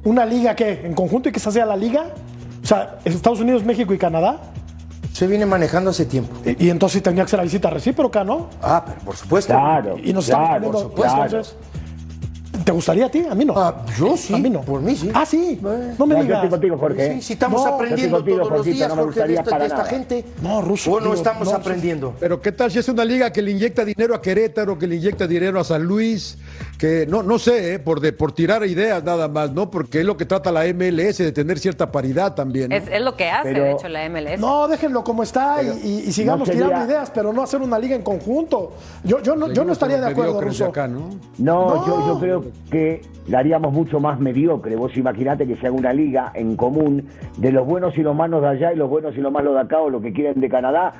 Una 0.05 0.25
liga 0.25 0.55
que, 0.57 0.81
en 0.85 0.95
conjunto 0.95 1.29
y 1.29 1.33
que 1.33 1.38
esa 1.38 1.51
sea 1.53 1.67
la 1.67 1.77
liga, 1.77 2.07
o 2.62 2.66
sea, 2.66 2.98
Estados 3.05 3.40
Unidos, 3.40 3.64
México 3.64 3.92
y 3.94 3.98
Canadá, 3.98 4.40
Se 5.12 5.27
viene 5.27 5.44
manejando 5.46 5.90
hace 5.90 6.07
tiempo. 6.07 6.35
y, 6.44 6.66
y 6.66 6.70
entonces 6.70 6.98
sí 6.98 7.01
tendría 7.03 7.25
que 7.25 7.31
ser 7.31 7.38
la 7.38 7.44
visita 7.44 7.68
recíproca, 7.70 8.25
¿no? 8.25 8.48
Ah, 8.62 8.83
pero 8.87 9.01
por 9.01 9.16
supuesto. 9.16 9.53
Claro, 9.53 9.96
Y 10.03 10.12
nos 10.12 10.25
estamos 10.25 10.48
claro, 10.48 10.64
poniendo, 10.70 10.90
por 10.90 10.90
supuesto. 11.09 11.25
entonces, 11.25 11.57
¿Te 12.64 12.70
gustaría 12.70 13.07
a 13.07 13.11
ti? 13.11 13.25
A 13.29 13.35
mí 13.35 13.44
no. 13.44 13.55
Ah, 13.57 13.85
yo 13.98 14.16
sí. 14.16 14.33
A 14.35 14.38
mí 14.38 14.48
no. 14.48 14.61
Por 14.61 14.81
mí 14.83 14.94
sí. 14.94 15.11
Ah, 15.12 15.27
sí. 15.27 15.59
Eh. 15.64 15.94
No 15.98 16.07
me 16.07 16.14
No, 16.14 16.20
yo 16.20 16.25
digas. 16.25 16.37
estoy 16.44 16.51
contigo, 16.51 16.79
Jorge. 16.79 17.14
Sí, 17.14 17.22
si 17.22 17.33
estamos 17.33 17.61
No, 17.61 17.68
yo 17.70 17.75
aprendiendo 17.75 18.16
contigo, 18.18 18.37
todos 18.38 18.53
los 18.53 18.64
días, 18.66 18.88
no 18.88 18.94
me 18.96 19.03
Jorge, 19.03 19.27
de 19.27 19.35
esta, 19.35 19.44
para 19.51 19.59
de 19.59 19.64
esta 19.66 19.77
nada. 19.79 19.88
gente. 19.90 20.25
No, 20.42 20.62
Ruso, 20.62 20.92
O 20.92 20.94
no 21.01 21.01
digo, 21.07 21.14
estamos 21.14 21.48
no, 21.48 21.55
aprendiendo. 21.57 22.14
Pero 22.20 22.40
qué 22.40 22.53
tal 22.53 22.70
si 22.70 22.79
es 22.79 22.88
una 22.88 23.05
liga 23.05 23.33
que 23.33 23.42
le 23.42 23.51
inyecta 23.51 23.85
dinero 23.85 24.14
a 24.14 24.22
Querétaro, 24.22 24.79
que 24.79 24.87
le 24.87 24.94
inyecta 24.96 25.27
dinero 25.27 25.59
a 25.59 25.64
San 25.64 25.83
Luis, 25.83 26.38
que 26.83 27.07
no, 27.07 27.23
no 27.23 27.38
sé, 27.38 27.75
eh, 27.75 27.79
por, 27.79 28.01
de, 28.01 28.12
por 28.12 28.33
tirar 28.33 28.66
ideas 28.66 29.05
nada 29.05 29.29
más, 29.29 29.53
¿no? 29.53 29.71
Porque 29.71 30.01
es 30.01 30.05
lo 30.05 30.16
que 30.16 30.25
trata 30.27 30.51
la 30.51 30.64
MLS 30.75 31.18
de 31.18 31.31
tener 31.31 31.61
cierta 31.61 31.92
paridad 31.92 32.35
también. 32.35 32.71
¿no? 32.71 32.75
Es, 32.75 32.88
es 32.90 33.01
lo 33.01 33.14
que 33.14 33.31
hace, 33.31 33.53
Pero- 33.53 33.62
de 33.62 33.71
hecho, 33.71 33.88
la 33.88 34.09
MLS. 34.09 34.40
No, 34.40 34.66
déjenlo 34.66 35.05
como 35.05 35.23
está 35.23 35.62
y, 35.62 35.68
y- 35.68 35.99
y 36.09 36.12
sigamos 36.12 36.49
no 36.49 36.53
tirando 36.55 36.85
ideas, 36.85 37.12
pero 37.14 37.33
no 37.33 37.40
hacer 37.45 37.62
una 37.62 37.79
liga 37.79 37.95
en 37.95 38.03
conjunto. 38.03 38.73
Yo, 39.05 39.23
yo, 39.23 39.37
no, 39.37 39.53
yo 39.53 39.62
no 39.64 39.73
estaría 39.75 40.01
de 40.01 40.09
acuerdo, 40.11 40.40
Ruso. 40.40 40.64
acá, 40.66 40.88
¿no? 40.88 41.11
No, 41.38 41.77
No. 41.77 41.87
Yo, 41.87 42.07
yo 42.09 42.18
creo 42.18 42.45
que 42.68 43.03
la 43.29 43.38
haríamos 43.38 43.73
mucho 43.73 44.01
más 44.01 44.18
mediocre. 44.18 44.75
Vos 44.75 44.97
imaginate 44.97 45.47
que 45.47 45.55
se 45.59 45.68
haga 45.68 45.77
una 45.77 45.92
liga 45.92 46.33
en 46.35 46.57
común 46.57 47.07
de 47.37 47.53
los 47.53 47.64
buenos 47.64 47.97
y 47.97 48.03
los 48.03 48.16
malos 48.16 48.42
de 48.42 48.49
allá 48.49 48.73
y 48.73 48.77
los 48.77 48.90
buenos 48.90 49.16
y 49.16 49.21
los 49.21 49.31
malos 49.31 49.55
de 49.55 49.61
acá 49.61 49.79
o 49.81 49.88
lo 49.88 50.01
que 50.03 50.12
quieren 50.12 50.40
de 50.40 50.49
Canadá. 50.49 50.95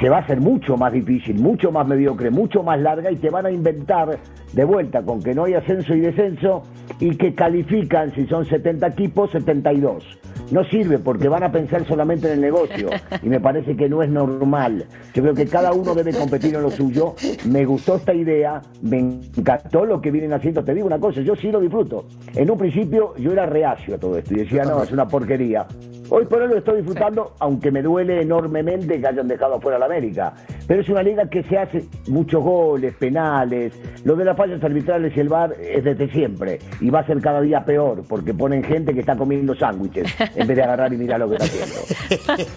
Se 0.00 0.08
va 0.08 0.16
a 0.16 0.20
hacer 0.20 0.40
mucho 0.40 0.78
más 0.78 0.94
difícil, 0.94 1.38
mucho 1.38 1.70
más 1.70 1.86
mediocre, 1.86 2.30
mucho 2.30 2.62
más 2.62 2.80
larga 2.80 3.12
y 3.12 3.16
te 3.16 3.28
van 3.28 3.44
a 3.44 3.50
inventar 3.50 4.18
de 4.50 4.64
vuelta 4.64 5.02
con 5.02 5.22
que 5.22 5.34
no 5.34 5.44
hay 5.44 5.52
ascenso 5.52 5.94
y 5.94 6.00
descenso 6.00 6.62
y 6.98 7.16
que 7.16 7.34
califican, 7.34 8.10
si 8.14 8.26
son 8.26 8.46
70 8.46 8.86
equipos, 8.86 9.30
72. 9.32 10.19
No 10.50 10.64
sirve 10.64 10.98
porque 10.98 11.28
van 11.28 11.44
a 11.44 11.52
pensar 11.52 11.86
solamente 11.86 12.26
en 12.26 12.34
el 12.34 12.40
negocio 12.40 12.90
y 13.22 13.28
me 13.28 13.38
parece 13.38 13.76
que 13.76 13.88
no 13.88 14.02
es 14.02 14.10
normal. 14.10 14.84
Yo 15.14 15.22
creo 15.22 15.34
que 15.34 15.46
cada 15.46 15.72
uno 15.72 15.94
debe 15.94 16.12
competir 16.12 16.56
en 16.56 16.62
lo 16.62 16.70
suyo. 16.70 17.14
Me 17.46 17.64
gustó 17.64 17.96
esta 17.96 18.12
idea, 18.12 18.60
me 18.82 18.98
encantó 18.98 19.84
lo 19.84 20.00
que 20.00 20.10
vienen 20.10 20.32
haciendo. 20.32 20.64
Te 20.64 20.74
digo 20.74 20.88
una 20.88 20.98
cosa, 20.98 21.20
yo 21.20 21.36
sí 21.36 21.52
lo 21.52 21.60
disfruto. 21.60 22.06
En 22.34 22.50
un 22.50 22.58
principio 22.58 23.14
yo 23.16 23.32
era 23.32 23.46
reacio 23.46 23.94
a 23.94 23.98
todo 23.98 24.18
esto 24.18 24.34
y 24.34 24.38
decía, 24.38 24.64
no, 24.64 24.82
es 24.82 24.90
una 24.90 25.06
porquería. 25.06 25.66
Hoy 26.12 26.26
por 26.26 26.42
hoy 26.42 26.48
lo 26.48 26.56
estoy 26.56 26.78
disfrutando, 26.78 27.34
aunque 27.38 27.70
me 27.70 27.82
duele 27.82 28.20
enormemente 28.20 29.00
que 29.00 29.06
hayan 29.06 29.28
dejado 29.28 29.54
afuera 29.54 29.76
a 29.76 29.78
la 29.80 29.86
América. 29.86 30.34
Pero 30.66 30.80
es 30.80 30.88
una 30.88 31.04
liga 31.04 31.30
que 31.30 31.44
se 31.44 31.56
hace 31.56 31.84
muchos 32.08 32.42
goles, 32.42 32.94
penales. 32.94 33.72
Lo 34.02 34.16
de 34.16 34.24
las 34.24 34.36
fallas 34.36 34.62
arbitrales 34.64 35.16
y 35.16 35.20
el 35.20 35.28
VAR 35.28 35.54
es 35.60 35.84
desde 35.84 36.10
siempre. 36.10 36.58
Y 36.80 36.90
va 36.90 37.00
a 37.00 37.06
ser 37.06 37.20
cada 37.20 37.40
día 37.40 37.64
peor, 37.64 38.02
porque 38.08 38.34
ponen 38.34 38.64
gente 38.64 38.92
que 38.92 39.00
está 39.00 39.14
comiendo 39.14 39.54
sándwiches 39.54 40.12
en 40.40 40.46
vez 40.46 40.56
de 40.56 40.62
agarrar 40.62 40.92
y 40.92 40.96
mirar 40.96 41.20
lo 41.20 41.28
que 41.30 41.36
está 41.36 41.46
haciendo. 41.46 41.80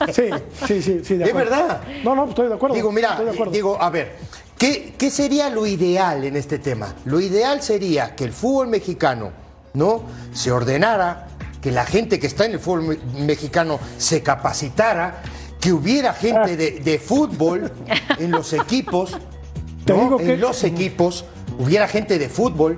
Sí, 0.14 0.30
sí, 0.68 0.82
sí, 0.82 1.02
sí. 1.04 1.16
De 1.16 1.26
¿Es 1.26 1.34
verdad? 1.34 1.82
No, 2.04 2.16
no, 2.16 2.26
estoy 2.30 2.48
de 2.48 2.56
acuerdo. 2.56 2.76
Digo, 2.76 2.92
mira, 2.92 3.10
estoy 3.12 3.26
de 3.26 3.32
acuerdo. 3.32 3.52
digo, 3.52 3.78
a 3.82 3.90
ver, 3.90 4.16
¿qué, 4.58 4.94
qué 4.98 5.10
sería 5.10 5.50
lo 5.50 5.66
ideal 5.66 6.24
en 6.24 6.36
este 6.36 6.60
tema? 6.60 6.94
Lo 7.06 7.20
ideal 7.20 7.62
sería 7.62 8.16
que 8.16 8.24
el 8.24 8.32
fútbol 8.32 8.68
mexicano, 8.68 9.32
¿no? 9.74 10.04
Se 10.34 10.52
ordenara, 10.52 11.28
que 11.62 11.72
la 11.72 11.86
gente 11.86 12.20
que 12.20 12.28
está 12.28 12.46
en 12.46 12.54
el 12.54 12.60
fútbol 12.60 12.84
me- 12.84 13.26
mexicano 13.26 13.80
se 13.98 14.22
capacitara, 14.22 15.22
que 15.60 15.72
hubiera 15.72 16.14
gente 16.14 16.58
de, 16.58 16.72
de 16.80 17.00
fútbol 17.00 17.72
en 18.20 18.32
los 18.32 18.52
equipos, 18.54 19.12
Te 19.86 19.94
¿no? 19.94 20.02
digo 20.04 20.20
en 20.20 20.26
que- 20.28 20.38
los 20.38 20.64
equipos, 20.64 21.26
hubiera 21.60 21.88
gente 21.88 22.18
de 22.20 22.30
fútbol, 22.30 22.78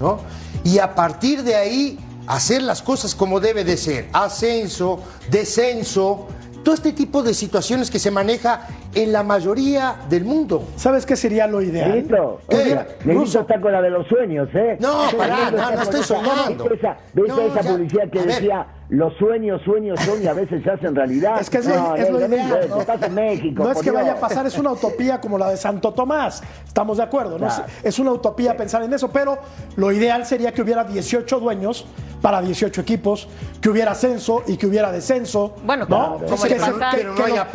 ¿no? 0.00 0.20
Y 0.64 0.78
a 0.78 0.94
partir 0.94 1.42
de 1.42 1.54
ahí 1.56 1.98
hacer 2.26 2.62
las 2.62 2.82
cosas 2.82 3.14
como 3.14 3.40
debe 3.40 3.64
de 3.64 3.76
ser, 3.76 4.08
ascenso, 4.12 5.00
descenso, 5.30 6.28
todo 6.62 6.74
este 6.74 6.92
tipo 6.92 7.22
de 7.22 7.32
situaciones 7.32 7.90
que 7.90 7.98
se 7.98 8.10
maneja 8.10 8.66
en 8.94 9.12
la 9.12 9.22
mayoría 9.22 9.96
del 10.10 10.24
mundo. 10.24 10.64
¿Sabes 10.76 11.06
qué 11.06 11.16
sería 11.16 11.46
lo 11.46 11.62
ideal? 11.62 11.90
Negrito, 11.90 12.40
¿Qué? 12.48 12.56
oiga, 12.56 12.86
Negrito 13.04 13.20
Ruso. 13.20 13.40
está 13.40 13.60
con 13.60 13.72
la 13.72 13.80
de 13.80 13.90
los 13.90 14.06
sueños, 14.08 14.48
¿eh? 14.54 14.76
No, 14.78 15.04
pará, 15.16 15.50
no, 15.50 15.70
no 15.70 15.82
estoy 15.82 16.00
esa- 16.00 16.14
soñando. 16.16 16.64
¿Viste 16.68 16.74
esa, 16.86 16.96
No, 17.14 17.40
esa 17.40 17.62
ya, 17.62 17.70
publicidad 17.70 18.10
que 18.10 18.18
a 18.20 18.24
ver. 18.24 18.42
Los 18.90 19.16
sueños, 19.18 19.60
sueños 19.64 19.98
son 20.00 20.22
y 20.22 20.26
a 20.26 20.32
veces 20.32 20.62
se 20.62 20.70
hacen 20.70 20.94
realidad? 20.94 21.40
Es 21.40 21.48
que 21.48 21.58
es, 21.58 21.66
lo- 21.66 21.94
es 21.96 22.10
lo 22.10 22.26
ideal. 22.26 22.66
¿no? 22.68 22.80
Estás 22.80 23.02
en 23.02 23.14
México, 23.14 23.62
No 23.64 23.70
es 23.72 23.78
que 23.80 23.90
vaya 23.90 24.12
a 24.12 24.16
pasar, 24.16 24.46
es 24.46 24.58
una 24.58 24.72
utopía 24.72 25.20
como 25.20 25.38
la 25.38 25.48
de 25.50 25.56
Santo 25.56 25.92
Tomás. 25.92 26.42
Estamos 26.66 26.96
de 26.98 27.04
acuerdo, 27.04 27.38
¿no? 27.38 27.46
Claro. 27.46 27.64
Es, 27.82 27.86
es 27.94 27.98
una 27.98 28.12
utopía 28.12 28.56
pensar 28.56 28.82
en 28.82 28.92
eso, 28.92 29.08
pero 29.10 29.38
lo 29.76 29.92
ideal 29.92 30.26
sería 30.26 30.52
que 30.52 30.62
hubiera 30.62 30.84
18 30.84 31.40
dueños 31.40 31.86
para 32.20 32.42
18 32.42 32.82
equipos, 32.82 33.28
que 33.62 33.70
hubiera 33.70 33.92
ascenso 33.92 34.42
y 34.46 34.58
que 34.58 34.66
hubiera 34.66 34.92
descenso. 34.92 35.54
Bueno, 35.64 35.86
¿no? 35.88 36.18
como 36.28 36.42
que, 36.42 36.48
se- 36.50 36.54
que- 36.56 37.04
no 37.04 37.14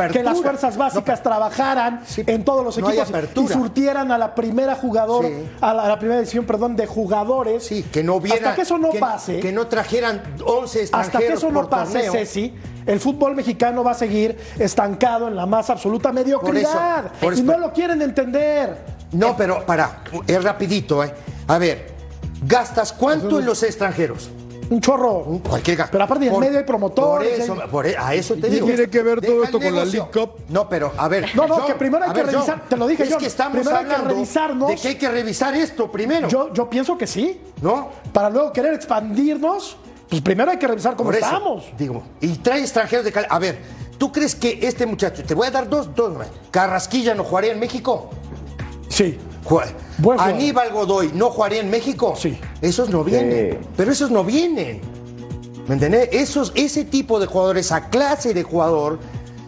que 0.09 0.19
lo- 0.19 0.23
las 0.31 0.41
fuerzas 0.41 0.75
básicas 0.75 1.21
trabajaran 1.21 2.01
Sí, 2.05 2.23
en 2.25 2.43
todos 2.43 2.65
los 2.65 2.75
no 2.79 2.89
equipos 2.89 3.11
y 3.35 3.47
surtieran 3.47 4.11
a 4.11 4.17
la 4.17 4.33
primera 4.33 4.73
jugador, 4.75 5.25
Sí. 5.25 5.33
a, 5.61 5.71
la, 5.73 5.83
a 5.83 5.87
la 5.89 5.99
primera 5.99 6.19
edición, 6.19 6.45
perdón, 6.45 6.75
de 6.75 6.87
jugadores. 6.87 7.63
Sí, 7.63 7.83
que 7.83 8.01
no 8.03 8.15
hubiera. 8.15 8.37
Hasta 8.37 8.55
que 8.55 8.61
eso 8.63 8.79
no 8.79 8.89
que- 8.89 8.99
pase. 8.99 9.39
Que 9.39 9.51
no 9.51 9.67
trajeran 9.67 10.21
11 10.43 10.81
extranjeros 10.81 11.15
Hasta 11.15 11.19
que 11.27 11.33
eso 11.33 11.51
no 11.51 11.69
pase, 11.69 11.93
torneo. 11.93 12.11
Ceci, 12.11 12.53
el 12.85 12.99
fútbol 12.99 13.35
mexicano 13.35 13.83
va 13.83 13.91
a 13.91 13.95
seguir 13.95 14.37
estancado 14.59 15.27
en 15.27 15.35
la 15.35 15.45
más 15.45 15.69
absoluta 15.69 16.11
mediocridad. 16.11 17.11
por 17.21 17.33
eso- 17.33 17.41
y 17.41 17.45
no 17.45 17.57
lo 17.57 17.71
quieren 17.73 18.01
entender. 18.01 18.77
No, 19.11 19.35
pero 19.37 19.65
para, 19.65 20.03
es 20.27 20.43
rapidito, 20.43 21.03
¿eh? 21.03 21.13
A 21.47 21.57
ver, 21.57 21.87
¿gastas 22.45 22.91
cuánto 22.93 23.39
en 23.39 23.45
los 23.45 23.61
extranjeros? 23.63 24.29
Un 24.67 24.81
chorro. 24.81 25.23
Cualquier 25.47 25.77
gasto. 25.77 25.91
Pero 25.91 26.03
aparte 26.05 26.25
en 26.25 26.39
medio 26.39 26.57
hay 26.57 26.63
promotores. 26.63 27.29
Por 27.33 27.39
eso, 27.39 27.53
hay- 27.61 27.69
por 27.69 27.85
e- 27.85 27.95
a 27.95 28.15
eso 28.15 28.33
te 28.33 28.47
¿Y 28.47 28.49
digo. 28.49 28.65
tiene 28.65 28.89
que 28.89 29.03
ver 29.03 29.21
todo 29.21 29.33
Deja 29.35 29.45
esto 29.45 29.59
con 29.59 29.75
la. 29.75 29.85
League 29.85 30.07
Cup? 30.11 30.31
No, 30.49 30.67
pero 30.67 30.91
a 30.97 31.07
ver. 31.07 31.27
No, 31.35 31.45
no, 31.45 31.53
John, 31.57 31.67
que 31.67 31.75
primero 31.75 32.03
hay 32.03 32.09
que 32.11 32.23
ver, 32.23 32.33
revisar, 32.33 32.57
John, 32.61 32.69
te 32.69 32.75
lo 32.77 32.87
dije 32.87 33.03
es 33.03 33.09
yo, 33.09 33.17
que 33.19 33.27
estamos 33.27 33.51
primero 33.59 33.77
hay 33.77 33.85
que 33.85 33.91
hablando 33.91 34.13
revisarnos. 34.15 34.69
de 34.69 34.75
que 34.77 34.87
hay 34.87 34.95
que 34.95 35.07
revisar 35.09 35.53
esto 35.53 35.91
primero. 35.91 36.27
Yo, 36.29 36.51
yo 36.51 36.67
pienso 36.67 36.97
que 36.97 37.05
sí. 37.05 37.39
¿No? 37.61 37.89
Para 38.11 38.31
luego 38.31 38.51
querer 38.51 38.73
expandirnos, 38.73 39.77
pues 40.09 40.21
primero 40.21 40.51
hay 40.51 40.57
que 40.57 40.67
revisar 40.67 40.95
cómo 40.95 41.09
Por 41.09 41.15
eso, 41.15 41.25
estamos. 41.25 41.65
Digo, 41.77 42.03
y 42.21 42.29
trae 42.37 42.61
extranjeros 42.61 43.05
de 43.05 43.11
calidad. 43.11 43.33
A 43.33 43.39
ver, 43.39 43.59
¿tú 43.97 44.11
crees 44.11 44.35
que 44.35 44.59
este 44.61 44.85
muchacho, 44.85 45.23
te 45.23 45.33
voy 45.33 45.47
a 45.47 45.51
dar 45.51 45.69
dos, 45.69 45.93
dos, 45.95 46.13
Carrasquilla 46.51 47.15
no 47.15 47.23
jugaría 47.23 47.51
en 47.53 47.59
México? 47.59 48.09
Sí. 48.89 49.17
Jue- 49.43 49.65
Buen 49.97 50.17
jugador. 50.17 50.35
Aníbal 50.35 50.71
Godoy 50.71 51.11
no 51.13 51.29
jugaría 51.29 51.61
en 51.61 51.69
México. 51.69 52.15
Sí. 52.17 52.39
Esos 52.61 52.89
no 52.89 53.03
vienen. 53.03 53.59
Sí. 53.61 53.67
Pero 53.77 53.91
esos 53.91 54.09
no 54.11 54.23
vienen. 54.23 54.81
¿Me 55.67 55.73
entendés? 55.75 56.09
Esos, 56.11 56.51
ese 56.55 56.85
tipo 56.85 57.19
de 57.19 57.25
jugadores, 57.25 57.65
esa 57.67 57.89
clase 57.89 58.33
de 58.33 58.43
jugador, 58.43 58.99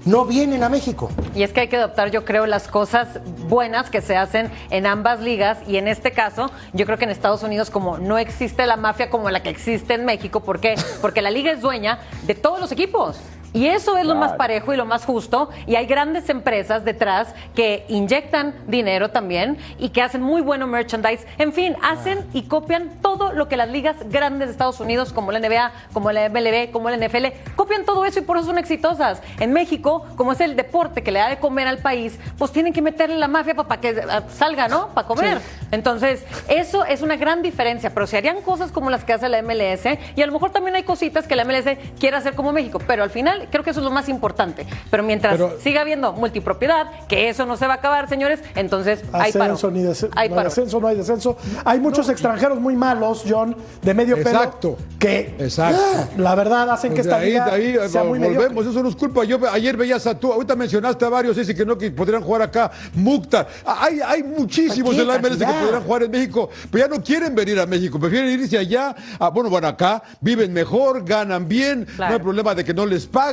no 0.07 0.25
vienen 0.25 0.63
a 0.63 0.69
México. 0.69 1.11
Y 1.35 1.43
es 1.43 1.51
que 1.51 1.61
hay 1.61 1.67
que 1.67 1.75
adoptar, 1.75 2.11
yo 2.11 2.23
creo, 2.23 2.45
las 2.45 2.67
cosas 2.67 3.19
buenas 3.47 3.89
que 3.89 4.01
se 4.01 4.15
hacen 4.15 4.49
en 4.69 4.85
ambas 4.85 5.19
ligas. 5.19 5.57
Y 5.67 5.77
en 5.77 5.87
este 5.87 6.11
caso, 6.11 6.49
yo 6.73 6.85
creo 6.85 6.97
que 6.97 7.03
en 7.03 7.11
Estados 7.11 7.43
Unidos, 7.43 7.69
como 7.69 7.97
no 7.97 8.17
existe 8.17 8.65
la 8.65 8.77
mafia 8.77 9.09
como 9.09 9.29
la 9.29 9.43
que 9.43 9.49
existe 9.49 9.93
en 9.93 10.05
México, 10.05 10.39
¿por 10.39 10.59
qué? 10.61 10.75
Porque 11.01 11.21
la 11.21 11.29
liga 11.29 11.51
es 11.51 11.61
dueña 11.61 11.99
de 12.23 12.35
todos 12.35 12.59
los 12.59 12.71
equipos. 12.71 13.19
Y 13.53 13.67
eso 13.67 13.97
es 13.97 14.05
lo 14.05 14.15
más 14.15 14.33
parejo 14.33 14.73
y 14.73 14.77
lo 14.77 14.85
más 14.85 15.05
justo. 15.05 15.49
Y 15.65 15.75
hay 15.75 15.85
grandes 15.85 16.29
empresas 16.29 16.85
detrás 16.85 17.33
que 17.55 17.85
inyectan 17.87 18.55
dinero 18.67 19.09
también 19.09 19.57
y 19.79 19.89
que 19.89 20.01
hacen 20.01 20.21
muy 20.21 20.41
bueno 20.41 20.67
merchandise. 20.67 21.25
En 21.37 21.53
fin, 21.53 21.75
hacen 21.81 22.25
y 22.33 22.43
copian 22.43 22.89
todo 23.01 23.33
lo 23.33 23.47
que 23.47 23.57
las 23.57 23.69
ligas 23.69 23.95
grandes 24.09 24.47
de 24.47 24.51
Estados 24.51 24.79
Unidos, 24.79 25.13
como 25.13 25.31
la 25.31 25.39
NBA, 25.39 25.71
como 25.93 26.11
la 26.11 26.29
MLB, 26.29 26.71
como 26.71 26.89
la 26.89 26.97
NFL, 26.97 27.27
copian 27.55 27.85
todo 27.85 28.05
eso 28.05 28.19
y 28.19 28.21
por 28.23 28.37
eso 28.37 28.47
son 28.47 28.57
exitosas. 28.57 29.21
En 29.39 29.53
México, 29.53 30.05
como 30.15 30.33
es 30.33 30.41
el 30.41 30.55
deporte 30.55 31.03
que 31.03 31.11
le 31.11 31.19
da 31.19 31.29
de 31.29 31.37
comer 31.37 31.67
al 31.67 31.79
país, 31.79 32.19
pues 32.37 32.51
tienen 32.51 32.73
que 32.73 32.81
meterle 32.81 33.17
la 33.17 33.27
mafia 33.27 33.55
para 33.55 33.81
que 33.81 34.01
ah, 34.09 34.23
salga, 34.29 34.67
¿no? 34.67 34.89
Para 34.89 35.07
comer. 35.07 35.39
Entonces, 35.71 36.23
eso 36.47 36.85
es 36.85 37.01
una 37.01 37.15
gran 37.15 37.41
diferencia. 37.41 37.93
Pero 37.93 38.07
se 38.07 38.17
harían 38.17 38.41
cosas 38.41 38.71
como 38.71 38.89
las 38.89 39.03
que 39.03 39.13
hace 39.13 39.29
la 39.29 39.41
MLS 39.41 39.85
y 40.15 40.21
a 40.21 40.25
lo 40.25 40.33
mejor 40.33 40.51
también 40.51 40.75
hay 40.75 40.83
cositas 40.83 41.27
que 41.27 41.35
la 41.35 41.45
MLS 41.45 41.77
quiere 41.99 42.17
hacer 42.17 42.35
como 42.35 42.51
México. 42.51 42.79
Pero 42.85 43.03
al 43.03 43.09
final, 43.09 43.36
creo 43.51 43.63
que 43.63 43.71
eso 43.71 43.79
es 43.79 43.83
lo 43.85 43.91
más 43.91 44.09
importante. 44.09 44.65
Pero 44.89 45.03
mientras 45.03 45.33
Pero- 45.33 45.57
siga 45.61 45.81
habiendo 45.81 46.13
multipropiedad, 46.13 47.05
que 47.07 47.29
eso 47.29 47.45
no 47.45 47.57
se 47.57 47.67
va 47.67 47.73
a 47.73 47.77
acabar, 47.77 48.09
señores, 48.09 48.39
entonces 48.55 49.01
hay 49.13 49.31
paro. 49.31 49.53
Ascenso, 49.53 49.71
ni 49.71 49.81
des- 49.83 50.07
Hay 50.15 50.29
no 50.29 50.39
hay 50.39 50.47
ascenso, 50.47 50.79
no 50.79 50.87
hay 50.87 50.97
descenso. 50.97 51.37
Hay 51.65 51.79
muchos 51.79 52.09
extranjeros 52.09 52.59
muy 52.59 52.75
malos, 52.75 53.23
John, 53.27 53.55
de 53.81 53.93
medio 53.93 54.15
pelo, 54.17 54.29
Exacto. 54.29 54.77
que 54.99 55.35
Exacto. 55.39 55.81
la 56.17 56.35
verdad 56.35 56.69
hacen 56.71 56.91
que 56.91 56.97
Pues 57.03 57.07
esta 57.07 57.19
de 57.19 57.25
ahí, 57.25 57.31
liga 57.31 57.45
de 57.45 57.51
ahí, 57.83 57.89
sea 57.89 58.03
muy 58.03 58.19
volvemos, 58.19 58.49
mediocre. 58.49 58.71
eso 58.71 58.83
no 58.83 58.89
es 58.89 58.95
culpa. 58.95 59.23
Yo 59.23 59.39
ayer 59.51 59.77
veías 59.77 60.05
a 60.07 60.17
tú, 60.17 60.31
ahorita 60.33 60.55
mencionaste 60.55 61.05
a 61.05 61.09
varios, 61.09 61.37
ese 61.37 61.53
que 61.55 61.65
no 61.65 61.77
que 61.77 61.91
podrían 61.91 62.21
jugar 62.23 62.41
acá, 62.41 62.71
Mukhtar. 62.93 63.47
Hay, 63.65 63.99
hay 64.05 64.23
muchísimos 64.23 64.95
¿Qué 64.95 65.01
en 65.01 65.07
la 65.07 65.19
MLS 65.19 65.37
que 65.37 65.45
podrían 65.45 65.83
jugar 65.83 66.03
en 66.03 66.11
México, 66.11 66.49
pero 66.71 66.87
ya 66.87 66.95
no 66.95 67.03
quieren 67.03 67.35
venir 67.35 67.59
a 67.59 67.65
México, 67.65 67.99
prefieren 67.99 68.29
irse 68.39 68.57
allá. 68.57 68.95
Ah, 69.19 69.29
bueno, 69.29 69.49
bueno, 69.49 69.67
acá 69.67 70.01
viven 70.21 70.51
mejor, 70.53 71.03
ganan 71.05 71.47
bien, 71.47 71.85
Claro. 71.95 72.11
no 72.11 72.17
hay 72.17 72.23
problema 72.23 72.55
de 72.55 72.63
que 72.63 72.73
no 72.73 72.85
les 72.85 73.05
paguen. 73.05 73.26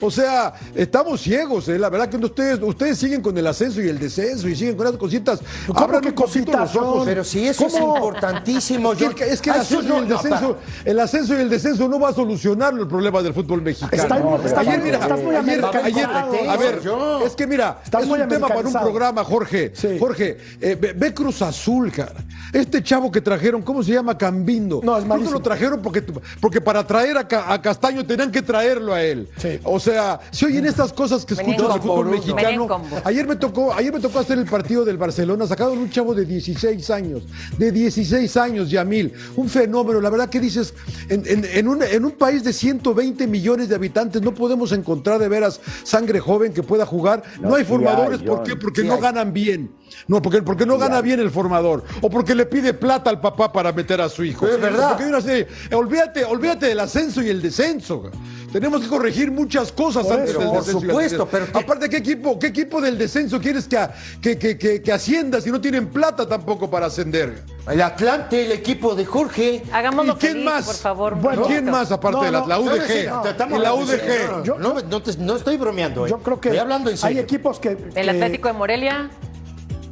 O 0.00 0.10
sea, 0.10 0.54
estamos 0.74 1.20
ciegos, 1.20 1.68
¿eh? 1.68 1.78
la 1.78 1.88
verdad 1.90 2.08
que 2.08 2.16
ustedes, 2.16 2.60
ustedes 2.62 2.98
siguen 2.98 3.20
con 3.20 3.36
el 3.36 3.46
ascenso 3.46 3.80
y 3.82 3.88
el 3.88 3.98
descenso 3.98 4.48
y 4.48 4.56
siguen 4.56 4.76
con 4.76 4.86
esas 4.86 4.98
cositas. 4.98 5.40
¿Cómo 5.66 6.00
que 6.00 6.14
cositas, 6.14 6.74
los 6.74 6.76
ojos. 6.82 7.04
Pero 7.06 7.24
si 7.24 7.46
eso 7.46 7.66
es 7.66 7.72
¿Cómo? 7.74 7.96
importantísimo, 7.96 8.92
Es 8.92 9.14
que, 9.14 9.24
es 9.24 9.40
que 9.40 9.50
el 9.50 9.56
ascenso, 9.56 9.82
no, 9.88 9.94
y 9.96 9.98
el, 10.02 10.08
descenso, 10.08 10.56
el 10.84 11.00
ascenso 11.00 11.34
y 11.36 11.40
el 11.40 11.50
descenso 11.50 11.88
no 11.88 11.98
va 12.00 12.10
a 12.10 12.14
solucionar 12.14 12.74
el 12.74 12.86
problema 12.88 13.22
del 13.22 13.34
fútbol 13.34 13.62
mexicano. 13.62 13.90
Está 14.02 14.18
muy- 14.18 14.44
está 14.44 14.60
ayer, 14.60 14.80
mira, 14.82 14.98
estás 14.98 15.22
muy 15.22 15.36
ayer, 15.36 15.64
ayer- 15.64 16.06
a 16.48 16.56
ver, 16.56 16.80
es 17.26 17.34
que 17.34 17.46
mira, 17.46 17.80
Estás 17.84 18.04
es 18.04 18.10
un 18.10 18.28
tema 18.28 18.48
para 18.48 18.66
un 18.68 18.72
programa, 18.72 19.24
Jorge. 19.24 19.72
Sí. 19.74 19.96
Jorge, 19.98 20.36
eh, 20.60 20.76
ve, 20.80 20.92
ve 20.92 21.14
Cruz 21.14 21.42
Azul, 21.42 21.90
cara. 21.92 22.14
Este 22.52 22.82
chavo 22.82 23.10
que 23.10 23.20
trajeron, 23.20 23.62
¿cómo 23.62 23.82
se 23.82 23.92
llama? 23.92 24.16
Cambindo. 24.16 24.80
No, 24.82 24.96
es 24.98 25.04
malísimo. 25.04 25.32
lo 25.38 25.40
trajeron 25.42 25.82
porque, 25.82 26.02
porque 26.40 26.60
para 26.60 26.86
traer 26.86 27.16
a, 27.18 27.52
a 27.52 27.60
Castaño 27.62 28.04
tenían 28.06 28.30
que 28.30 28.42
traerlo 28.42 28.94
a 28.94 29.02
él. 29.02 29.28
Sí. 29.36 29.58
O 29.64 29.80
sea, 29.80 30.20
si 30.30 30.44
oyen 30.44 30.64
estas 30.66 30.92
cosas 30.92 31.24
que 31.24 31.34
escucho 31.34 31.68
del 31.68 31.80
fútbol 31.80 32.06
mexicano, 32.10 32.66
ayer 33.04 33.26
me 33.26 33.36
tocó, 33.36 33.72
ayer 33.74 33.92
me 33.92 33.98
tocó 34.00 34.20
hacer 34.20 34.38
el 34.38 34.44
partido 34.46 34.84
del 34.84 34.96
Barcelona, 34.96 35.46
sacaron 35.46 35.76
un 35.78 35.90
chavo 35.90 36.14
de 36.14 36.24
16 36.24 36.88
años, 36.90 37.24
de 37.58 37.72
16 37.72 38.36
años, 38.36 38.70
Yamil, 38.70 39.12
un 39.36 39.48
fenómeno, 39.48 40.00
la 40.00 40.10
verdad 40.10 40.28
que 40.28 40.38
dices, 40.40 40.74
en, 41.08 41.24
en- 41.26 41.44
en 41.44 41.68
un, 41.68 41.82
en 41.82 42.04
un 42.04 42.12
país 42.12 42.44
de 42.44 42.52
120 42.52 43.26
millones 43.26 43.68
de 43.68 43.74
habitantes 43.74 44.22
no 44.22 44.32
podemos 44.34 44.70
encontrar 44.72 45.18
de 45.18 45.28
veras 45.28 45.60
sangre 45.82 46.20
joven 46.20 46.52
que 46.52 46.62
pueda 46.62 46.86
jugar, 46.86 47.22
no, 47.40 47.48
No, 47.50 47.54
hay 47.56 47.64
sí 47.64 47.68
formadores, 47.70 48.20
hay, 48.20 48.26
¿por 48.26 48.42
qué? 48.44 48.56
Porque 48.56 48.82
sí 48.82 48.86
no 48.86 48.94
hay. 48.94 49.00
ganan 49.00 49.32
bien, 49.32 49.70
no, 50.08 50.20
porque, 50.22 50.42
porque 50.42 50.66
no 50.66 50.78
gana 50.78 51.00
bien 51.00 51.20
el 51.20 51.30
formador, 51.30 51.84
o 52.00 52.10
porque 52.10 52.34
le 52.34 52.46
pide 52.46 52.74
plata 52.74 53.10
al 53.10 53.20
papá 53.20 53.52
para 53.52 53.72
meter 53.72 54.00
a 54.00 54.08
su 54.08 54.24
hijo. 54.24 54.46
Es 54.46 54.60
verdad. 54.60 54.88
Porque 54.90 55.04
hay 55.04 55.08
una 55.10 55.20
serie- 55.20 55.46
eh, 55.70 55.74
olvídate, 55.74 56.24
olvídate 56.24 56.66
del 56.66 56.80
ascenso 56.80 57.22
y 57.22 57.28
el 57.28 57.40
descenso. 57.42 58.10
Tenemos 58.52 58.82
que 58.82 58.86
corregir 58.88 59.32
muchas 59.32 59.72
cosas 59.72 60.04
Por 60.06 60.12
antes 60.14 60.30
eso, 60.30 60.38
del 60.38 60.48
por 60.48 60.58
descenso 60.58 60.78
el 60.80 60.86
supuesto, 60.86 61.28
pero 61.28 61.46
¿qué- 61.50 61.58
Aparte, 61.58 61.88
¿qué 61.88 61.96
equipo, 61.96 62.38
¿qué 62.38 62.46
equipo 62.48 62.80
del 62.80 62.96
descenso 62.96 63.40
quieres 63.40 63.66
que, 63.66 63.78
que, 64.22 64.38
que, 64.38 64.56
que, 64.56 64.80
que 64.80 64.92
ascienda 64.92 65.40
si 65.40 65.50
no 65.50 65.60
tienen 65.60 65.88
plata 65.88 66.28
tampoco 66.28 66.70
para 66.70 66.86
ascender? 66.86 67.42
El 67.68 67.80
Atlante, 67.82 68.44
el 68.44 68.52
equipo 68.52 68.94
de 68.94 69.04
Jorge. 69.06 69.62
Hagámoslo 69.72 70.12
¿Y 70.12 70.16
quién 70.16 70.32
feliz, 70.34 70.44
más? 70.44 70.66
por 70.66 70.74
favor. 70.76 71.14
Bueno, 71.16 71.40
Rosito. 71.42 71.48
¿quién 71.48 71.70
más 71.70 71.90
aparte 71.90 72.18
No, 72.18 72.22
de 72.24 72.30
la, 72.30 72.40
no, 72.40 72.46
la 72.46 72.56
no, 72.56 72.62
UDG? 72.62 72.86
sí, 72.86 73.06
no, 73.08 73.26
Estamos 73.26 73.58
y 73.58 73.62
la 73.62 73.68
hablando 73.70 73.92
en 73.92 73.98
UDG. 74.00 74.06
serio. 74.06 74.44
Yo- 74.44 74.58
no, 74.58 74.74
no 74.82 75.02
te- 75.02 75.16
no 75.18 75.36
estoy 75.36 75.56
bromeando. 75.56 76.06
¿eh? 76.06 76.10
Yo 76.10 76.18
creo 76.18 76.40
que 76.40 76.48
Estoy 76.50 76.60
hablando 76.60 76.90
en 76.90 76.94
hay 76.94 76.98
serio. 77.00 77.22
equipos 77.22 77.58
que, 77.58 77.70
El 77.70 77.92
que 77.92 78.10
Atlético 78.10 78.46
de 78.48 78.54
Morelia. 78.54 79.10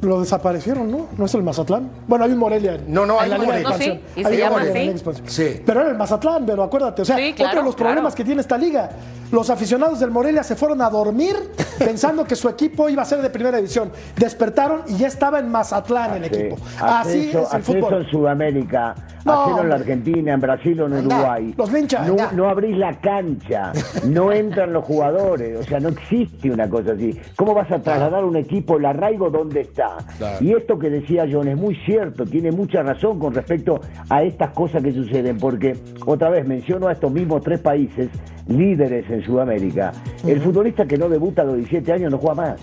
Lo 0.03 0.19
desaparecieron, 0.19 0.91
¿no? 0.91 1.07
¿No 1.17 1.25
es 1.25 1.33
el 1.33 1.43
Mazatlán? 1.43 1.89
Bueno, 2.07 2.25
hay 2.25 2.31
un 2.31 2.37
Morelia. 2.39 2.75
en- 2.75 2.93
No, 2.93 3.05
no, 3.05 3.19
hay 3.19 3.25
en 3.31 3.37
la 3.37 3.37
Liga 3.37 3.53
de. 3.55 3.61
Expansión. 3.61 3.95
No, 3.97 4.01
sí, 4.03 4.21
y 4.21 4.25
Hay 4.25 4.35
se 4.37 4.43
un 4.43 4.49
Morelia 4.51 4.69
en 4.71 4.73
la 4.75 4.81
así. 4.81 4.89
Expansión. 4.91 5.27
Sí. 5.29 5.61
Pero 5.65 5.81
era 5.81 5.89
el 5.89 5.97
Mazatlán, 5.97 6.45
pero 6.45 6.63
acuérdate. 6.63 7.01
O 7.01 7.05
sea, 7.05 7.17
Sí, 7.17 7.33
claro, 7.33 7.49
otro 7.51 7.59
de 7.61 7.65
los 7.67 7.75
problemas 7.75 8.01
claro. 8.13 8.15
que 8.15 8.23
tiene 8.23 8.41
esta 8.41 8.57
liga. 8.57 8.89
Los 9.31 9.49
aficionados 9.49 9.99
del 9.99 10.11
Morelia 10.11 10.43
se 10.43 10.55
fueron 10.55 10.81
a 10.81 10.89
dormir 10.89 11.35
pensando 11.79 12.23
que 12.25 12.35
su 12.35 12.47
equipo 12.49 12.87
iba 12.89 13.01
a 13.01 13.05
ser 13.05 13.21
de 13.21 13.29
primera 13.29 13.57
división. 13.57 13.91
Despertaron 14.15 14.81
y 14.87 14.97
ya 14.97 15.07
estaba 15.07 15.39
en 15.39 15.49
Mazatlán 15.49 16.15
el 16.15 16.25
equipo. 16.25 16.57
Así 16.79 17.31
es 17.33 17.53
el 17.53 17.63
fútbol. 17.63 18.03
en 18.03 18.09
Sudamérica, 18.11 18.93
No, 19.25 19.41
hacerlo 19.41 19.61
en 19.63 19.69
la. 19.69 19.75
Argentina, 19.75 20.33
en 20.33 20.39
Brasil 20.41 20.79
o 20.81 20.85
en 20.85 20.93
Anda, 20.93 21.15
Uruguay. 21.17 21.53
los 21.57 21.71
linchas, 21.71 22.07
no 22.33 22.47
abrís 22.49 22.77
la 22.77 22.93
cancha, 23.01 23.71
no 24.05 24.31
entran 24.31 24.71
los 24.71 24.85
jugadores, 24.85 25.59
o 25.59 25.63
sea, 25.63 25.79
no 25.79 25.89
existe 25.89 26.51
una 26.51 26.69
cosa 26.69 26.91
así. 26.91 27.19
¿Cómo 27.35 27.53
vas 27.55 27.71
a 27.71 27.79
trasladar 27.79 28.23
un 28.23 28.35
equipo 28.37 28.77
el 28.77 28.85
arraigo 28.85 29.29
donde 29.31 29.61
está? 29.61 29.92
Claro. 30.17 30.43
Y 30.43 30.53
esto 30.53 30.77
que 30.77 30.89
decía 30.89 31.27
John 31.31 31.47
es 31.47 31.57
muy 31.57 31.75
cierto, 31.85 32.25
tiene 32.25 32.51
mucha 32.51 32.83
razón 32.83 33.19
con 33.19 33.33
respecto 33.33 33.79
a 34.09 34.23
estas 34.23 34.51
cosas 34.51 34.83
que 34.83 34.91
suceden, 34.91 35.37
porque 35.37 35.75
otra 36.05 36.29
vez 36.29 36.47
menciono 36.47 36.87
a 36.87 36.93
estos 36.93 37.11
mismos 37.11 37.43
tres 37.43 37.59
países 37.59 38.09
líderes 38.47 39.09
en 39.09 39.23
Sudamérica. 39.23 39.91
El 40.25 40.41
futbolista 40.41 40.85
que 40.85 40.97
no 40.97 41.09
debuta 41.09 41.43
a 41.43 41.45
los 41.45 41.55
17 41.55 41.93
años 41.93 42.11
no 42.11 42.17
juega 42.17 42.35
más. 42.35 42.61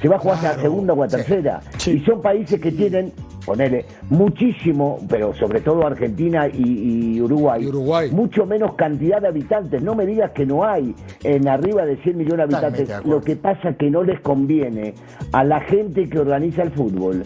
Se 0.00 0.08
va 0.08 0.16
a 0.16 0.18
jugar 0.18 0.38
a 0.38 0.56
la 0.56 0.62
segunda 0.62 0.92
o 0.92 1.02
a 1.02 1.08
tercera. 1.08 1.60
Sí. 1.78 1.92
Y 1.92 2.04
son 2.04 2.20
países 2.20 2.60
que 2.60 2.72
tienen, 2.72 3.12
ponele, 3.44 3.84
muchísimo, 4.10 4.98
pero 5.08 5.34
sobre 5.34 5.60
todo 5.60 5.86
Argentina 5.86 6.48
y, 6.48 7.14
y 7.16 7.20
Uruguay, 7.20 7.62
Y 7.64 7.66
Uruguay. 7.66 8.10
mucho 8.10 8.46
menos 8.46 8.74
cantidad 8.74 9.20
de 9.20 9.28
habitantes. 9.28 9.82
No 9.82 9.94
me 9.94 10.06
digas 10.06 10.30
que 10.32 10.46
no 10.46 10.64
hay 10.64 10.94
en 11.24 11.48
arriba 11.48 11.84
de 11.84 11.96
100 11.96 12.16
millones 12.16 12.48
de 12.48 12.56
habitantes. 12.56 13.04
Lo 13.06 13.20
que 13.20 13.36
pasa 13.36 13.70
es 13.70 13.76
que 13.76 13.90
no 13.90 14.02
les 14.02 14.20
conviene 14.20 14.94
a 15.32 15.44
la 15.44 15.60
gente 15.60 16.08
que 16.08 16.18
organiza 16.18 16.62
el 16.62 16.70
fútbol. 16.70 17.24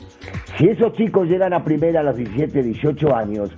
Si 0.59 0.69
esos 0.69 0.93
chicos 0.95 1.29
llegan 1.29 1.53
a 1.53 1.63
primera 1.65 2.01
a 2.01 2.03
los 2.03 2.17
17, 2.17 2.63
18 2.63 3.15
años, 3.15 3.51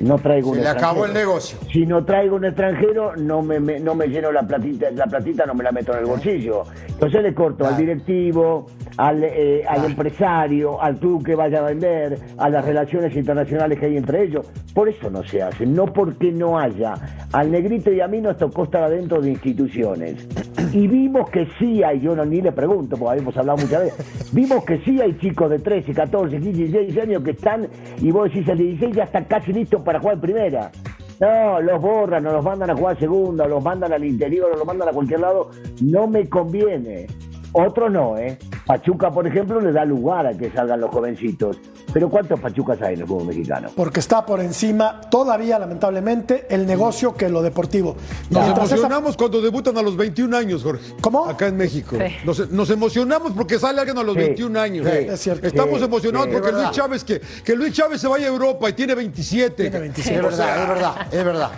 no 0.00 0.18
traigo 0.18 0.52
Se 0.52 0.58
un 0.58 0.64
le 0.64 0.68
acabó 0.70 1.04
extranjero. 1.04 1.06
el 1.06 1.14
negocio. 1.26 1.58
Si 1.72 1.86
no 1.86 2.04
traigo 2.04 2.36
un 2.36 2.44
extranjero, 2.44 3.16
no 3.16 3.42
me, 3.42 3.60
me- 3.60 3.80
no 3.80 3.94
me 3.94 4.06
lleno 4.08 4.30
la 4.32 4.42
platita, 4.42 4.90
la 4.90 5.06
platita 5.06 5.46
no 5.46 5.54
me 5.54 5.64
la 5.64 5.72
meto 5.72 5.92
en 5.92 6.00
el 6.00 6.06
bolsillo. 6.06 6.62
Entonces 6.88 7.22
le 7.22 7.34
corto 7.34 7.66
al 7.66 7.76
directivo, 7.76 8.66
al, 8.96 9.22
eh, 9.24 9.62
al 9.66 9.74
Claro. 9.76 9.88
empresario, 9.88 10.82
al 10.82 10.96
club 10.98 11.24
que 11.24 11.34
vaya 11.34 11.58
a 11.58 11.62
vender, 11.62 12.18
a 12.38 12.48
las 12.48 12.64
relaciones 12.64 13.14
internacionales 13.16 13.78
que 13.78 13.86
hay 13.86 13.96
entre 13.96 14.22
ellos. 14.24 14.46
Por 14.74 14.88
eso 14.88 15.10
no 15.10 15.22
se 15.24 15.42
hace, 15.42 15.64
no 15.66 15.86
porque 15.86 16.30
no 16.32 16.58
haya. 16.58 16.94
Al 17.32 17.50
negrito 17.50 17.90
y 17.92 18.00
a 18.00 18.08
mí 18.08 18.20
nos 18.20 18.36
tocó 18.38 18.64
estar 18.64 18.82
adentro 18.82 19.20
de 19.20 19.30
instituciones. 19.30 20.26
Y 20.72 20.88
vimos 20.88 21.30
que 21.30 21.46
sí 21.58 21.82
hay, 21.82 22.00
yo 22.00 22.14
no, 22.16 22.24
ni 22.24 22.40
le 22.42 22.52
pregunto, 22.52 22.96
porque 22.96 23.12
habíamos 23.12 23.36
hablado 23.36 23.58
muchas 23.58 23.84
veces, 23.84 24.32
vimos 24.32 24.64
que 24.64 24.78
sí 24.78 25.00
hay 25.00 25.16
chicos 25.18 25.48
de 25.50 25.58
13, 25.58 25.92
14, 25.94 26.38
15, 26.40 26.52
16 26.52 26.98
años 26.98 27.22
que 27.22 27.30
están, 27.30 27.68
y 28.00 28.10
vos 28.10 28.24
decís 28.30 28.48
el 28.48 28.58
16 28.58 28.96
ya 28.96 29.04
está 29.04 29.24
casi 29.24 29.52
listo 29.52 29.82
para 29.86 30.00
jugar 30.00 30.20
primera. 30.20 30.70
No, 31.18 31.62
los 31.62 31.80
borran, 31.80 32.26
o 32.26 32.32
los 32.32 32.44
mandan 32.44 32.68
a 32.68 32.76
jugar 32.76 32.98
segunda, 32.98 33.46
los 33.46 33.64
mandan 33.64 33.94
al 33.94 34.04
interior, 34.04 34.50
o 34.52 34.56
los 34.58 34.66
mandan 34.66 34.90
a 34.90 34.92
cualquier 34.92 35.20
lado. 35.20 35.50
No 35.80 36.06
me 36.06 36.28
conviene. 36.28 37.06
Otro 37.52 37.88
no, 37.88 38.18
¿eh? 38.18 38.36
Pachuca, 38.66 39.10
por 39.10 39.26
ejemplo, 39.26 39.60
le 39.60 39.72
da 39.72 39.86
lugar 39.86 40.26
a 40.26 40.36
que 40.36 40.50
salgan 40.50 40.80
los 40.80 40.90
jovencitos. 40.90 41.58
Pero 41.96 42.10
¿cuántos 42.10 42.38
Pachucas 42.38 42.82
hay 42.82 42.92
en 42.92 43.00
el 43.00 43.06
fútbol 43.06 43.28
mexicano? 43.28 43.70
Porque 43.74 44.00
está 44.00 44.26
por 44.26 44.38
encima 44.40 45.00
todavía, 45.10 45.58
lamentablemente, 45.58 46.46
el 46.50 46.66
negocio 46.66 47.14
que 47.14 47.26
lo 47.30 47.40
deportivo. 47.40 47.96
Nos 48.28 48.42
Mientras 48.42 48.66
esa- 48.66 48.74
emocionamos 48.74 49.16
cuando 49.16 49.40
debutan 49.40 49.78
a 49.78 49.80
los 49.80 49.96
21 49.96 50.36
años, 50.36 50.62
Jorge. 50.62 50.92
¿Cómo? 51.00 51.24
Acá 51.26 51.46
en 51.46 51.56
México. 51.56 51.96
Sí. 51.98 52.14
Nos, 52.26 52.50
nos 52.50 52.68
emocionamos 52.68 53.32
porque 53.32 53.58
sale 53.58 53.80
alguien 53.80 53.96
a 53.96 54.02
los 54.02 54.12
Sí. 54.12 54.20
21 54.20 54.60
años. 54.60 54.86
Sí. 54.86 54.98
Es 55.08 55.20
cierto. 55.22 55.46
Estamos 55.46 55.78
Sí, 55.78 55.84
emocionados 55.86 56.26
sí. 56.26 56.32
porque 56.34 56.52
Luis. 56.52 56.70
Chávez, 56.72 57.02
que, 57.02 57.18
que 57.42 57.56
Luis 57.56 57.72
Chávez 57.72 57.98
se 57.98 58.08
vaya 58.08 58.26
a 58.26 58.28
Europa 58.28 58.68
y 58.68 58.74
tiene 58.74 58.94
27. 58.94 59.62
Tiene 59.62 59.78
27. 59.80 60.16
Es 60.18 60.22
verdad, 60.22 60.62
es 60.62 60.68
verdad, 60.68 60.94
es 61.10 61.24
verdad. 61.24 61.50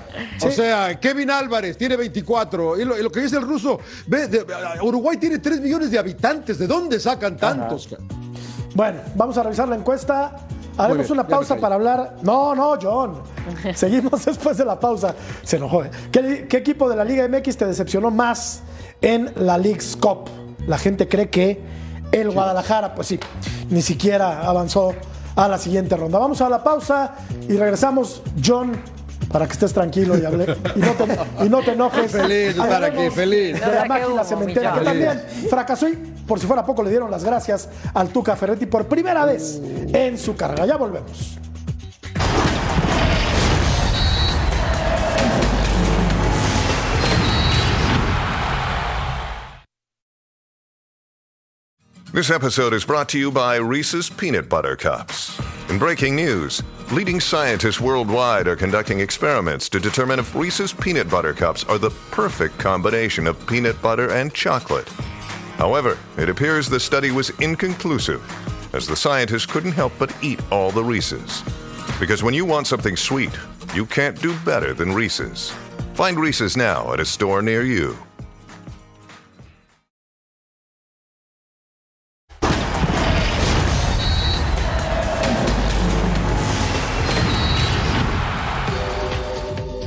O 0.46 0.50
sea, 0.52 1.00
Kevin 1.00 1.32
Álvarez 1.32 1.76
tiene 1.76 1.96
24. 1.96 2.78
Y 2.80 2.84
lo, 2.84 2.96
y 2.96 3.02
lo 3.02 3.10
que 3.10 3.22
dice 3.22 3.38
el 3.38 3.42
ruso, 3.42 3.80
ve, 4.06 4.28
de- 4.28 4.46
Uruguay 4.82 5.16
tiene 5.16 5.40
3 5.40 5.60
millones 5.60 5.90
de 5.90 5.98
habitantes. 5.98 6.58
¿De 6.58 6.68
dónde 6.68 7.00
sacan 7.00 7.36
tantos? 7.36 7.88
Bueno, 8.74 9.00
vamos 9.14 9.36
a 9.38 9.42
revisar 9.42 9.68
la 9.68 9.76
encuesta. 9.76 10.36
Haremos 10.76 11.08
bien, 11.08 11.12
una 11.12 11.26
pausa 11.26 11.56
para 11.56 11.74
hablar. 11.74 12.16
No, 12.22 12.54
no, 12.54 12.78
John. 12.80 13.22
Seguimos 13.74 14.24
después 14.24 14.56
de 14.56 14.64
la 14.64 14.78
pausa. 14.78 15.14
Se 15.42 15.56
enojó. 15.56 15.84
¿eh? 15.84 15.90
¿Qué, 16.12 16.46
qué 16.48 16.58
equipo 16.58 16.88
de 16.88 16.96
la 16.96 17.04
Liga 17.04 17.26
MX 17.26 17.56
te 17.56 17.66
decepcionó 17.66 18.10
más 18.10 18.62
en 19.00 19.32
la 19.36 19.58
League's 19.58 19.96
Cup. 19.96 20.28
La 20.66 20.78
gente 20.78 21.08
cree 21.08 21.30
que 21.30 21.60
el 22.12 22.30
Guadalajara, 22.30 22.94
pues 22.94 23.08
sí, 23.08 23.20
ni 23.70 23.82
siquiera 23.82 24.46
avanzó 24.46 24.94
a 25.36 25.48
la 25.48 25.58
siguiente 25.58 25.96
ronda. 25.96 26.18
Vamos 26.18 26.40
a 26.40 26.48
la 26.48 26.62
pausa 26.62 27.14
y 27.48 27.56
regresamos. 27.56 28.22
John, 28.44 28.72
para 29.30 29.46
que 29.46 29.52
estés 29.52 29.72
tranquilo 29.72 30.18
y, 30.18 30.24
hable, 30.24 30.56
y, 30.74 30.78
no, 30.78 30.92
te, 30.92 31.44
y 31.44 31.48
no 31.48 31.62
te 31.62 31.72
enojes. 31.72 32.10
Feliz 32.12 32.56
de 32.56 32.62
estar 32.62 32.84
aquí, 32.84 33.10
feliz. 33.10 33.60
De 33.60 33.66
la 33.66 33.82
¿Qué 33.82 33.88
máquina 33.88 34.24
cementera, 34.24 34.74
que 34.74 34.80
también 34.80 35.22
fracasó 35.48 35.88
y 35.88 36.14
por 36.28 36.38
si 36.38 36.46
fuera 36.46 36.64
poco 36.64 36.84
le 36.84 36.90
dieron 36.90 37.10
las 37.10 37.24
gracias 37.24 37.68
al 37.94 38.10
Tuca 38.10 38.36
Ferretti 38.36 38.66
por 38.66 38.86
primera 38.86 39.24
vez 39.24 39.60
en 39.92 40.16
su 40.16 40.36
carrera. 40.36 40.66
Ya 40.66 40.76
volvemos. 40.76 41.38
This 52.10 52.30
episode 52.30 52.72
is 52.72 52.84
brought 52.84 53.08
to 53.10 53.18
you 53.18 53.30
by 53.30 53.56
Reese's 53.56 54.08
Peanut 54.08 54.48
Butter 54.48 54.76
Cups. 54.76 55.38
In 55.68 55.78
breaking 55.78 56.16
news, 56.16 56.62
leading 56.90 57.20
scientists 57.20 57.80
worldwide 57.80 58.48
are 58.48 58.56
conducting 58.56 59.00
experiments 59.00 59.68
to 59.68 59.78
determine 59.78 60.18
if 60.18 60.34
Reese's 60.34 60.72
Peanut 60.72 61.10
Butter 61.10 61.34
Cups 61.34 61.64
are 61.64 61.78
the 61.78 61.90
perfect 62.10 62.58
combination 62.58 63.26
of 63.26 63.46
peanut 63.46 63.80
butter 63.82 64.10
and 64.10 64.32
chocolate. 64.32 64.88
However, 65.58 65.98
it 66.16 66.28
appears 66.28 66.68
the 66.68 66.78
study 66.78 67.10
was 67.10 67.30
inconclusive, 67.40 68.22
as 68.72 68.86
the 68.86 68.94
scientists 68.94 69.44
couldn't 69.44 69.72
help 69.72 69.92
but 69.98 70.14
eat 70.22 70.40
all 70.52 70.70
the 70.70 70.84
Reese's. 70.84 71.42
Because 71.98 72.22
when 72.22 72.32
you 72.32 72.44
want 72.44 72.68
something 72.68 72.96
sweet, 72.96 73.36
you 73.74 73.84
can't 73.84 74.20
do 74.22 74.38
better 74.44 74.72
than 74.72 74.92
Reese's. 74.92 75.52
Find 75.94 76.16
Reese's 76.16 76.56
now 76.56 76.92
at 76.92 77.00
a 77.00 77.04
store 77.04 77.42
near 77.42 77.64
you. 77.64 77.96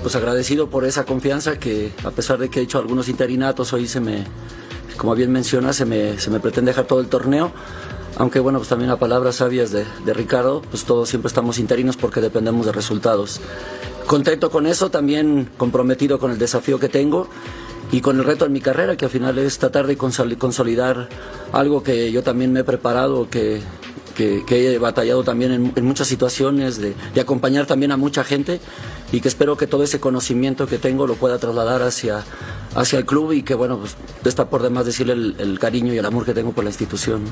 pues 0.01 0.15
agradecido 0.15 0.69
por 0.69 0.83
esa 0.83 1.05
confianza 1.05 1.57
que 1.57 1.93
a 2.03 2.11
pesar 2.11 2.37
de 2.37 2.49
que 2.49 2.59
he 2.59 2.63
hecho 2.63 2.79
algunos 2.79 3.07
interinatos, 3.07 3.71
hoy 3.71 3.87
se 3.87 4.01
me, 4.01 4.25
como 5.01 5.15
bien 5.15 5.31
menciona, 5.31 5.73
se 5.73 5.83
me, 5.83 6.19
se 6.19 6.29
me 6.29 6.39
pretende 6.39 6.69
dejar 6.69 6.85
todo 6.85 6.99
el 6.99 7.07
torneo. 7.07 7.51
Aunque 8.17 8.39
bueno, 8.39 8.59
pues 8.59 8.69
también 8.69 8.91
a 8.91 8.97
palabras 8.97 9.37
sabias 9.37 9.71
de, 9.71 9.83
de 10.05 10.13
Ricardo, 10.13 10.61
pues 10.69 10.83
todos 10.83 11.09
siempre 11.09 11.27
estamos 11.27 11.57
interinos 11.57 11.97
porque 11.97 12.21
dependemos 12.21 12.67
de 12.67 12.71
resultados. 12.71 13.41
Contento 14.05 14.51
con 14.51 14.67
eso, 14.67 14.91
también 14.91 15.49
comprometido 15.57 16.19
con 16.19 16.29
el 16.29 16.37
desafío 16.37 16.77
que 16.77 16.87
tengo 16.87 17.27
y 17.91 18.01
con 18.01 18.19
el 18.19 18.25
reto 18.25 18.45
en 18.45 18.51
mi 18.51 18.61
carrera, 18.61 18.95
que 18.95 19.05
al 19.05 19.11
final 19.11 19.39
es 19.39 19.57
tratar 19.57 19.87
de 19.87 19.97
consoli- 19.97 20.37
consolidar 20.37 21.09
algo 21.51 21.81
que 21.81 22.11
yo 22.11 22.21
también 22.21 22.53
me 22.53 22.59
he 22.59 22.63
preparado, 22.63 23.27
que, 23.27 23.59
que, 24.15 24.43
que 24.45 24.75
he 24.75 24.77
batallado 24.77 25.23
también 25.23 25.51
en, 25.51 25.73
en 25.75 25.83
muchas 25.85 26.07
situaciones, 26.07 26.77
de, 26.77 26.93
de 27.15 27.21
acompañar 27.21 27.65
también 27.65 27.91
a 27.91 27.97
mucha 27.97 28.23
gente 28.23 28.59
y 29.11 29.19
que 29.19 29.29
espero 29.29 29.57
que 29.57 29.65
todo 29.65 29.83
ese 29.83 29.99
conocimiento 29.99 30.67
que 30.67 30.77
tengo 30.77 31.07
lo 31.07 31.15
pueda 31.15 31.39
trasladar 31.39 31.81
hacia, 31.81 32.23
hacia 32.75 32.99
el 32.99 33.05
club 33.05 33.33
y 33.33 33.43
que 33.43 33.53
bueno, 33.55 33.77
pues 33.77 33.95
está 34.25 34.49
por 34.49 34.61
demás 34.61 34.85
decirle 34.85 35.13
el, 35.13 35.35
el 35.39 35.59
cariño 35.59 35.93
y 35.93 35.97
el 35.97 36.05
amor 36.05 36.25
que 36.25 36.33
tengo 36.33 36.51
por 36.51 36.63
la 36.63 36.69
institución. 36.69 37.23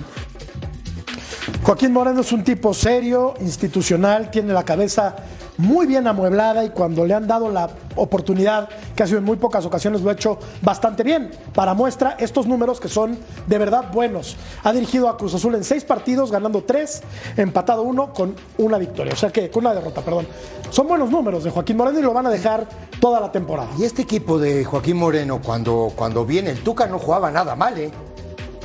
Joaquín 1.64 1.94
Moreno 1.94 2.22
es 2.22 2.32
un 2.32 2.44
tipo 2.44 2.74
serio, 2.74 3.34
institucional, 3.42 4.32
tiene 4.32 4.54
la 4.54 4.64
cabeza 4.64 5.16
muy 5.60 5.88
bien 5.88 6.08
amueblada 6.08 6.64
y 6.64 6.70
cuando 6.70 7.06
le 7.06 7.14
han 7.14 7.28
dado 7.28 7.50
la 7.50 7.70
oportunidad, 7.98 8.70
que 8.96 9.04
ha 9.04 9.08
sido 9.08 9.20
en 9.20 9.26
muy 9.26 9.36
pocas 9.36 9.66
ocasiones, 9.66 10.02
lo 10.02 10.10
ha 10.10 10.14
hecho 10.14 10.40
bastante 10.62 11.04
bien. 11.04 11.32
Para 11.54 11.74
muestra, 11.74 12.16
estos 12.18 12.48
números 12.48 12.80
que 12.80 12.88
son 12.88 13.18
de 13.46 13.58
verdad 13.58 13.92
buenos. 13.92 14.38
Ha 14.64 14.72
dirigido 14.72 15.10
a 15.10 15.18
Cruz 15.18 15.34
Azul 15.34 15.56
en 15.56 15.66
seis 15.66 15.84
partidos, 15.84 16.32
ganando 16.32 16.64
tres, 16.64 17.04
empatado 17.36 17.84
uno 17.84 18.14
con 18.14 18.36
una 18.58 18.78
victoria. 18.78 19.12
O 19.12 19.18
sea 19.18 19.32
que, 19.32 19.50
con 19.50 19.66
una 19.66 19.76
derrota, 19.76 20.02
perdón. 20.02 20.28
Son 20.70 20.88
buenos 20.88 21.12
números 21.12 21.44
de 21.44 21.52
Joaquín 21.52 21.76
Moreno 21.76 22.00
y 22.00 22.04
lo 22.04 22.14
van 22.14 22.28
a 22.28 22.30
dejar 22.30 22.66
toda 23.02 23.20
la 23.20 23.30
temporada. 23.30 23.70
Y 23.78 23.84
este 23.84 24.04
equipo 24.04 24.40
de 24.40 24.64
Joaquín 24.64 24.96
Moreno, 24.96 25.42
cuando, 25.44 25.92
cuando 25.94 26.26
viene 26.26 26.52
el 26.52 26.64
Tuca, 26.64 26.88
no 26.88 27.00
jugaba 27.00 27.32
nada 27.32 27.56
mal, 27.58 27.78
¿eh? 27.78 27.92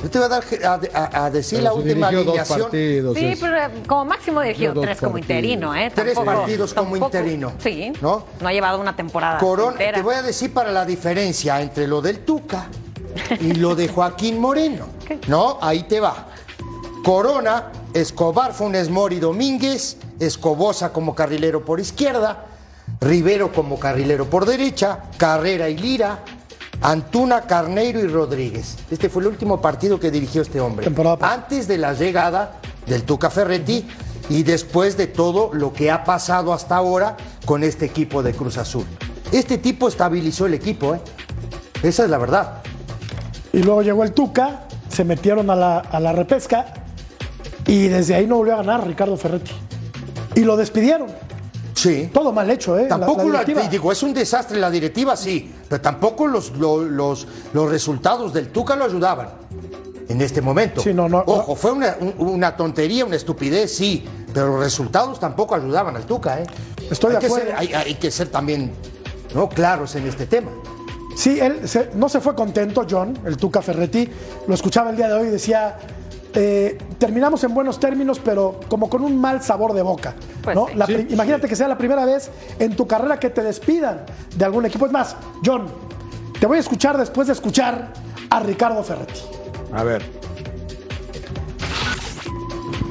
Yo 0.05 0.11
te 0.11 0.19
voy 0.19 0.25
a, 0.25 0.29
dar, 0.29 0.43
a, 0.93 0.99
a- 1.21 1.25
a 1.25 1.29
decir 1.31 1.63
la 1.63 1.71
Pero 1.71 1.81
última 1.81 2.07
alineación. 2.09 2.61
partidos. 2.61 3.17
Sí, 3.17 3.25
es- 3.25 3.39
pero 3.39 3.57
eh, 3.57 3.69
como 3.87 4.05
máximo 4.05 4.41
dirigió 4.41 4.71
tres 4.79 4.99
como 4.99 5.17
interino, 5.17 5.73
¿eh? 5.73 5.91
Tres 5.95 6.13
Tampoco- 6.13 6.37
partidos 6.37 6.73
como 6.75 6.91
tampoco- 6.91 7.05
interino, 7.17 7.53
Sí. 7.57 7.91
¿no? 8.01 8.23
No 8.39 8.47
ha 8.47 8.53
llevado 8.53 8.79
una 8.79 8.95
temporada 8.95 9.39
Corona, 9.39 9.71
entera. 9.71 9.97
te 9.97 10.03
voy 10.03 10.13
a 10.13 10.21
decir 10.21 10.53
para 10.53 10.71
la 10.71 10.85
diferencia 10.85 11.59
entre 11.59 11.87
lo 11.87 12.03
del 12.03 12.19
Tuca 12.19 12.67
y 13.41 13.53
lo 13.53 13.73
de 13.75 13.87
Joaquín 13.87 14.39
Moreno. 14.39 14.85
¿No? 15.27 15.57
Ahí 15.59 15.83
te 15.83 15.99
va. 15.99 16.27
Corona, 17.03 17.71
Escobar, 17.93 18.53
Funes 18.53 18.89
Mori, 18.91 19.19
Domínguez, 19.19 19.97
Escobosa 20.19 20.93
como 20.93 21.15
carrilero 21.15 21.65
por 21.65 21.79
izquierda, 21.79 22.45
Rivero 23.01 23.51
como 23.51 23.79
carrilero 23.79 24.25
por 24.29 24.45
derecha, 24.45 24.99
Carrera 25.17 25.67
y 25.69 25.77
Lira, 25.77 26.19
Antuna, 26.81 27.41
Carneiro 27.41 27.99
y 27.99 28.07
Rodríguez. 28.07 28.77
Este 28.91 29.09
fue 29.09 29.21
el 29.23 29.29
último 29.29 29.61
partido 29.61 29.99
que 29.99 30.11
dirigió 30.11 30.41
este 30.41 30.59
hombre. 30.59 30.85
Temporada. 30.85 31.33
Antes 31.33 31.67
de 31.67 31.77
la 31.77 31.93
llegada 31.93 32.59
del 32.85 33.03
Tuca 33.03 33.29
Ferretti 33.29 33.85
y 34.29 34.43
después 34.43 34.97
de 34.97 35.07
todo 35.07 35.51
lo 35.53 35.73
que 35.73 35.91
ha 35.91 36.03
pasado 36.03 36.53
hasta 36.53 36.75
ahora 36.75 37.17
con 37.45 37.63
este 37.63 37.85
equipo 37.85 38.23
de 38.23 38.33
Cruz 38.33 38.57
Azul. 38.57 38.85
Este 39.31 39.57
tipo 39.57 39.87
estabilizó 39.87 40.45
el 40.45 40.53
equipo, 40.53 40.95
¿eh? 40.95 40.99
Esa 41.83 42.03
es 42.03 42.09
la 42.09 42.17
verdad. 42.17 42.61
Y 43.53 43.63
luego 43.63 43.81
llegó 43.81 44.03
el 44.03 44.11
Tuca, 44.13 44.67
se 44.89 45.03
metieron 45.03 45.49
a 45.49 45.55
la, 45.55 45.79
a 45.79 45.99
la 45.99 46.11
repesca 46.11 46.73
y 47.67 47.87
desde 47.87 48.15
ahí 48.15 48.27
no 48.27 48.37
volvió 48.37 48.53
a 48.53 48.57
ganar 48.57 48.87
Ricardo 48.87 49.17
Ferretti. 49.17 49.51
Y 50.35 50.41
lo 50.41 50.57
despidieron. 50.57 51.07
Sí. 51.89 52.09
Todo 52.13 52.31
mal 52.31 52.49
hecho, 52.49 52.77
¿eh? 52.77 52.85
Tampoco 52.87 53.23
la 53.29 53.43
la- 53.43 53.67
digo, 53.69 53.91
es 53.91 54.01
un 54.03 54.13
desastre 54.13 54.59
la 54.59 54.69
directiva, 54.69 55.15
sí, 55.15 55.51
pero 55.69 55.81
tampoco 55.81 56.27
los, 56.27 56.51
lo- 56.57 56.81
los, 56.83 57.27
los 57.53 57.69
resultados 57.69 58.33
del 58.33 58.49
Tuca 58.49 58.75
lo 58.75 58.85
ayudaban 58.85 59.29
en 60.07 60.21
este 60.21 60.41
momento. 60.41 60.81
Sí, 60.81 60.93
no, 60.93 61.09
no, 61.09 61.23
Ojo, 61.25 61.55
fue 61.55 61.71
una, 61.71 61.95
un- 61.99 62.13
una 62.29 62.55
tontería, 62.55 63.05
una 63.05 63.15
estupidez, 63.15 63.75
sí, 63.75 64.05
pero 64.33 64.47
los 64.47 64.59
resultados 64.59 65.19
tampoco 65.19 65.55
ayudaban 65.55 65.95
al 65.95 66.05
Tuca, 66.05 66.39
¿eh? 66.41 66.45
Estoy 66.89 67.11
de 67.11 67.17
hay 67.17 67.21
que 67.21 67.25
acuerdo. 67.27 67.45
ser- 67.47 67.55
hay, 67.57 67.73
hay 67.73 67.95
que 67.95 68.11
ser 68.11 68.27
también 68.29 68.71
¿no? 69.33 69.49
claros 69.49 69.95
en 69.95 70.07
este 70.07 70.25
tema. 70.27 70.51
Sí, 71.15 71.39
él 71.39 71.67
se- 71.67 71.91
no 71.95 72.09
se 72.09 72.19
fue 72.19 72.35
contento, 72.35 72.85
John, 72.89 73.17
el 73.25 73.37
Tuca 73.37 73.61
Ferretti. 73.61 74.09
Lo 74.47 74.53
escuchaba 74.53 74.89
el 74.89 74.97
día 74.97 75.07
de 75.07 75.13
hoy 75.13 75.27
y 75.27 75.31
decía, 75.31 75.77
eh, 76.35 76.77
terminamos 76.97 77.43
en 77.43 77.53
buenos 77.53 77.79
términos, 77.79 78.19
pero 78.23 78.59
como 78.67 78.89
con 78.89 79.01
un 79.03 79.19
mal 79.19 79.41
sabor 79.41 79.73
de 79.73 79.81
boca. 79.81 80.13
Pues 80.43 80.55
¿no? 80.55 80.67
sí. 80.67 80.73
La 80.75 80.85
pri- 80.85 81.07
imagínate 81.09 81.47
que 81.47 81.55
sea 81.55 81.67
la 81.67 81.77
primera 81.77 82.05
vez 82.05 82.29
en 82.59 82.75
tu 82.75 82.85
carrera 82.87 83.19
que 83.19 83.29
te 83.29 83.41
despidan 83.41 84.05
de 84.35 84.45
algún 84.45 84.65
equipo. 84.65 84.85
Es 84.85 84.91
más, 84.91 85.15
John, 85.45 85.67
te 86.39 86.45
voy 86.47 86.57
a 86.57 86.59
escuchar 86.59 86.97
después 86.97 87.27
de 87.27 87.33
escuchar 87.33 87.93
a 88.29 88.39
Ricardo 88.41 88.83
Ferretti. 88.83 89.21
A 89.71 89.83
ver. 89.83 90.03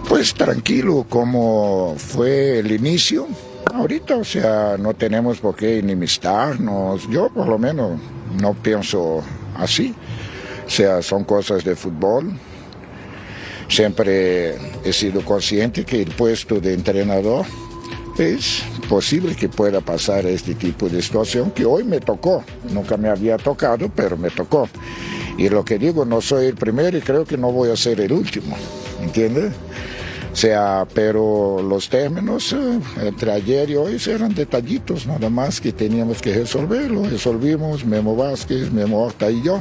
Pues 0.08 0.34
tranquilo, 0.34 1.04
como 1.08 1.94
fue 1.96 2.58
el 2.60 2.70
inicio. 2.72 3.26
Ahorita, 3.74 4.16
o 4.16 4.24
sea, 4.24 4.76
no 4.78 4.94
tenemos 4.94 5.38
por 5.40 5.56
qué 5.56 5.78
enemistarnos. 5.78 7.08
Yo, 7.08 7.28
por 7.30 7.48
lo 7.48 7.58
menos, 7.58 7.98
no 8.40 8.54
pienso 8.54 9.22
así. 9.56 9.94
O 10.66 10.70
sea, 10.70 11.02
son 11.02 11.24
cosas 11.24 11.64
de 11.64 11.74
fútbol. 11.74 12.32
Siempre 13.68 14.56
he 14.84 14.92
sido 14.92 15.24
consciente 15.24 15.84
que 15.84 16.02
el 16.02 16.10
puesto 16.10 16.60
de 16.60 16.74
entrenador 16.74 17.46
es 18.18 18.62
posible 18.88 19.34
que 19.34 19.48
pueda 19.48 19.80
pasar 19.80 20.26
este 20.26 20.54
tipo 20.54 20.88
de 20.88 21.02
situación 21.02 21.50
que 21.50 21.64
hoy 21.64 21.84
me 21.84 22.00
tocó. 22.00 22.44
Nunca 22.72 22.96
me 22.96 23.08
había 23.08 23.36
tocado, 23.36 23.90
pero 23.94 24.16
me 24.16 24.30
tocó. 24.30 24.68
Y 25.36 25.48
lo 25.48 25.64
que 25.64 25.78
digo, 25.78 26.04
no 26.04 26.20
soy 26.20 26.46
el 26.46 26.54
primero 26.54 26.96
y 26.96 27.00
creo 27.00 27.24
que 27.24 27.36
no 27.36 27.50
voy 27.50 27.70
a 27.70 27.76
ser 27.76 28.00
el 28.00 28.12
último. 28.12 28.56
¿Entiendes? 29.00 29.52
O 30.32 30.36
sea, 30.36 30.86
pero 30.92 31.62
los 31.62 31.88
términos 31.88 32.52
eh, 32.52 32.80
entre 33.02 33.30
ayer 33.30 33.70
y 33.70 33.76
hoy 33.76 34.00
eran 34.06 34.34
detallitos 34.34 35.06
nada 35.06 35.30
más 35.30 35.60
que 35.60 35.72
teníamos 35.72 36.20
que 36.20 36.34
resolver. 36.34 36.90
Lo 36.90 37.08
resolvimos 37.08 37.84
Memo 37.84 38.16
Vázquez, 38.16 38.72
Memo 38.72 39.04
Horta 39.04 39.30
y 39.30 39.42
yo. 39.42 39.60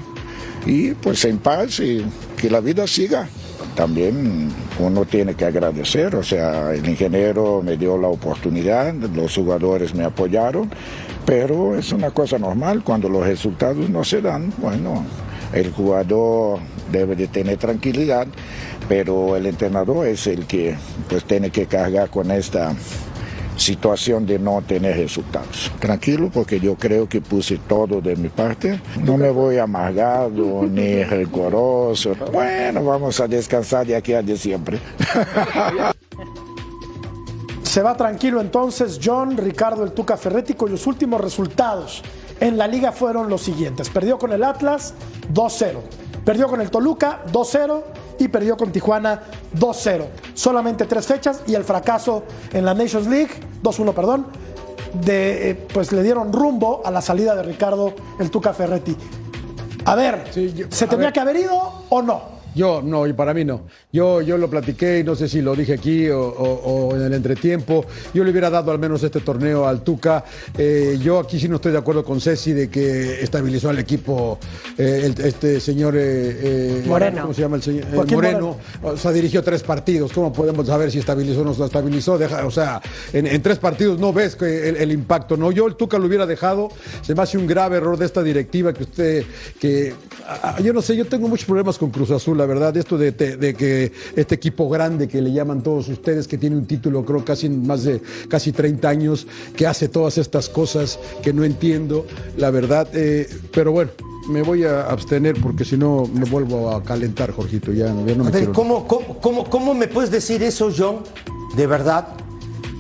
Y 0.66 0.92
pues 0.94 1.26
en 1.26 1.38
paz 1.38 1.80
y 1.80 2.04
que 2.38 2.50
la 2.50 2.60
vida 2.60 2.88
siga. 2.88 3.30
También 3.76 4.50
uno 4.80 5.06
tiene 5.06 5.34
que 5.34 5.46
agradecer, 5.46 6.16
o 6.16 6.24
sea, 6.24 6.74
el 6.74 6.88
ingeniero 6.88 7.62
me 7.64 7.76
dio 7.76 7.98
la 7.98 8.08
oportunidad, 8.08 8.94
los 8.94 9.36
jugadores 9.36 9.96
me 9.96 10.04
apoyaron, 10.04 10.70
pero 11.26 11.76
es 11.76 11.92
una 11.92 12.12
cosa 12.12 12.38
normal 12.38 12.84
cuando 12.84 13.10
los 13.10 13.26
resultados 13.26 13.90
no 13.90 14.04
se 14.04 14.22
dan. 14.22 14.54
Bueno, 14.58 15.04
el 15.54 15.72
jugador 15.72 16.60
debe 16.92 17.16
de 17.16 17.28
tener 17.28 17.58
tranquilidad, 17.58 18.28
pero 18.88 19.36
el 19.36 19.46
entrenador 19.46 20.08
es 20.08 20.28
el 20.28 20.46
que 20.46 20.76
pues 21.10 21.24
tiene 21.24 21.50
que 21.50 21.66
cargar 21.66 22.10
con 22.10 22.30
esta 22.32 22.76
situación 23.56 24.26
de 24.26 24.40
no 24.40 24.62
tener 24.62 24.98
resultados. 24.98 25.72
Tranquilo 25.80 26.30
porque 26.34 26.60
yo 26.60 26.76
creo 26.76 27.08
que 27.08 27.22
puse 27.22 27.60
todo 27.68 28.02
de 28.02 28.16
mi 28.16 28.30
parte. 28.30 28.80
No 29.04 29.18
me 29.18 29.30
voy 29.30 29.58
amargado 29.58 30.64
ni 30.70 31.04
rencoroso. 31.04 32.16
Bueno, 32.32 32.84
vamos 32.84 33.20
a 33.20 33.28
descansar 33.28 33.86
de 33.86 33.96
aquí 33.96 34.14
a 34.14 34.22
diciembre. 34.22 34.80
Se 37.64 37.82
va 37.82 37.98
tranquilo 37.98 38.40
entonces 38.40 39.00
John 39.04 39.36
Ricardo 39.36 39.84
el 39.84 39.94
Tuca 39.94 40.16
Ferretti, 40.16 40.54
cuyos 40.54 40.86
últimos 40.86 41.20
resultados 41.20 42.04
en 42.40 42.58
la 42.58 42.68
liga 42.68 42.92
fueron 42.92 43.30
los 43.30 43.42
siguientes. 43.42 43.90
Perdió 43.90 44.20
con 44.20 44.32
el 44.32 44.44
Atlas 44.44 44.94
2-0. 45.34 45.80
Perdió 46.24 46.48
con 46.48 46.62
el 46.62 46.70
Toluca 46.70 47.22
2-0 47.32 47.82
y 48.20 48.28
perdió 48.28 48.58
con 48.58 48.72
Tijuana 48.72 49.24
2-0. 49.56 50.06
Solamente 50.34 50.86
tres 50.86 51.06
fechas 51.06 51.42
y 51.48 51.56
el 51.56 51.64
fracaso 51.64 52.24
en 52.52 52.66
la 52.66 52.74
Nations 52.74 53.08
League, 53.08 53.32
2-1, 53.62 53.94
perdón, 53.94 54.28
de, 54.94 55.52
eh, 55.52 55.68
pues 55.74 55.92
le 55.92 56.04
dieron 56.04 56.32
rumbo 56.32 56.82
a 56.86 56.92
la 56.92 57.02
salida 57.02 57.36
de 57.36 57.44
Ricardo 57.44 57.94
el 58.20 58.30
Tuca 58.30 58.54
Ferretti. 58.54 58.96
A 59.86 59.96
ver, 59.96 60.24
¿se 60.32 60.88
tenía 60.88 61.06
ver. 61.06 61.14
que 61.14 61.20
haber 61.20 61.36
ido 61.38 61.86
o 61.90 62.02
no? 62.02 62.33
Yo, 62.56 62.82
no, 62.84 63.08
y 63.08 63.14
para 63.14 63.34
mí 63.34 63.44
no. 63.46 63.62
Yo, 63.92 64.22
yo 64.22 64.38
lo 64.38 64.50
platiqué 64.50 65.00
y 65.00 65.04
no 65.04 65.16
sé 65.16 65.28
si 65.28 65.42
lo 65.42 65.56
dije 65.56 65.74
aquí 65.74 66.08
o, 66.10 66.20
o- 66.22 66.90
o 66.90 66.96
en 66.96 67.02
el 67.04 67.14
entretiempo. 67.14 67.86
Yo 68.14 68.24
le 68.24 68.32
hubiera 68.32 68.50
dado 68.50 68.72
al 68.72 68.80
menos 68.80 69.02
este 69.04 69.20
torneo 69.22 69.68
al 69.68 69.82
Tuca. 69.84 70.24
Eh, 70.58 70.98
yo 71.02 71.20
aquí 71.20 71.40
sí 71.40 71.48
no 71.50 71.56
estoy 71.56 71.72
de 71.72 71.78
acuerdo 71.80 72.04
con 72.04 72.22
Ceci 72.22 72.54
de 72.54 72.70
que 72.70 73.22
estabilizó 73.22 73.70
al 73.70 73.80
equipo 73.80 74.38
eh, 74.78 75.02
el- 75.16 75.26
este 75.26 75.60
señor 75.60 75.96
eh, 75.98 76.84
Moreno. 76.86 77.22
¿Cómo 77.24 77.34
se 77.34 77.42
llama 77.42 77.56
el 77.58 77.64
señor? 77.64 77.86
Joaquín 77.94 78.16
Moreno. 78.16 78.58
O 78.84 78.98
sea, 78.98 79.12
dirigió 79.12 79.42
tres 79.44 79.64
partidos. 79.64 80.12
¿Cómo 80.14 80.32
podemos 80.32 80.68
saber 80.68 80.92
si 80.92 81.00
estabilizó 81.00 81.42
o 81.42 81.46
no 81.46 81.66
estabilizó? 81.66 82.18
Deja, 82.18 82.46
o 82.46 82.52
sea, 82.52 82.82
en, 83.14 83.28
en 83.28 83.42
tres 83.42 83.58
partidos 83.60 84.00
no 84.00 84.14
ves 84.14 84.36
que 84.36 84.70
el, 84.70 84.78
el 84.78 84.92
impacto. 84.92 85.38
No, 85.38 85.52
yo 85.52 85.68
el 85.68 85.76
Tuca 85.76 85.98
lo 85.98 86.06
hubiera 86.08 86.26
dejado. 86.26 86.70
Se 87.02 87.16
me 87.16 87.22
hace 87.24 87.38
un 87.38 87.48
grave 87.48 87.78
error 87.78 87.98
de 87.98 88.06
esta 88.06 88.22
directiva 88.24 88.74
que 88.74 88.84
usted, 88.84 89.24
que 89.60 89.94
yo 90.64 90.74
no 90.74 90.82
sé, 90.82 90.96
yo 90.96 91.06
tengo 91.06 91.28
muchos 91.28 91.46
problemas 91.46 91.78
con 91.78 91.90
Cruz 91.90 92.12
Azul, 92.12 92.40
la 92.44 92.48
verdad, 92.54 92.76
esto 92.76 92.98
de, 92.98 93.12
de- 93.14 93.38
de 93.38 93.54
que 93.54 93.92
este 94.18 94.36
equipo 94.36 94.68
grande 94.68 95.08
que 95.08 95.22
le 95.22 95.32
llaman 95.32 95.64
todos 95.64 95.88
ustedes, 95.88 96.28
que 96.28 96.38
tiene 96.38 96.58
un 96.58 96.66
título 96.66 97.06
creo 97.06 97.24
casi 97.24 97.48
más 97.50 97.84
de 97.86 98.02
casi 98.28 98.52
30 98.52 98.90
años, 98.90 99.26
que 99.56 99.66
hace 99.66 99.88
todas 99.88 100.18
estas 100.18 100.50
cosas 100.50 101.00
que 101.22 101.32
no 101.32 101.46
entiendo, 101.46 102.06
la 102.38 102.52
verdad, 102.52 102.88
eh, 102.94 103.28
pero 103.54 103.72
bueno. 103.72 103.92
Me 104.30 104.42
voy 104.42 104.64
a 104.64 104.84
abstener 104.86 105.36
porque 105.42 105.66
si 105.66 105.76
no 105.76 106.06
me 106.14 106.24
vuelvo 106.24 106.72
a 106.72 106.82
calentar, 106.82 107.32
Jorgito. 107.34 107.74
Ya, 107.74 107.88
ya 107.88 107.94
no 107.94 108.24
me 108.24 108.30
A 108.30 108.32
ver, 108.32 108.32
quiero. 108.32 108.54
¿cómo, 108.54 108.88
cómo, 108.88 109.20
cómo, 109.20 109.50
cómo 109.50 109.74
me 109.74 109.90
puedes 109.90 110.12
decir 110.12 110.42
eso, 110.44 110.72
John? 110.78 111.00
De 111.58 111.68
verdad. 111.68 112.08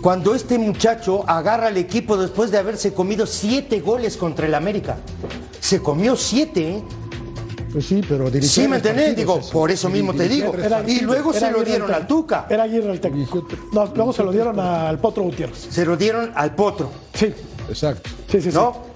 Cuando 0.01 0.35
este 0.35 0.57
muchacho 0.57 1.29
agarra 1.29 1.67
al 1.67 1.75
equipo 1.75 2.15
después 2.15 2.49
de 2.49 2.59
haberse 2.59 2.93
comido 2.93 3.25
siete 3.25 3.81
goles 3.81 4.15
contra 4.15 4.47
el 4.47 4.55
América. 4.55 4.95
Se 5.59 5.81
comió 5.81 6.15
siete, 6.15 6.77
¿eh? 6.77 6.83
Pues 7.73 7.85
sí, 7.87 8.01
pero 8.07 8.29
Sí, 8.41 8.67
me 8.67 8.75
entendés, 8.75 9.15
digo, 9.15 9.39
eso. 9.39 9.51
por 9.51 9.71
eso 9.71 9.89
mismo 9.89 10.13
te 10.13 10.29
digo. 10.29 10.53
Y 10.85 10.99
luego 11.01 11.33
se 11.33 11.39
Era 11.39 11.51
lo 11.51 11.63
dieron 11.63 11.91
al. 11.91 12.05
Tuca. 12.07 12.45
Era 12.49 12.63
Aguirre 12.63 12.91
el 12.91 12.99
técnico. 13.01 13.47
No, 13.71 13.91
luego 13.95 14.13
se 14.13 14.23
lo 14.23 14.31
dieron 14.31 14.59
al 14.59 14.99
Potro 14.99 15.23
Gutiérrez. 15.23 15.57
Se 15.71 15.83
lo 15.83 15.97
dieron 15.97 16.31
al 16.35 16.53
Potro. 16.53 16.91
Sí, 17.15 17.33
Exacto. 17.67 18.09
sí, 18.31 18.41
sí. 18.41 18.51
sí. 18.51 18.55
¿No? 18.57 18.92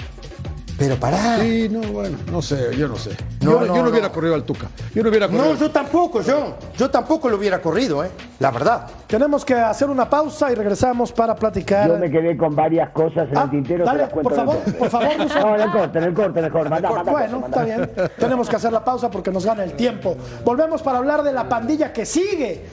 Pero 0.77 0.95
pará. 0.97 1.37
Sí, 1.39 1.67
no, 1.71 1.81
bueno, 1.91 2.17
no 2.31 2.39
sé, 2.41 2.75
yo 2.77 2.87
no 2.87 2.95
sé. 2.97 3.09
No, 3.41 3.51
yo, 3.51 3.59
no, 3.61 3.65
yo 3.67 3.75
no, 3.77 3.83
no. 3.85 3.89
hubiera 3.89 4.11
corrido 4.11 4.35
al 4.35 4.43
Tuca. 4.43 4.67
Yo 4.93 5.01
no 5.01 5.09
hubiera 5.09 5.27
corrido. 5.27 5.45
No, 5.53 5.55
yo 5.59 5.71
tampoco, 5.71 6.21
John. 6.25 6.53
Yo 6.77 6.89
tampoco 6.91 7.29
lo 7.29 7.37
hubiera 7.37 7.59
corrido, 7.59 8.03
¿eh? 8.03 8.11
La 8.39 8.51
verdad. 8.51 8.85
Tenemos 9.07 9.43
que 9.43 9.55
hacer 9.55 9.89
una 9.89 10.07
pausa 10.07 10.51
y 10.51 10.55
regresamos 10.55 11.11
para 11.11 11.35
platicar. 11.35 11.87
Yo 11.87 11.97
me 11.97 12.11
quedé 12.11 12.37
con 12.37 12.55
varias 12.55 12.89
cosas 12.91 13.27
en 13.31 13.37
Ah, 13.37 13.43
el 13.45 13.49
tintero. 13.49 13.85
dale, 13.85 14.03
las 14.03 14.09
por 14.13 14.33
favor, 14.35 14.55
después. 14.65 14.75
por 14.75 14.89
favor, 14.89 15.17
Russo. 15.17 15.39
No, 15.47 15.55
en 15.55 15.61
el 15.61 15.71
corte, 15.71 15.97
en 15.97 16.03
el 16.03 16.13
corte, 16.13 16.41
mejor. 16.41 16.69
Manda, 16.69 16.89
manda 16.91 17.11
Bueno, 17.11 17.43
está 17.45 17.63
bien. 17.63 17.91
Tenemos 18.19 18.47
que 18.49 18.55
hacer 18.57 18.71
la 18.71 18.83
pausa 18.83 19.09
porque 19.09 19.31
nos 19.31 19.45
gana 19.45 19.63
el 19.63 19.73
tiempo. 19.73 20.15
Volvemos 20.45 20.81
para 20.83 20.99
hablar 20.99 21.23
de 21.23 21.33
la 21.33 21.49
pandilla 21.49 21.91
que 21.91 22.05
sigue 22.05 22.65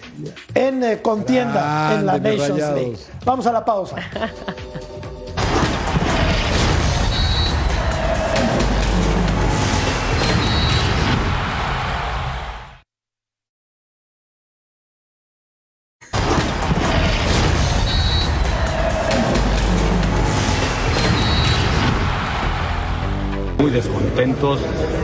en 0.55 0.83
eh, 0.85 1.01
contienda 1.01 1.95
en 1.95 2.05
la 2.07 2.13
Grande, 2.19 2.31
Nations 2.37 2.51
Rayados. 2.61 2.75
League. 2.81 2.97
Vamos 3.25 3.47
a 3.47 3.53
la 3.53 3.65
pausa. 3.65 3.97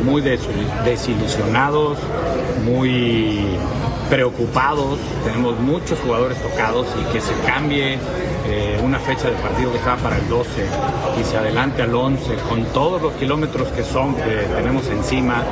muy 0.04 0.20
des- 0.22 0.40
desilusionados, 0.84 1.98
muy 2.64 3.40
preocupados. 4.08 4.98
Tenemos 5.24 5.58
muchos 5.60 5.98
jugadores 6.00 6.38
tocados 6.42 6.86
y 7.00 7.12
que 7.12 7.20
se 7.20 7.32
cambie 7.46 7.98
eh, 8.46 8.80
una 8.82 8.98
fecha 8.98 9.28
de 9.28 9.36
partido 9.36 9.70
que 9.70 9.78
estaba 9.78 9.96
para 9.98 10.16
el 10.18 10.28
12 10.28 10.50
y 11.20 11.24
se 11.24 11.36
adelante 11.36 11.82
al 11.82 11.94
11 11.94 12.34
con 12.48 12.64
todos 12.66 13.00
los 13.00 13.12
kilómetros 13.14 13.68
que 13.68 13.84
son 13.84 14.14
tenemos 14.56 14.86
encima. 14.88 15.42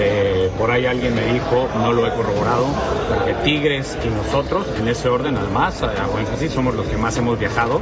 Eh, 0.00 0.48
por 0.56 0.70
ahí 0.70 0.86
alguien 0.86 1.12
me 1.14 1.24
dijo, 1.32 1.66
no 1.80 1.92
lo 1.92 2.06
he 2.06 2.10
corroborado, 2.12 2.66
porque 3.12 3.34
Tigres 3.42 3.98
y 4.04 4.08
nosotros, 4.08 4.64
en 4.80 4.86
ese 4.86 5.08
orden 5.08 5.36
además, 5.36 5.82
hago 5.82 6.18
énfasis, 6.20 6.52
somos 6.52 6.74
los 6.76 6.86
que 6.86 6.96
más 6.96 7.16
hemos 7.16 7.36
viajado. 7.36 7.80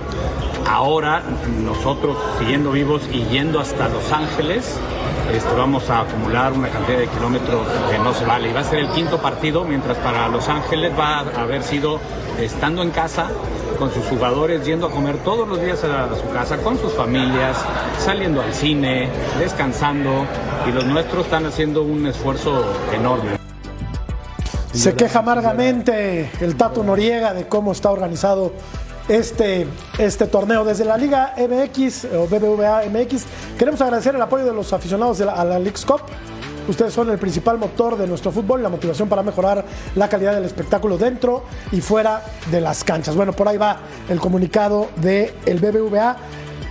Ahora 0.67 1.23
nosotros 1.63 2.17
siguiendo 2.39 2.73
vivos 2.73 3.03
y 3.13 3.25
yendo 3.27 3.61
hasta 3.61 3.89
Los 3.91 4.11
Ángeles, 4.13 4.79
este, 5.33 5.55
vamos 5.55 5.89
a 5.91 6.01
acumular 6.01 6.53
una 6.53 6.69
cantidad 6.69 6.99
de 6.99 7.09
kilómetros 7.09 7.67
que 7.91 7.99
no 7.99 8.15
se 8.15 8.25
vale. 8.25 8.51
Y 8.51 8.53
va 8.53 8.61
a 8.61 8.65
ser 8.65 8.81
el 8.81 8.89
quinto 8.91 9.19
partido, 9.19 9.65
mientras 9.65 9.97
para 9.99 10.29
Los 10.29 10.49
Ángeles 10.49 10.93
va 10.99 11.21
a 11.21 11.43
haber 11.43 11.63
sido 11.63 12.01
estando 12.41 12.83
en 12.83 12.91
casa 12.91 13.29
con 13.79 13.93
sus 13.93 14.05
jugadores, 14.07 14.65
yendo 14.65 14.87
a 14.87 14.91
comer 14.91 15.19
todos 15.19 15.47
los 15.47 15.61
días 15.61 15.83
a, 15.85 16.05
a 16.05 16.17
su 16.17 16.29
casa, 16.33 16.57
con 16.59 16.79
sus 16.79 16.93
familias, 16.93 17.57
saliendo 17.99 18.41
al 18.41 18.55
cine, 18.55 19.09
descansando. 19.39 20.25
Y 20.67 20.73
los 20.73 20.85
nuestros 20.85 21.25
están 21.25 21.47
haciendo 21.47 21.83
un 21.83 22.07
esfuerzo 22.07 22.65
enorme. 22.93 23.37
Se 24.73 24.95
queja 24.95 25.21
amargamente 25.21 26.31
el 26.41 26.55
Tato 26.57 26.85
Noriega 26.85 27.33
de 27.33 27.49
cómo 27.49 27.73
está 27.73 27.91
organizado 27.91 28.53
este, 29.09 29.67
este 29.99 30.27
torneo 30.27 30.65
desde 30.65 30.85
la 30.85 30.97
Liga 30.97 31.35
MX 31.37 32.07
o 32.07 32.27
BBVA 32.27 32.83
MX. 32.91 33.25
Queremos 33.59 33.81
agradecer 33.81 34.15
el 34.15 34.23
apoyo 34.23 34.45
de 34.45 34.53
los 34.53 34.73
aficionados 34.73 35.19
de 35.19 35.27
la, 35.27 35.33
a 35.33 35.45
la 35.45 35.59
Cup. 35.59 36.03
Ustedes 36.69 36.93
son 36.93 37.11
el 37.11 37.19
principal 37.19 37.59
motor 37.59 37.97
de 37.97 38.09
nuestro 38.09 38.33
fútbol, 38.33 38.61
la 38.63 38.69
motivación 38.69 39.09
para 39.09 39.23
mejorar 39.23 39.65
la 39.95 40.09
calidad 40.09 40.35
del 40.35 40.45
espectáculo 40.45 40.99
dentro 40.99 41.45
y 41.71 41.81
fuera 41.81 42.25
de 42.51 42.61
las 42.61 42.83
canchas. 42.83 43.15
Bueno, 43.15 43.33
por 43.33 43.47
ahí 43.47 43.57
va 43.57 43.79
el 44.09 44.19
comunicado 44.19 44.89
del 44.97 45.33
el 45.47 45.61
BBVA. 45.61 46.17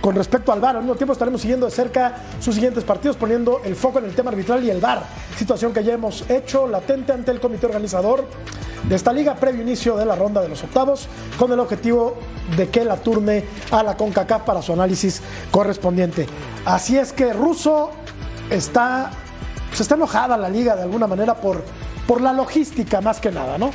Con 0.06 0.14
respecto 0.14 0.52
al 0.52 0.60
VAR, 0.60 0.76
al 0.76 0.82
mismo 0.82 0.94
tiempo 0.94 1.14
estaremos 1.14 1.40
siguiendo 1.40 1.66
de 1.66 1.72
cerca 1.72 2.14
sus 2.38 2.54
siguientes 2.54 2.84
partidos, 2.84 3.16
poniendo 3.16 3.60
el 3.64 3.74
foco 3.74 3.98
en 3.98 4.04
el 4.04 4.14
tema 4.14 4.30
arbitral 4.30 4.62
y 4.62 4.70
el 4.70 4.80
VAR, 4.80 5.02
situación 5.36 5.72
que 5.72 5.82
ya 5.82 5.94
hemos 5.94 6.30
hecho 6.30 6.68
latente 6.68 7.12
ante 7.12 7.32
el 7.32 7.40
comité 7.40 7.66
organizador 7.66 8.24
de 8.88 8.94
esta 8.94 9.12
liga 9.12 9.34
previo 9.34 9.62
inicio 9.62 9.96
de 9.96 10.06
la 10.06 10.14
ronda 10.14 10.40
de 10.40 10.48
los 10.48 10.62
octavos, 10.62 11.08
con 11.36 11.50
el 11.50 11.58
objetivo 11.58 12.18
de 12.56 12.68
que 12.68 12.84
la 12.84 12.98
turne 12.98 13.46
a 13.72 13.82
la 13.82 13.96
CONCACAF 13.96 14.42
para 14.42 14.62
su 14.62 14.72
análisis 14.72 15.22
correspondiente. 15.50 16.28
Así 16.64 16.96
es 16.96 17.12
que 17.12 17.32
Russo 17.32 17.90
está, 18.48 19.10
se 19.72 19.82
está 19.82 19.96
enojada 19.96 20.36
la 20.36 20.48
liga 20.48 20.76
de 20.76 20.82
alguna 20.82 21.08
manera 21.08 21.34
por, 21.34 21.64
por 22.06 22.20
la 22.20 22.32
logística 22.32 23.00
más 23.00 23.18
que 23.18 23.32
nada, 23.32 23.58
¿no? 23.58 23.72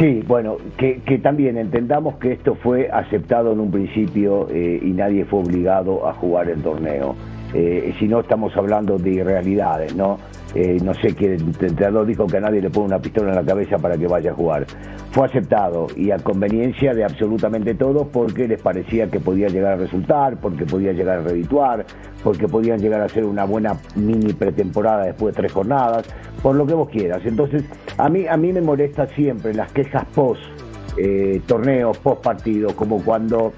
Sí, 0.00 0.24
bueno, 0.26 0.56
que, 0.78 0.94
también 1.22 1.58
entendamos 1.58 2.16
que 2.16 2.32
esto 2.32 2.54
fue 2.54 2.88
aceptado 2.90 3.52
en 3.52 3.60
un 3.60 3.70
principio 3.70 4.48
eh, 4.50 4.80
y 4.82 4.92
nadie 4.92 5.26
fue 5.26 5.40
obligado 5.40 6.08
a 6.08 6.14
jugar 6.14 6.48
el 6.48 6.62
torneo. 6.62 7.14
Eh, 7.52 7.94
si 7.98 8.08
no 8.08 8.20
estamos 8.20 8.56
hablando 8.56 8.96
de 8.96 9.10
irrealidades, 9.10 9.94
¿no? 9.94 10.16
Eh, 10.54 10.78
no 10.82 10.92
sé 10.94 11.14
quién 11.14 11.32
el 11.32 11.42
entrenador 11.42 12.06
dijo 12.06 12.26
que 12.26 12.38
a 12.38 12.40
nadie 12.40 12.60
le 12.60 12.70
pone 12.70 12.86
una 12.86 12.98
pistola 12.98 13.30
en 13.30 13.36
la 13.36 13.44
cabeza 13.44 13.78
para 13.78 13.96
que 13.96 14.06
vaya 14.06 14.32
a 14.32 14.34
jugar. 14.34 14.66
Fue 15.12 15.26
aceptado 15.26 15.86
y 15.96 16.10
a 16.10 16.18
conveniencia 16.18 16.92
de 16.92 17.04
absolutamente 17.04 17.74
todos 17.74 18.08
porque 18.08 18.48
les 18.48 18.60
parecía 18.60 19.08
que 19.08 19.20
podía 19.20 19.48
llegar 19.48 19.74
a 19.74 19.76
resultar, 19.76 20.38
porque 20.40 20.64
podía 20.66 20.92
llegar 20.92 21.18
a 21.18 21.22
redituar, 21.22 21.86
porque 22.24 22.48
podían 22.48 22.80
llegar 22.80 23.00
a 23.00 23.04
hacer 23.04 23.24
una 23.24 23.44
buena 23.44 23.76
mini 23.94 24.32
pretemporada 24.32 25.04
después 25.04 25.34
de 25.34 25.42
tres 25.42 25.52
jornadas, 25.52 26.06
por 26.42 26.56
lo 26.56 26.66
que 26.66 26.74
vos 26.74 26.88
quieras. 26.88 27.22
Entonces, 27.24 27.64
a 27.96 28.08
mí, 28.08 28.26
a 28.26 28.36
mí 28.36 28.52
me 28.52 28.60
molesta 28.60 29.06
siempre 29.08 29.54
las 29.54 29.72
quejas 29.72 30.04
post 30.14 30.42
eh, 30.96 31.40
torneos, 31.46 31.96
post 31.98 32.22
partidos, 32.22 32.72
como 32.74 33.02
cuando 33.04 33.52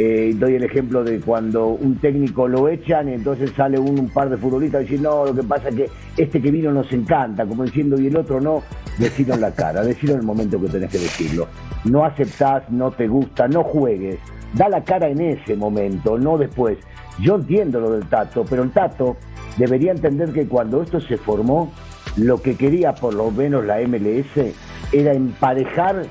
eh, 0.00 0.32
doy 0.36 0.54
el 0.54 0.62
ejemplo 0.62 1.02
de 1.02 1.18
cuando 1.18 1.66
un 1.66 1.96
técnico 1.96 2.46
lo 2.46 2.68
echan 2.68 3.08
y 3.08 3.14
entonces 3.14 3.50
sale 3.56 3.80
un, 3.80 4.08
par 4.10 4.30
de 4.30 4.36
futbolistas 4.36 4.82
y 4.82 4.84
dicen, 4.84 5.02
no, 5.02 5.24
lo 5.24 5.34
que 5.34 5.42
pasa 5.42 5.70
es 5.70 5.74
que 5.74 5.90
este 6.16 6.40
que 6.40 6.52
vino 6.52 6.70
nos 6.70 6.92
encanta, 6.92 7.44
como 7.44 7.64
diciendo, 7.64 8.00
y 8.00 8.06
el 8.06 8.16
otro 8.16 8.40
no. 8.40 8.62
decirlo 8.96 9.34
en 9.34 9.40
la 9.40 9.50
cara, 9.50 9.82
decirlo 9.82 10.14
en 10.14 10.20
el 10.20 10.26
momento 10.26 10.60
que 10.60 10.68
tenés 10.68 10.92
que 10.92 10.98
decirlo. 10.98 11.48
No 11.84 12.04
aceptás, 12.04 12.70
no 12.70 12.92
te 12.92 13.08
gusta, 13.08 13.48
no 13.48 13.64
juegues. 13.64 14.20
Da 14.54 14.68
la 14.68 14.84
cara 14.84 15.08
en 15.08 15.20
ese 15.20 15.56
momento, 15.56 16.16
no 16.16 16.38
después. 16.38 16.78
Yo 17.20 17.34
entiendo 17.34 17.80
lo 17.80 17.90
del 17.90 18.08
Tato, 18.08 18.44
pero 18.48 18.62
el 18.62 18.70
Tato 18.70 19.16
debería 19.56 19.90
entender 19.90 20.32
que 20.32 20.46
cuando 20.46 20.80
esto 20.80 21.00
se 21.00 21.16
formó, 21.16 21.72
lo 22.16 22.40
que 22.40 22.54
quería 22.54 22.94
por 22.94 23.14
lo 23.14 23.32
menos 23.32 23.64
la 23.64 23.80
MLS 23.80 24.54
era 24.92 25.12
emparejar 25.12 26.04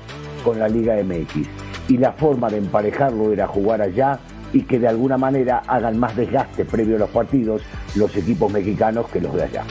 con 0.44 0.58
la 0.58 0.68
Liga 0.68 0.94
MX. 1.02 1.67
Y 1.88 1.96
la 1.96 2.12
forma 2.12 2.48
de 2.48 2.58
emparejarlo 2.58 3.32
era 3.32 3.46
jugar 3.46 3.82
allá 3.82 4.20
y 4.52 4.62
que 4.62 4.78
de 4.78 4.88
alguna 4.88 5.18
manera 5.18 5.62
hagan 5.66 5.98
más 5.98 6.16
desgaste 6.16 6.64
previo 6.64 6.96
a 6.96 7.00
los 7.00 7.10
partidos 7.10 7.62
los 7.94 8.14
equipos 8.16 8.50
mexicanos 8.52 9.06
que 9.08 9.20
los 9.20 9.34
de 9.34 9.44
allá. 9.44 9.64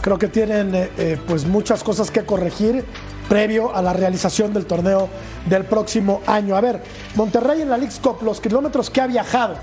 Creo 0.00 0.18
que 0.18 0.28
tienen 0.28 0.74
eh, 0.74 0.90
eh, 0.98 1.18
pues 1.26 1.46
muchas 1.46 1.82
cosas 1.82 2.10
que 2.10 2.24
corregir 2.24 2.84
previo 3.28 3.74
a 3.74 3.80
la 3.80 3.92
realización 3.92 4.52
del 4.52 4.66
torneo 4.66 5.08
del 5.48 5.64
próximo 5.64 6.20
año. 6.26 6.56
A 6.56 6.60
ver, 6.60 6.82
Monterrey 7.14 7.62
en 7.62 7.70
la 7.70 7.78
League's 7.78 7.98
Cup, 7.98 8.18
los 8.22 8.40
kilómetros 8.40 8.90
que 8.90 9.00
ha 9.00 9.06
viajado. 9.06 9.54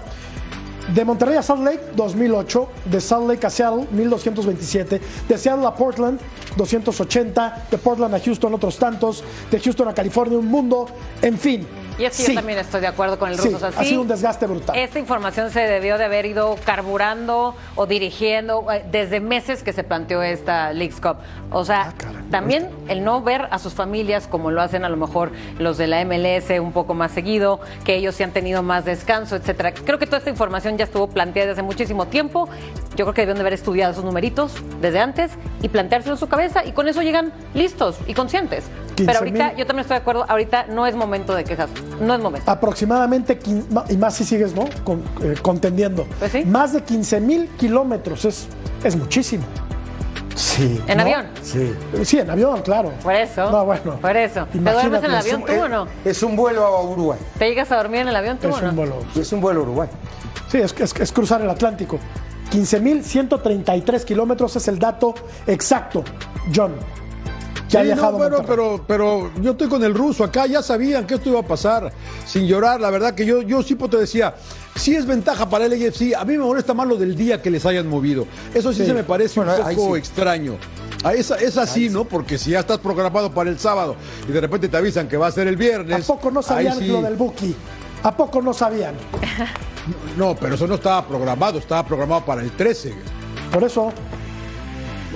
De 0.90 1.06
Monterrey 1.06 1.38
a 1.38 1.42
Salt 1.44 1.64
Lake, 1.64 1.80
2008. 1.96 2.68
De 2.86 3.00
Salt 3.00 3.28
Lake 3.28 3.46
a 3.48 3.50
Seattle, 3.50 3.88
1227. 3.92 5.02
De 5.28 5.38
Seattle 5.38 5.66
a 5.66 5.74
Portland, 5.76 6.20
280. 6.58 7.68
De 7.72 7.78
Portland 7.78 8.16
a 8.16 8.20
Houston, 8.20 8.54
otros 8.54 8.78
tantos. 8.78 9.24
De 9.50 9.60
Houston 9.60 9.88
a 9.88 9.94
California, 9.94 10.38
un 10.38 10.48
mundo. 10.48 10.88
En 11.22 11.38
fin. 11.38 11.68
Y 12.00 12.06
es 12.06 12.18
que 12.18 12.24
Sí. 12.24 12.32
yo 12.32 12.40
también 12.40 12.58
estoy 12.58 12.82
de 12.82 12.88
acuerdo 12.88 13.20
con 13.20 13.30
el 13.30 13.38
Sí, 13.38 13.50
ruso. 13.50 13.58
O 13.58 13.60
sea, 13.60 13.70
ha 13.80 13.84
sí, 13.84 13.90
sido 13.90 14.02
un 14.02 14.08
desgaste 14.08 14.48
brutal. 14.48 14.76
Esta 14.76 14.98
información 14.98 15.52
se 15.52 15.60
debió 15.60 15.98
de 15.98 16.06
haber 16.06 16.26
ido 16.26 16.56
carburando 16.66 17.54
o 17.76 17.86
dirigiendo 17.86 18.66
eh, 18.72 18.84
desde 18.92 19.20
meses 19.20 19.62
que 19.62 19.72
se 19.74 19.84
planteó 19.84 20.24
esta 20.24 20.74
Leagues 20.74 21.00
Cup. 21.00 21.18
O 21.52 21.64
sea, 21.66 21.94
también 22.32 22.70
el 22.88 23.04
no 23.04 23.22
ver 23.22 23.48
a 23.52 23.60
sus 23.60 23.74
familias 23.74 24.28
como 24.28 24.50
lo 24.52 24.62
hacen 24.62 24.84
a 24.86 24.90
lo 24.90 24.98
mejor 24.98 25.32
los 25.60 25.78
de 25.78 25.88
la 25.88 26.04
MLS 26.06 26.60
un 26.60 26.72
poco 26.72 26.94
más 26.94 27.12
seguido, 27.12 27.60
que 27.84 27.96
ellos 27.96 28.16
sí 28.16 28.24
han 28.24 28.32
tenido 28.32 28.64
más 28.64 28.86
descanso, 28.86 29.36
etcétera. 29.36 29.74
Creo 29.74 30.00
que 30.00 30.06
toda 30.06 30.20
esta 30.20 30.30
información 30.30 30.71
ya 30.78 30.86
estuvo 30.86 31.08
planteada 31.08 31.48
desde 31.50 31.62
hace 31.62 31.66
muchísimo 31.68 32.08
tiempo. 32.08 32.48
Yo 32.96 33.06
creo 33.06 33.14
que 33.14 33.22
debieron 33.22 33.38
de 33.38 33.42
haber 33.42 33.54
estudiado 33.54 33.92
esos 33.94 34.04
numeritos 34.04 34.54
desde 34.82 35.00
antes 35.00 35.32
y 35.62 35.70
planteárselo 35.70 36.16
en 36.16 36.20
su 36.20 36.28
cabeza 36.28 36.66
y 36.66 36.72
con 36.74 36.88
eso 36.88 37.02
llegan 37.02 37.32
listos 37.54 37.98
y 38.08 38.14
conscientes. 38.14 38.64
15,000. 38.96 39.06
Pero 39.06 39.20
ahorita, 39.20 39.54
yo 39.58 39.66
también 39.66 39.82
estoy 39.82 39.96
de 39.96 40.02
acuerdo, 40.02 40.26
ahorita 40.28 40.66
no 40.68 40.86
es 40.86 40.96
momento 40.96 41.34
de 41.34 41.44
quejas, 41.46 41.70
no 42.02 42.14
es 42.14 42.20
momento. 42.20 42.52
Aproximadamente, 42.52 43.40
y 43.90 43.98
más 43.98 44.16
si 44.16 44.26
sigues, 44.26 44.54
¿no? 44.54 44.66
Con- 44.84 45.02
eh, 45.24 45.36
contendiendo. 45.42 46.06
Pues 46.20 46.46
Más 46.46 46.74
de 46.74 46.82
15 46.84 47.22
mil 47.22 47.48
kilómetros, 47.58 48.26
es, 48.26 48.48
es 48.84 48.96
muchísimo. 48.98 49.44
Sí. 50.36 50.82
¿En 50.88 50.98
¿no? 50.98 51.04
avión? 51.04 51.26
Sí. 51.42 51.74
Sí, 52.04 52.20
en 52.20 52.30
avión, 52.30 52.62
claro. 52.62 52.92
Por 53.04 53.14
eso. 53.14 53.50
No, 53.52 53.66
bueno. 53.66 53.98
Por 54.02 54.16
eso. 54.16 54.46
¿Te 54.52 54.60
duermes 54.60 55.04
en 55.04 55.12
el 55.12 55.18
es 55.18 55.26
avión 55.26 55.42
un- 55.42 55.48
tú 55.48 55.54
o 55.64 55.68
no? 55.70 55.88
Es 56.06 56.24
un 56.24 56.36
vuelo 56.36 56.66
a 56.66 56.84
Uruguay. 56.84 57.20
¿Te 57.38 57.48
llegas 57.50 57.72
a 57.72 57.78
dormir 57.78 58.02
en 58.02 58.08
el 58.10 58.16
avión 58.16 58.38
tú 58.38 58.48
Es 58.48 58.56
o 58.56 58.62
no? 58.62 58.70
un 58.70 58.76
vuelo. 58.76 58.96
Es 59.16 59.32
un 59.34 59.42
vuelo 59.42 59.60
a 59.60 59.64
Uruguay. 59.64 59.90
Sí, 60.52 60.58
es, 60.58 60.74
es- 60.80 60.94
es 61.00 61.12
cruzar 61.12 61.42
el 61.42 61.50
Atlántico. 61.50 62.00
15.133 62.52 64.04
kilómetros 64.04 64.56
es 64.58 64.68
el 64.68 64.78
dato 64.78 65.14
exacto, 65.48 66.04
John. 66.54 66.74
Que 67.70 67.78
ha 67.78 67.82
no, 67.82 67.86
viajado 67.86 68.08
a 68.18 68.20
bueno, 68.30 68.44
pero, 68.46 68.84
pero 68.86 69.32
yo 69.42 69.52
estoy 69.52 69.70
con 69.70 69.82
el 69.86 69.94
ruso 69.94 70.26
acá, 70.26 70.46
ya 70.46 70.62
sabían 70.62 71.08
que 71.08 71.14
esto 71.14 71.30
iba 71.30 71.40
a 71.40 71.48
pasar 71.48 71.94
sin 72.26 72.46
llorar. 72.46 72.82
La 72.82 72.90
verdad 72.90 73.16
que 73.16 73.26
yo, 73.26 73.42
yo 73.44 73.64
sí 73.64 73.76
pues, 73.76 73.90
te 73.92 73.96
decía, 73.98 74.36
sí 74.76 74.94
es 74.94 75.06
ventaja 75.06 75.50
para 75.50 75.66
el 75.68 75.72
AFC. 75.74 76.14
A 76.18 76.26
mí 76.26 76.34
me 76.38 76.44
molesta 76.44 76.74
más 76.74 76.86
lo 76.86 76.98
del 76.98 77.16
día 77.16 77.42
que 77.42 77.50
les 77.50 77.66
hayan 77.66 77.88
movido. 77.88 78.28
Eso 78.54 78.74
sí, 78.74 78.80
Sí. 78.80 78.88
se 78.88 78.94
me 78.94 79.06
parece 79.06 79.40
Bueno, 79.40 79.54
un 79.66 79.76
poco 79.76 79.94
sí. 79.96 80.00
extraño. 80.00 80.58
Ah, 81.06 81.14
Es, 81.14 81.32
es 81.32 81.58
así, 81.58 81.90
¿no? 81.90 82.04
Porque 82.04 82.38
si 82.38 82.52
ya 82.52 82.60
estás 82.60 82.80
programado 82.80 83.32
para 83.32 83.50
el 83.50 83.58
sábado 83.58 83.96
y 84.28 84.32
de 84.34 84.42
repente 84.42 84.68
te 84.68 84.76
avisan 84.76 85.08
que 85.08 85.16
va 85.16 85.28
a 85.28 85.32
ser 85.32 85.48
el 85.48 85.56
¿A 85.56 85.58
viernes. 85.58 86.06
poco 86.06 86.30
no 86.30 86.42
sabían 86.42 86.86
lo 86.86 87.02
del 87.02 87.16
Buki? 87.16 87.56
¿A 88.04 88.16
poco 88.18 88.42
no 88.42 88.54
sabían? 88.54 88.96
No, 90.18 90.36
pero 90.36 90.56
eso 90.56 90.68
no 90.68 90.76
estaba 90.76 91.06
programado, 91.08 91.60
estaba 91.60 91.86
programado 91.86 92.24
para 92.26 92.42
el 92.42 92.52
13. 92.52 92.94
Por 93.52 93.64
eso, 93.64 93.92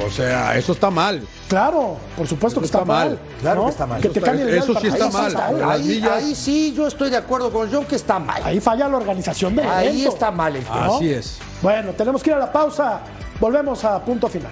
O 0.06 0.10
sea, 0.10 0.58
eso 0.58 0.74
está 0.74 0.90
mal. 0.92 1.26
claro, 1.48 1.96
por 2.18 2.28
supuesto 2.28 2.60
que 2.60 2.66
está, 2.66 2.80
está 2.80 2.86
mal. 2.94 3.10
mal. 3.12 3.20
Claro 3.42 3.60
¿no? 3.62 3.66
que 3.68 3.72
está 3.72 3.86
mal. 3.86 4.02
Que 4.02 4.10
te 4.10 4.20
Eso 4.20 4.26
cambien 4.26 4.48
el 4.50 4.56
eso 4.56 4.72
día 4.74 4.82
sí 4.82 4.88
está 4.88 5.10
mal. 5.10 5.28
está 5.28 5.72
Ahí, 5.72 5.84
millas- 5.88 6.12
ahí 6.24 6.36
sí, 6.36 6.74
yo 6.76 6.88
estoy 6.88 7.10
de 7.10 7.18
acuerdo 7.18 7.50
con 7.52 7.72
John 7.72 7.86
que 7.86 7.96
está 7.96 8.20
mal. 8.20 8.42
Ahí 8.44 8.60
falla 8.60 8.90
la 8.90 8.98
organización 8.98 9.56
del 9.56 9.66
Ahí 9.70 9.88
evento. 10.02 10.10
está 10.14 10.32
mal 10.32 10.54
el 10.56 10.64
tema. 10.66 10.88
¿no? 10.88 10.96
Así 10.98 11.14
es. 11.14 11.38
Bueno, 11.62 11.92
tenemos 11.94 12.22
que 12.22 12.32
ir 12.32 12.36
a 12.36 12.40
la 12.40 12.52
pausa. 12.52 13.00
Volvemos 13.40 13.84
a 13.86 14.04
punto 14.04 14.28
final. 14.28 14.52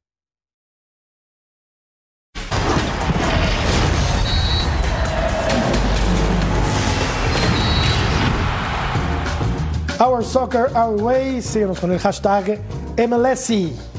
Our 10.01 10.23
Soccer 10.23 10.71
Our 10.75 10.99
Way. 10.99 11.41
Síguenos 11.43 11.79
con 11.79 11.91
el 11.91 11.99
hashtag 11.99 12.59
MLSI. 12.97 13.90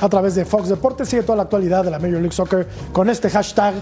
A 0.00 0.08
través 0.08 0.34
de 0.34 0.44
Fox 0.44 0.68
Deportes 0.68 1.08
sigue 1.08 1.22
toda 1.22 1.36
la 1.36 1.42
actualidad 1.42 1.84
de 1.84 1.90
la 1.90 1.98
Major 1.98 2.20
League 2.20 2.32
Soccer 2.32 2.68
con 2.92 3.10
este 3.10 3.28
hashtag 3.30 3.74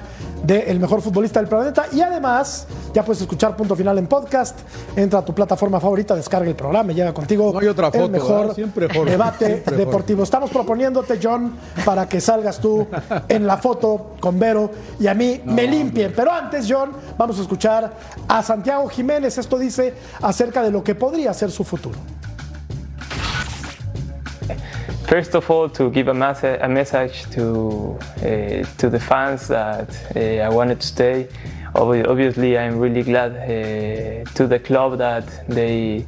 de 0.44 0.70
el 0.70 0.80
mejor 0.80 1.02
futbolista 1.02 1.40
del 1.40 1.48
planeta. 1.48 1.86
Y 1.92 2.00
además, 2.00 2.66
ya 2.94 3.04
puedes 3.04 3.20
escuchar 3.20 3.56
punto 3.56 3.76
final 3.76 3.98
en 3.98 4.06
podcast. 4.06 4.58
Entra 4.96 5.18
a 5.18 5.24
tu 5.24 5.34
plataforma 5.34 5.78
favorita, 5.78 6.14
descarga 6.14 6.48
el 6.48 6.56
programa 6.56 6.92
llega 6.92 7.12
contigo 7.12 7.52
No 7.52 7.58
hay 7.58 7.68
otra 7.68 7.90
foto, 7.90 8.04
el 8.04 8.10
mejor 8.10 8.54
debate 9.04 9.46
siempre 9.46 9.76
deportivo. 9.76 10.22
Estamos 10.22 10.50
proponiéndote, 10.50 11.18
John, 11.22 11.54
para 11.84 12.08
que 12.08 12.20
salgas 12.20 12.58
tú 12.60 12.86
en 13.28 13.46
la 13.46 13.58
foto 13.58 14.14
con 14.20 14.38
Vero 14.38 14.70
y 14.98 15.06
a 15.06 15.14
mí 15.14 15.40
me 15.44 15.66
limpien. 15.66 16.12
Pero 16.16 16.32
antes, 16.32 16.66
John, 16.68 16.92
vamos 17.18 17.38
a 17.38 17.42
escuchar 17.42 17.92
a 18.26 18.42
Santiago 18.42 18.88
Jiménez. 18.88 19.36
Esto 19.38 19.58
dice 19.58 19.94
acerca 20.22 20.62
de 20.62 20.70
lo 20.70 20.82
que 20.82 20.94
podría 20.94 21.34
ser 21.34 21.50
su 21.50 21.64
futuro. 21.64 21.98
First 25.06 25.36
of 25.36 25.48
all, 25.48 25.68
to 25.68 25.88
give 25.90 26.08
a, 26.08 26.14
mas- 26.14 26.42
a 26.42 26.68
message 26.68 27.30
to 27.30 27.96
uh, 28.18 28.64
to 28.78 28.90
the 28.90 28.98
fans 28.98 29.46
that 29.46 29.88
uh, 30.16 30.18
I 30.18 30.48
wanted 30.48 30.80
to 30.80 30.86
stay. 30.86 31.28
Obviously, 31.76 32.58
I'm 32.58 32.80
really 32.80 33.04
glad 33.04 33.36
uh, 33.36 34.28
to 34.34 34.46
the 34.48 34.58
club 34.58 34.98
that 34.98 35.24
they 35.48 36.04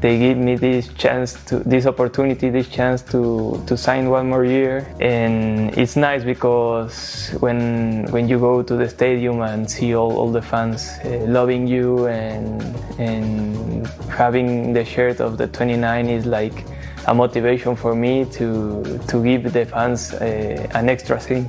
they 0.00 0.18
give 0.18 0.38
me 0.38 0.56
this 0.56 0.88
chance 0.94 1.34
to 1.44 1.58
this 1.58 1.84
opportunity, 1.84 2.48
this 2.48 2.68
chance 2.68 3.02
to 3.12 3.62
to 3.66 3.76
sign 3.76 4.08
one 4.08 4.30
more 4.30 4.46
year. 4.46 4.86
And 5.00 5.76
it's 5.76 5.96
nice 5.96 6.24
because 6.24 7.36
when 7.40 8.06
when 8.10 8.26
you 8.26 8.38
go 8.38 8.62
to 8.62 8.74
the 8.74 8.88
stadium 8.88 9.42
and 9.42 9.70
see 9.70 9.94
all, 9.94 10.16
all 10.16 10.32
the 10.32 10.40
fans 10.40 10.88
uh, 11.04 11.26
loving 11.28 11.66
you 11.66 12.06
and 12.06 12.62
and 12.98 13.86
having 14.08 14.72
the 14.72 14.84
shirt 14.86 15.20
of 15.20 15.36
the 15.36 15.46
29 15.46 16.08
is 16.08 16.24
like 16.24 16.64
a 17.06 17.14
motivation 17.14 17.76
for 17.76 17.94
me 17.94 18.24
to 18.26 18.82
to 19.08 19.22
give 19.22 19.50
the 19.52 19.66
fans 19.66 20.12
uh, 20.12 20.68
an 20.74 20.88
extra 20.88 21.18
thing. 21.18 21.48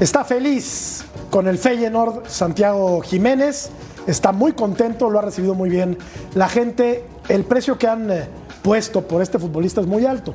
Está 0.00 0.24
feliz 0.24 1.04
con 1.30 1.46
el 1.46 1.58
Feyenoord 1.58 2.26
Santiago 2.26 3.02
Jiménez. 3.02 3.70
Está 4.06 4.32
muy 4.32 4.52
contento, 4.52 5.10
lo 5.10 5.18
ha 5.18 5.22
recibido 5.22 5.54
muy 5.54 5.68
bien 5.70 5.98
la 6.34 6.48
gente. 6.48 7.04
El 7.28 7.44
precio 7.44 7.78
que 7.78 7.86
han 7.86 8.10
eh, 8.10 8.26
puesto 8.62 9.02
por 9.02 9.22
este 9.22 9.38
futbolista 9.38 9.80
es 9.80 9.86
muy 9.86 10.06
alto. 10.06 10.34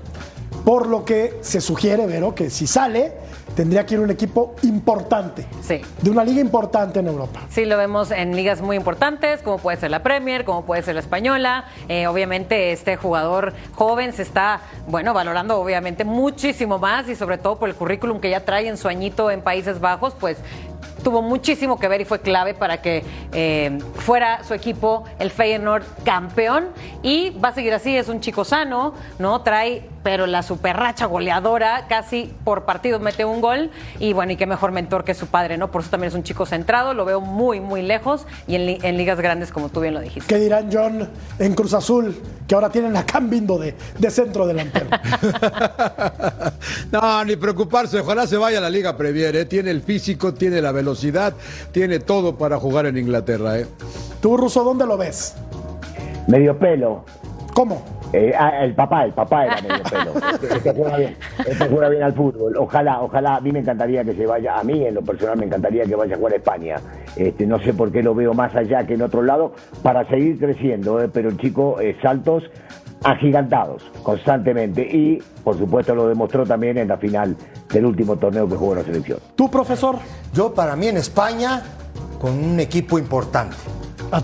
Por 0.63 0.87
lo 0.87 1.05
que 1.05 1.37
se 1.41 1.61
sugiere, 1.61 2.07
Vero, 2.07 2.33
que 2.33 2.49
si 2.49 2.65
sale, 2.65 3.13
tendría 3.55 3.85
que 3.85 3.93
ir 3.93 3.99
a 3.99 4.03
un 4.03 4.11
equipo 4.11 4.55
importante. 4.63 5.45
Sí. 5.61 5.81
De 6.01 6.09
una 6.09 6.23
liga 6.23 6.41
importante 6.41 6.99
en 6.99 7.07
Europa. 7.07 7.41
Sí, 7.49 7.65
lo 7.65 7.77
vemos 7.77 8.11
en 8.11 8.35
ligas 8.35 8.61
muy 8.61 8.75
importantes, 8.75 9.41
como 9.41 9.59
puede 9.59 9.77
ser 9.77 9.91
la 9.91 10.03
Premier, 10.03 10.43
como 10.43 10.65
puede 10.65 10.81
ser 10.81 10.95
la 10.95 11.01
Española. 11.01 11.65
Eh, 11.87 12.07
obviamente, 12.07 12.71
este 12.71 12.97
jugador 12.97 13.53
joven 13.75 14.13
se 14.13 14.23
está, 14.23 14.61
bueno, 14.87 15.13
valorando 15.13 15.59
obviamente 15.59 16.03
muchísimo 16.03 16.79
más 16.79 17.07
y 17.09 17.15
sobre 17.15 17.37
todo 17.37 17.57
por 17.57 17.69
el 17.69 17.75
currículum 17.75 18.19
que 18.19 18.29
ya 18.29 18.43
trae 18.43 18.67
en 18.67 18.77
su 18.77 18.87
añito 18.87 19.31
en 19.31 19.41
Países 19.41 19.79
Bajos, 19.79 20.15
pues 20.19 20.37
tuvo 21.05 21.21
muchísimo 21.21 21.77
que 21.77 21.87
ver 21.87 22.01
y 22.01 22.05
fue 22.05 22.19
clave 22.19 22.55
para 22.55 22.81
que 22.81 23.03
eh, 23.31 23.77
fuera 23.93 24.43
su 24.43 24.55
equipo, 24.55 25.03
el 25.19 25.29
Feyenoord, 25.29 25.83
campeón. 26.03 26.69
Y 27.03 27.29
va 27.29 27.49
a 27.49 27.53
seguir 27.53 27.75
así, 27.75 27.95
es 27.95 28.09
un 28.09 28.21
chico 28.21 28.43
sano, 28.43 28.95
¿no? 29.19 29.41
Trae, 29.41 29.87
pero 30.05 30.27
la 30.27 30.43
superracha 30.43 31.07
goleadora, 31.07 31.87
casi 31.89 32.31
por 32.43 32.63
partido 32.65 32.99
mete 32.99 33.25
un 33.25 33.41
gol. 33.41 33.71
Y 33.99 34.13
bueno, 34.13 34.33
y 34.33 34.35
qué 34.35 34.45
mejor 34.45 34.71
mentor 34.71 35.03
que 35.03 35.15
su 35.15 35.25
padre, 35.25 35.57
¿no? 35.57 35.71
Por 35.71 35.81
eso 35.81 35.89
también 35.89 36.09
es 36.09 36.13
un 36.13 36.21
chico 36.21 36.45
centrado, 36.45 36.93
lo 36.93 37.05
veo 37.05 37.21
muy, 37.21 37.59
muy 37.59 37.81
lejos 37.81 38.27
y 38.45 38.53
en, 38.53 38.67
li- 38.67 38.79
en 38.83 38.97
ligas 38.97 39.19
grandes, 39.19 39.51
como 39.51 39.69
tú 39.69 39.79
bien 39.81 39.95
lo 39.95 40.01
dijiste. 40.01 40.27
¿Qué 40.27 40.39
dirán 40.39 40.69
John 40.71 41.09
en 41.39 41.55
Cruz 41.55 41.73
Azul, 41.73 42.15
que 42.47 42.53
ahora 42.53 42.69
tienen 42.69 42.95
a 42.95 43.03
Cambindo 43.03 43.57
de, 43.57 43.73
de 43.97 44.11
centro 44.11 44.45
delantero? 44.45 44.85
No, 46.91 47.25
ni 47.25 47.35
preocuparse, 47.35 47.99
ojalá 47.99 48.27
se 48.27 48.37
vaya 48.37 48.59
a 48.59 48.61
la 48.61 48.69
Liga 48.69 48.95
Premier, 48.95 49.35
¿eh? 49.35 49.45
tiene 49.45 49.71
el 49.71 49.81
físico, 49.81 50.33
tiene 50.35 50.61
la 50.61 50.71
velocidad, 50.71 51.33
tiene 51.71 51.99
todo 51.99 52.37
para 52.37 52.59
jugar 52.59 52.85
en 52.85 52.97
Inglaterra. 52.97 53.57
¿eh? 53.59 53.65
¿Tú, 54.21 54.37
Russo, 54.37 54.63
dónde 54.63 54.85
lo 54.85 54.97
ves? 54.97 55.35
Medio 56.27 56.57
pelo. 56.57 57.05
¿Cómo? 57.53 57.83
Eh, 58.17 58.33
ah, 58.33 58.63
el 58.63 58.73
papá, 58.73 59.03
el 59.03 59.11
papá 59.11 59.45
era 59.45 59.61
medio 59.61 59.83
pelo. 59.91 60.13
Este, 60.55 60.73
juega 60.73 60.97
bien, 60.97 61.17
este 61.45 61.67
juega 61.67 61.89
bien 61.89 62.03
al 62.03 62.13
fútbol. 62.13 62.55
Ojalá, 62.55 63.01
ojalá, 63.01 63.35
a 63.35 63.41
mí 63.41 63.51
me 63.51 63.59
encantaría 63.59 64.05
que 64.05 64.13
se 64.13 64.25
vaya, 64.25 64.57
a 64.57 64.63
mí 64.63 64.85
en 64.85 64.95
lo 64.95 65.01
personal 65.01 65.37
me 65.37 65.45
encantaría 65.45 65.83
que 65.83 65.95
vaya 65.95 66.15
a 66.15 66.17
jugar 66.17 66.33
a 66.33 66.37
España. 66.37 66.75
Este, 67.17 67.45
no 67.45 67.59
sé 67.59 67.73
por 67.73 67.91
qué 67.91 68.01
lo 68.01 68.15
veo 68.15 68.33
más 68.33 68.55
allá 68.55 68.87
que 68.87 68.93
en 68.93 69.01
otro 69.01 69.21
lado, 69.21 69.53
para 69.83 70.07
seguir 70.07 70.39
creciendo, 70.39 71.01
eh, 71.01 71.09
pero 71.11 71.27
el 71.27 71.37
chico 71.37 71.81
eh, 71.81 71.97
saltos 72.01 72.43
agigantados 73.03 73.83
constantemente 74.01 74.81
y 74.81 75.21
por 75.43 75.57
supuesto 75.57 75.93
lo 75.93 76.07
demostró 76.07 76.45
también 76.45 76.77
en 76.77 76.87
la 76.87 76.97
final 76.97 77.35
del 77.71 77.85
último 77.85 78.15
torneo 78.15 78.47
que 78.47 78.55
jugó 78.55 78.71
en 78.73 78.79
la 78.79 78.85
selección. 78.85 79.19
¿Tú, 79.35 79.51
profesor? 79.51 79.97
Yo, 80.33 80.53
para 80.53 80.77
mí, 80.77 80.87
en 80.87 80.97
España, 80.97 81.61
con 82.17 82.31
un 82.41 82.61
equipo 82.61 82.97
importante. 82.97 83.57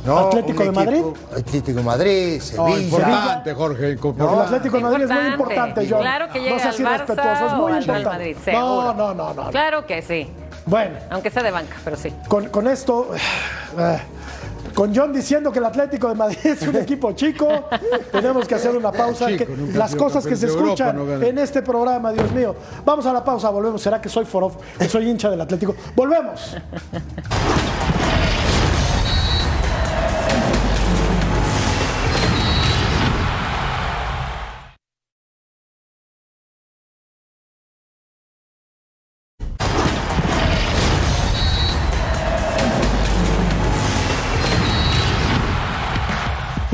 ¿No? 0.05 0.17
¿Atlético 0.19 0.63
de 0.63 0.71
Madrid? 0.71 1.03
Atlético 1.37 1.77
de 1.79 1.83
Madrid, 1.83 2.41
No, 2.55 2.67
Sevilla. 2.67 2.79
importante, 2.81 3.53
Jorge. 3.53 3.97
Porque 3.97 4.21
el 4.23 4.29
Atlético 4.39 4.77
de 4.77 4.83
Madrid 4.83 5.03
es 5.03 5.09
muy 5.11 5.25
importante, 5.31 5.87
John. 5.89 5.99
Claro 6.01 6.27
que 6.31 6.39
no 6.39 6.45
llega 6.45 6.59
seas 6.59 6.79
al 6.79 6.85
Barça 6.85 6.93
irrespetuoso, 6.95 7.45
es 7.45 7.53
o 7.53 7.55
muy 7.55 7.71
importante. 7.73 8.05
Madrid, 8.09 8.37
no, 8.53 8.93
no, 8.93 9.13
no, 9.13 9.33
no. 9.33 9.49
Claro 9.51 9.85
que 9.85 10.01
sí. 10.01 10.27
Bueno, 10.65 10.95
Aunque 11.09 11.29
sea 11.31 11.41
de 11.43 11.51
banca, 11.51 11.75
pero 11.83 11.97
sí. 11.97 12.13
con, 12.27 12.49
con 12.49 12.67
esto, 12.67 13.09
eh, 13.79 13.97
con 14.75 14.95
John 14.95 15.11
diciendo 15.11 15.51
que 15.51 15.57
el 15.57 15.65
Atlético 15.65 16.07
de 16.07 16.13
Madrid 16.15 16.37
es 16.43 16.61
un 16.61 16.75
equipo 16.75 17.11
chico, 17.13 17.47
tenemos 18.11 18.47
que 18.47 18.55
hacer 18.55 18.75
una 18.75 18.91
pausa. 18.91 19.25
Chico, 19.27 19.45
que- 19.45 19.73
las 19.77 19.95
cosas 19.95 20.25
que 20.25 20.35
se 20.35 20.45
escuchan 20.45 20.95
no 20.95 21.13
en 21.25 21.37
este 21.39 21.61
programa, 21.63 22.11
Dios 22.11 22.31
mío. 22.31 22.55
Vamos 22.85 23.05
a 23.07 23.13
la 23.13 23.23
pausa, 23.23 23.49
volvemos. 23.49 23.81
¿Será 23.81 23.99
que 23.99 24.07
soy 24.07 24.25
forof, 24.25 24.55
que 24.77 24.87
soy 24.87 25.09
hincha 25.09 25.29
del 25.31 25.41
Atlético? 25.41 25.75
Volvemos. 25.95 26.55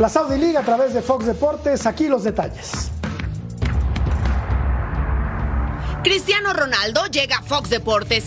La 0.07 0.13
Saudi 0.13 0.37
League 0.37 0.55
a 0.55 0.63
través 0.63 0.93
de 0.93 1.01
Fox 1.01 1.25
Deportes, 1.25 1.85
aquí 1.85 2.07
los 2.07 2.23
detalles. 2.23 2.91
Cristiano 6.01 6.53
Ronaldo 6.53 7.07
llega 7.07 7.39
a 7.39 7.41
Fox 7.41 7.69
Deportes. 7.69 8.23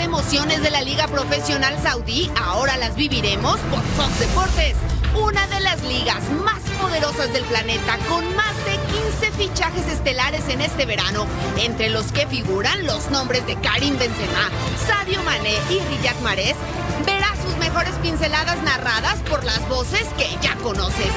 Emociones 0.00 0.62
de 0.62 0.70
la 0.70 0.82
Liga 0.82 1.06
Profesional 1.08 1.76
Saudí 1.82 2.30
ahora 2.36 2.76
las 2.76 2.96
viviremos 2.96 3.58
por 3.70 3.82
Fox 3.96 4.18
Deportes, 4.18 4.74
una 5.14 5.46
de 5.48 5.60
las 5.60 5.82
ligas 5.82 6.28
más 6.44 6.60
poderosas 6.80 7.32
del 7.32 7.44
planeta 7.44 7.98
con 8.08 8.24
más 8.34 8.54
de 8.64 8.72
15 9.20 9.32
fichajes 9.32 9.86
estelares 9.88 10.48
en 10.48 10.60
este 10.62 10.86
verano, 10.86 11.26
entre 11.58 11.90
los 11.90 12.12
que 12.12 12.26
figuran 12.26 12.86
los 12.86 13.10
nombres 13.10 13.46
de 13.46 13.56
Karim 13.56 13.98
Benzema, 13.98 14.50
Sadio 14.86 15.22
Mané 15.22 15.54
y 15.68 15.80
Riyad 15.80 16.18
Mahrez. 16.22 16.56
Verás 17.04 17.38
sus 17.44 17.56
mejores 17.58 17.94
pinceladas 18.02 18.62
narradas 18.62 19.18
por 19.28 19.44
las 19.44 19.66
voces 19.68 20.06
que 20.16 20.28
ya 20.40 20.54
conoces. 20.56 21.12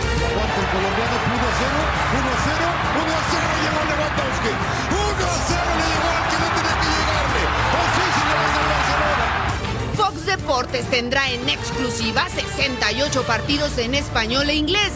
Deportes 10.25 10.85
tendrá 10.89 11.29
en 11.31 11.47
exclusiva 11.49 12.27
68 12.29 13.23
partidos 13.23 13.77
en 13.77 13.95
español 13.95 14.49
e 14.49 14.55
inglés. 14.55 14.91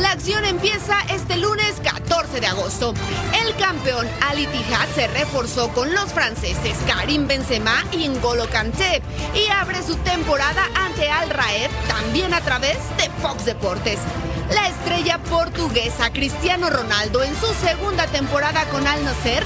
La 0.00 0.12
acción 0.12 0.44
empieza 0.44 0.98
este 1.12 1.36
lunes 1.36 1.74
14 1.82 2.40
de 2.40 2.46
agosto. 2.46 2.94
El 3.44 3.54
campeón 3.56 4.06
Al 4.28 4.38
Ittihad 4.38 4.88
se 4.94 5.08
reforzó 5.08 5.68
con 5.70 5.92
los 5.92 6.12
franceses 6.12 6.76
Karim 6.86 7.26
Benzema 7.26 7.84
y 7.92 8.08
N'Golo 8.08 8.48
Kanté 8.48 9.02
y 9.34 9.50
abre 9.50 9.82
su 9.82 9.96
temporada 9.96 10.62
ante 10.74 11.08
Al 11.08 11.30
Raed 11.30 11.70
también 11.88 12.32
a 12.32 12.40
través 12.40 12.78
de 12.96 13.10
Fox 13.20 13.44
Deportes. 13.44 13.98
La 14.54 14.68
estrella 14.68 15.18
portuguesa 15.18 16.10
Cristiano 16.12 16.70
Ronaldo 16.70 17.22
en 17.22 17.34
su 17.36 17.46
segunda 17.54 18.06
temporada 18.06 18.64
con 18.66 18.86
Al 18.86 19.04
Nasser 19.04 19.44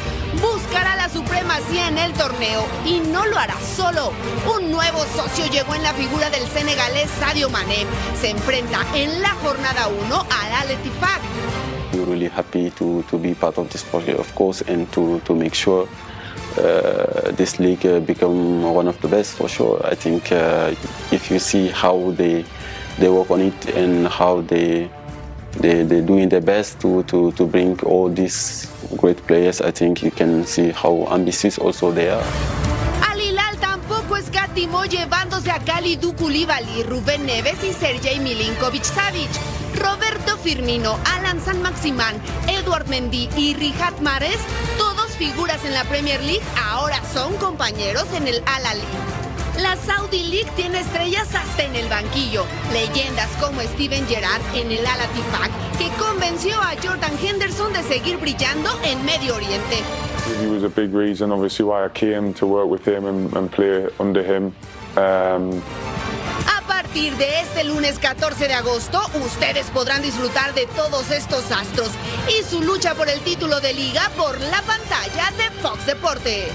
buscará 0.74 0.96
la 0.96 1.08
supremacía 1.08 1.86
en 1.86 1.98
el 1.98 2.12
torneo 2.14 2.66
y 2.84 2.98
no 2.98 3.24
lo 3.26 3.38
hará 3.38 3.54
solo. 3.76 4.10
Un 4.58 4.72
nuevo 4.72 5.04
socio 5.14 5.46
llegó 5.46 5.72
en 5.76 5.84
la 5.84 5.92
figura 5.94 6.28
del 6.30 6.44
senegalés 6.48 7.08
Sadio 7.20 7.48
Mané. 7.48 7.86
Se 8.20 8.30
enfrenta 8.30 8.84
en 8.92 9.22
la 9.22 9.28
jornada 9.34 9.86
1 9.86 10.16
al 10.16 10.52
Al 10.52 10.70
Ettifaq. 10.72 11.20
We're 11.92 12.06
really 12.06 12.28
happy 12.28 12.72
to, 12.72 13.04
to 13.08 13.18
be 13.18 13.34
part 13.34 13.56
of 13.56 13.68
this 13.68 13.84
project, 13.84 14.18
of 14.18 14.34
course, 14.34 14.64
and 14.66 14.90
to, 14.90 15.20
to 15.20 15.34
make 15.36 15.54
sure 15.54 15.86
uh, 16.58 17.30
this 17.36 17.60
league 17.60 17.86
uh, 17.86 18.00
become 18.00 18.64
one 18.64 18.88
of 18.88 19.00
the 19.00 19.06
best 19.06 19.36
for 19.36 19.48
sure. 19.48 19.80
I 19.84 19.94
think 19.94 20.32
uh, 20.32 20.74
if 21.12 21.30
you 21.30 21.38
see 21.38 21.68
how 21.68 22.10
they 22.16 22.44
they 22.98 23.08
work 23.08 23.30
on 23.30 23.40
it 23.40 23.76
and 23.76 24.08
how 24.08 24.40
they 24.40 24.90
they 25.61 25.82
they're 25.84 26.02
doing 26.02 26.28
their 26.28 26.40
best 26.40 26.80
to, 26.80 27.02
to, 27.05 27.32
to 27.32 27.46
bring 27.46 27.78
all 27.80 28.09
these 28.09 28.68
great 28.96 29.18
players, 29.26 29.61
I 29.61 29.70
think 29.70 30.02
you 30.02 30.11
can 30.11 30.44
see 30.44 30.70
how 30.70 31.07
ambitious 31.11 31.59
also 31.59 31.90
they 31.90 32.11
are. 32.11 32.24
Al 33.02 33.20
llevándose 34.88 35.50
a 35.50 35.59
Kalidou 35.61 36.14
Koulibaly, 36.14 36.82
Rubén 36.82 37.24
Neves 37.26 37.62
y 37.64 37.72
Sergej 37.72 38.20
Milinkovic 38.20 38.84
Savic. 38.84 39.30
Roberto 39.74 40.36
Firmino, 40.38 40.98
Alan 41.16 41.40
San 41.40 41.61
Maximán, 41.61 42.14
Eduard 42.48 42.86
Mendy 42.86 43.28
y 43.36 43.55
Riyad 43.55 43.98
Mahrez, 44.00 44.38
todos 44.78 45.11
figuras 45.16 45.64
en 45.64 45.74
la 45.74 45.84
Premier 45.84 46.22
League, 46.22 46.44
ahora 46.70 47.00
son 47.12 47.34
compañeros 47.38 48.07
en 48.14 48.28
el 48.28 48.36
Al 48.46 48.66
Ahly. 48.66 49.23
La 49.61 49.76
Saudi 49.76 50.24
League 50.24 50.50
tiene 50.57 50.80
estrellas 50.80 51.28
hasta 51.34 51.62
en 51.62 51.76
el 51.76 51.88
banquillo. 51.88 52.44
Leyendas 52.72 53.28
como 53.40 53.61
Steven 53.61 54.07
Gerrard 54.07 54.42
en 54.55 54.72
el 54.72 54.84
Al 54.84 54.98
que 55.78 55.88
convenció 56.02 56.57
a 56.61 56.74
Jordan 56.82 57.12
Henderson 57.22 57.72
de 57.72 57.82
seguir 57.84 58.16
brillando 58.18 58.70
en 58.82 59.05
Medio 59.05 59.36
Oriente. 59.36 59.78
He 60.40 60.46
was 60.48 60.64
a 60.64 60.68
big 60.68 60.92
reason, 60.92 61.30
obviously, 61.30 61.64
why 61.64 61.84
I 61.84 61.88
came 61.90 62.32
to 62.34 62.46
work 62.46 62.68
with 62.68 62.86
him 62.86 63.07
and, 63.07 63.32
and 63.36 63.50
play 63.50 63.86
under 64.00 64.22
him. 64.22 64.52
Um, 64.96 65.62
A 66.46 66.62
partir 66.66 67.16
de 67.16 67.40
este 67.40 67.64
lunes 67.64 67.98
14 67.98 68.48
de 68.48 68.55
agosto, 68.55 69.00
ustedes 69.24 69.66
podrán 69.70 70.02
disfrutar 70.02 70.55
de 70.55 70.66
todos 70.66 71.11
estos 71.11 71.50
astros 71.52 71.90
y 72.28 72.42
su 72.42 72.62
lucha 72.62 72.94
por 72.94 73.09
el 73.09 73.20
título 73.20 73.61
de 73.61 73.74
liga 73.74 74.11
por 74.16 74.40
la 74.40 74.62
pantalla 74.62 75.30
de 75.36 75.50
Fox 75.61 75.86
Deportes. 75.86 76.52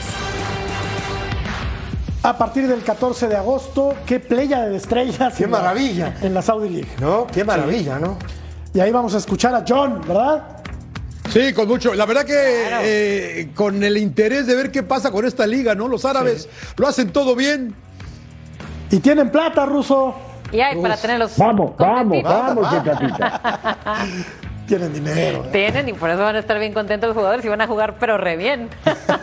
A 2.21 2.37
partir 2.37 2.67
del 2.67 2.83
14 2.83 3.27
de 3.29 3.37
agosto, 3.37 3.95
qué 4.05 4.19
playa 4.19 4.65
de 4.67 4.75
estrellas. 4.75 5.33
Qué 5.37 5.45
en 5.45 5.51
la- 5.51 5.57
maravilla. 5.59 6.15
en 6.21 6.33
la 6.33 6.41
Saudi 6.41 6.69
League. 6.69 6.89
¿No? 6.99 7.25
Qué 7.27 7.43
maravilla, 7.45 7.97
¿no? 7.97 8.17
Y 8.73 8.79
ahí 8.81 8.91
vamos 8.91 9.15
a 9.15 9.17
escuchar 9.19 9.55
a 9.55 9.63
John, 9.67 10.01
¿verdad? 10.05 10.43
Sí, 11.29 11.53
con 11.53 11.67
mucho. 11.67 11.93
La 11.93 12.05
verdad 12.05 12.25
que 12.25 12.33
eh, 12.81 13.49
con 13.55 13.81
el 13.83 13.97
interés 13.97 14.47
de 14.47 14.55
ver 14.55 14.71
qué 14.71 14.83
pasa 14.83 15.11
con 15.11 15.25
esta 15.25 15.47
liga, 15.47 15.75
¿no? 15.75 15.87
Los 15.87 16.03
árabes 16.03 16.49
lo 16.75 16.87
hacen 16.87 17.11
todo 17.11 17.35
bien. 17.35 17.73
Y 18.91 18.99
tienen 18.99 19.29
plata, 19.31 19.65
Ruso. 19.65 20.15
Y 20.51 20.59
hay 20.59 20.81
para 20.81 20.97
tenerlos. 20.97 21.37
Vamos, 21.37 21.73
vamos, 21.77 22.23
vamos, 22.23 22.67
platita. 22.83 23.41
Tienen 24.67 24.93
dinero. 24.93 25.45
¿eh? 25.45 25.49
Tienen 25.51 25.89
y 25.89 25.93
por 25.93 26.09
eso 26.09 26.19
van 26.21 26.35
a 26.35 26.39
estar 26.39 26.59
bien 26.59 26.73
contentos 26.73 27.07
los 27.07 27.15
jugadores 27.17 27.43
y 27.45 27.49
van 27.49 27.61
a 27.61 27.67
jugar 27.67 27.95
pero 27.99 28.17
re 28.17 28.35
bien. 28.35 28.67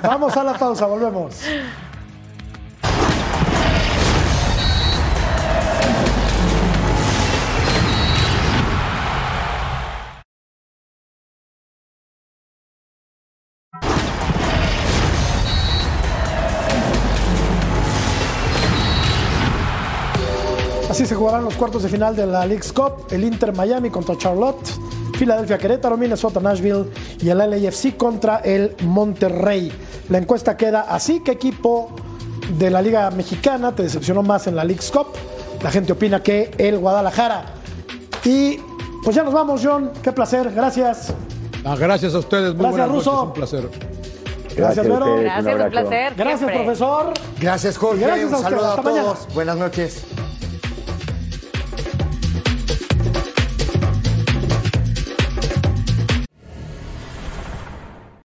Vamos 0.03 0.36
a 0.36 0.42
la 0.44 0.55
pausa, 0.55 0.86
volvemos. 0.86 1.40
Así 20.97 21.05
se 21.05 21.14
jugarán 21.14 21.44
los 21.44 21.53
cuartos 21.57 21.82
de 21.82 21.90
final 21.90 22.16
de 22.16 22.26
la 22.26 22.47
League's 22.47 22.72
Cup, 22.72 23.09
el 23.11 23.22
Inter 23.22 23.55
Miami 23.55 23.90
contra 23.90 24.16
Charlotte, 24.16 24.66
Filadelfia 25.18 25.59
Querétaro, 25.59 25.99
Minnesota 25.99 26.40
Nashville 26.40 26.86
y 27.20 27.28
el 27.28 27.36
LAFC 27.36 27.99
contra 27.99 28.38
el 28.38 28.74
Monterrey. 28.82 29.70
La 30.09 30.16
encuesta 30.16 30.57
queda 30.57 30.86
así, 30.88 31.20
¿qué 31.22 31.32
equipo 31.32 31.90
de 32.59 32.70
la 32.70 32.80
Liga 32.80 33.11
Mexicana 33.11 33.74
te 33.74 33.82
decepcionó 33.82 34.22
más 34.22 34.47
en 34.47 34.57
la 34.57 34.64
League's 34.64 34.90
Cup? 34.90 35.09
La 35.62 35.70
gente 35.70 35.92
opina 35.92 36.22
que 36.22 36.51
el 36.57 36.78
Guadalajara. 36.78 37.44
Y 38.24 38.59
pues 39.05 39.14
ya 39.14 39.22
nos 39.22 39.34
vamos, 39.34 39.61
John, 39.62 39.90
qué 40.03 40.12
placer, 40.12 40.51
gracias. 40.55 41.12
Ah, 41.62 41.76
gracias 41.78 42.14
a 42.14 42.20
ustedes, 42.20 42.55
muy 42.55 42.62
Gracias, 42.62 42.70
buenas 42.70 42.88
noches, 42.88 43.05
Russo. 43.07 43.22
un 43.22 43.32
placer. 43.34 43.68
Gracias, 44.57 44.88
Vero. 44.88 45.16
Gracias, 45.20 45.61
un 45.62 45.70
placer. 45.70 46.14
Gracias, 46.16 46.38
siempre. 46.38 46.64
profesor. 46.64 47.12
Gracias, 47.38 47.76
Jorge. 47.76 48.01
Gracias 48.03 48.32
a 48.32 48.36
Un 48.38 48.42
saludo 48.42 48.72
a 48.72 48.76
mañana. 48.82 49.03
todos. 49.03 49.34
Buenas 49.34 49.57
noches. 49.59 50.03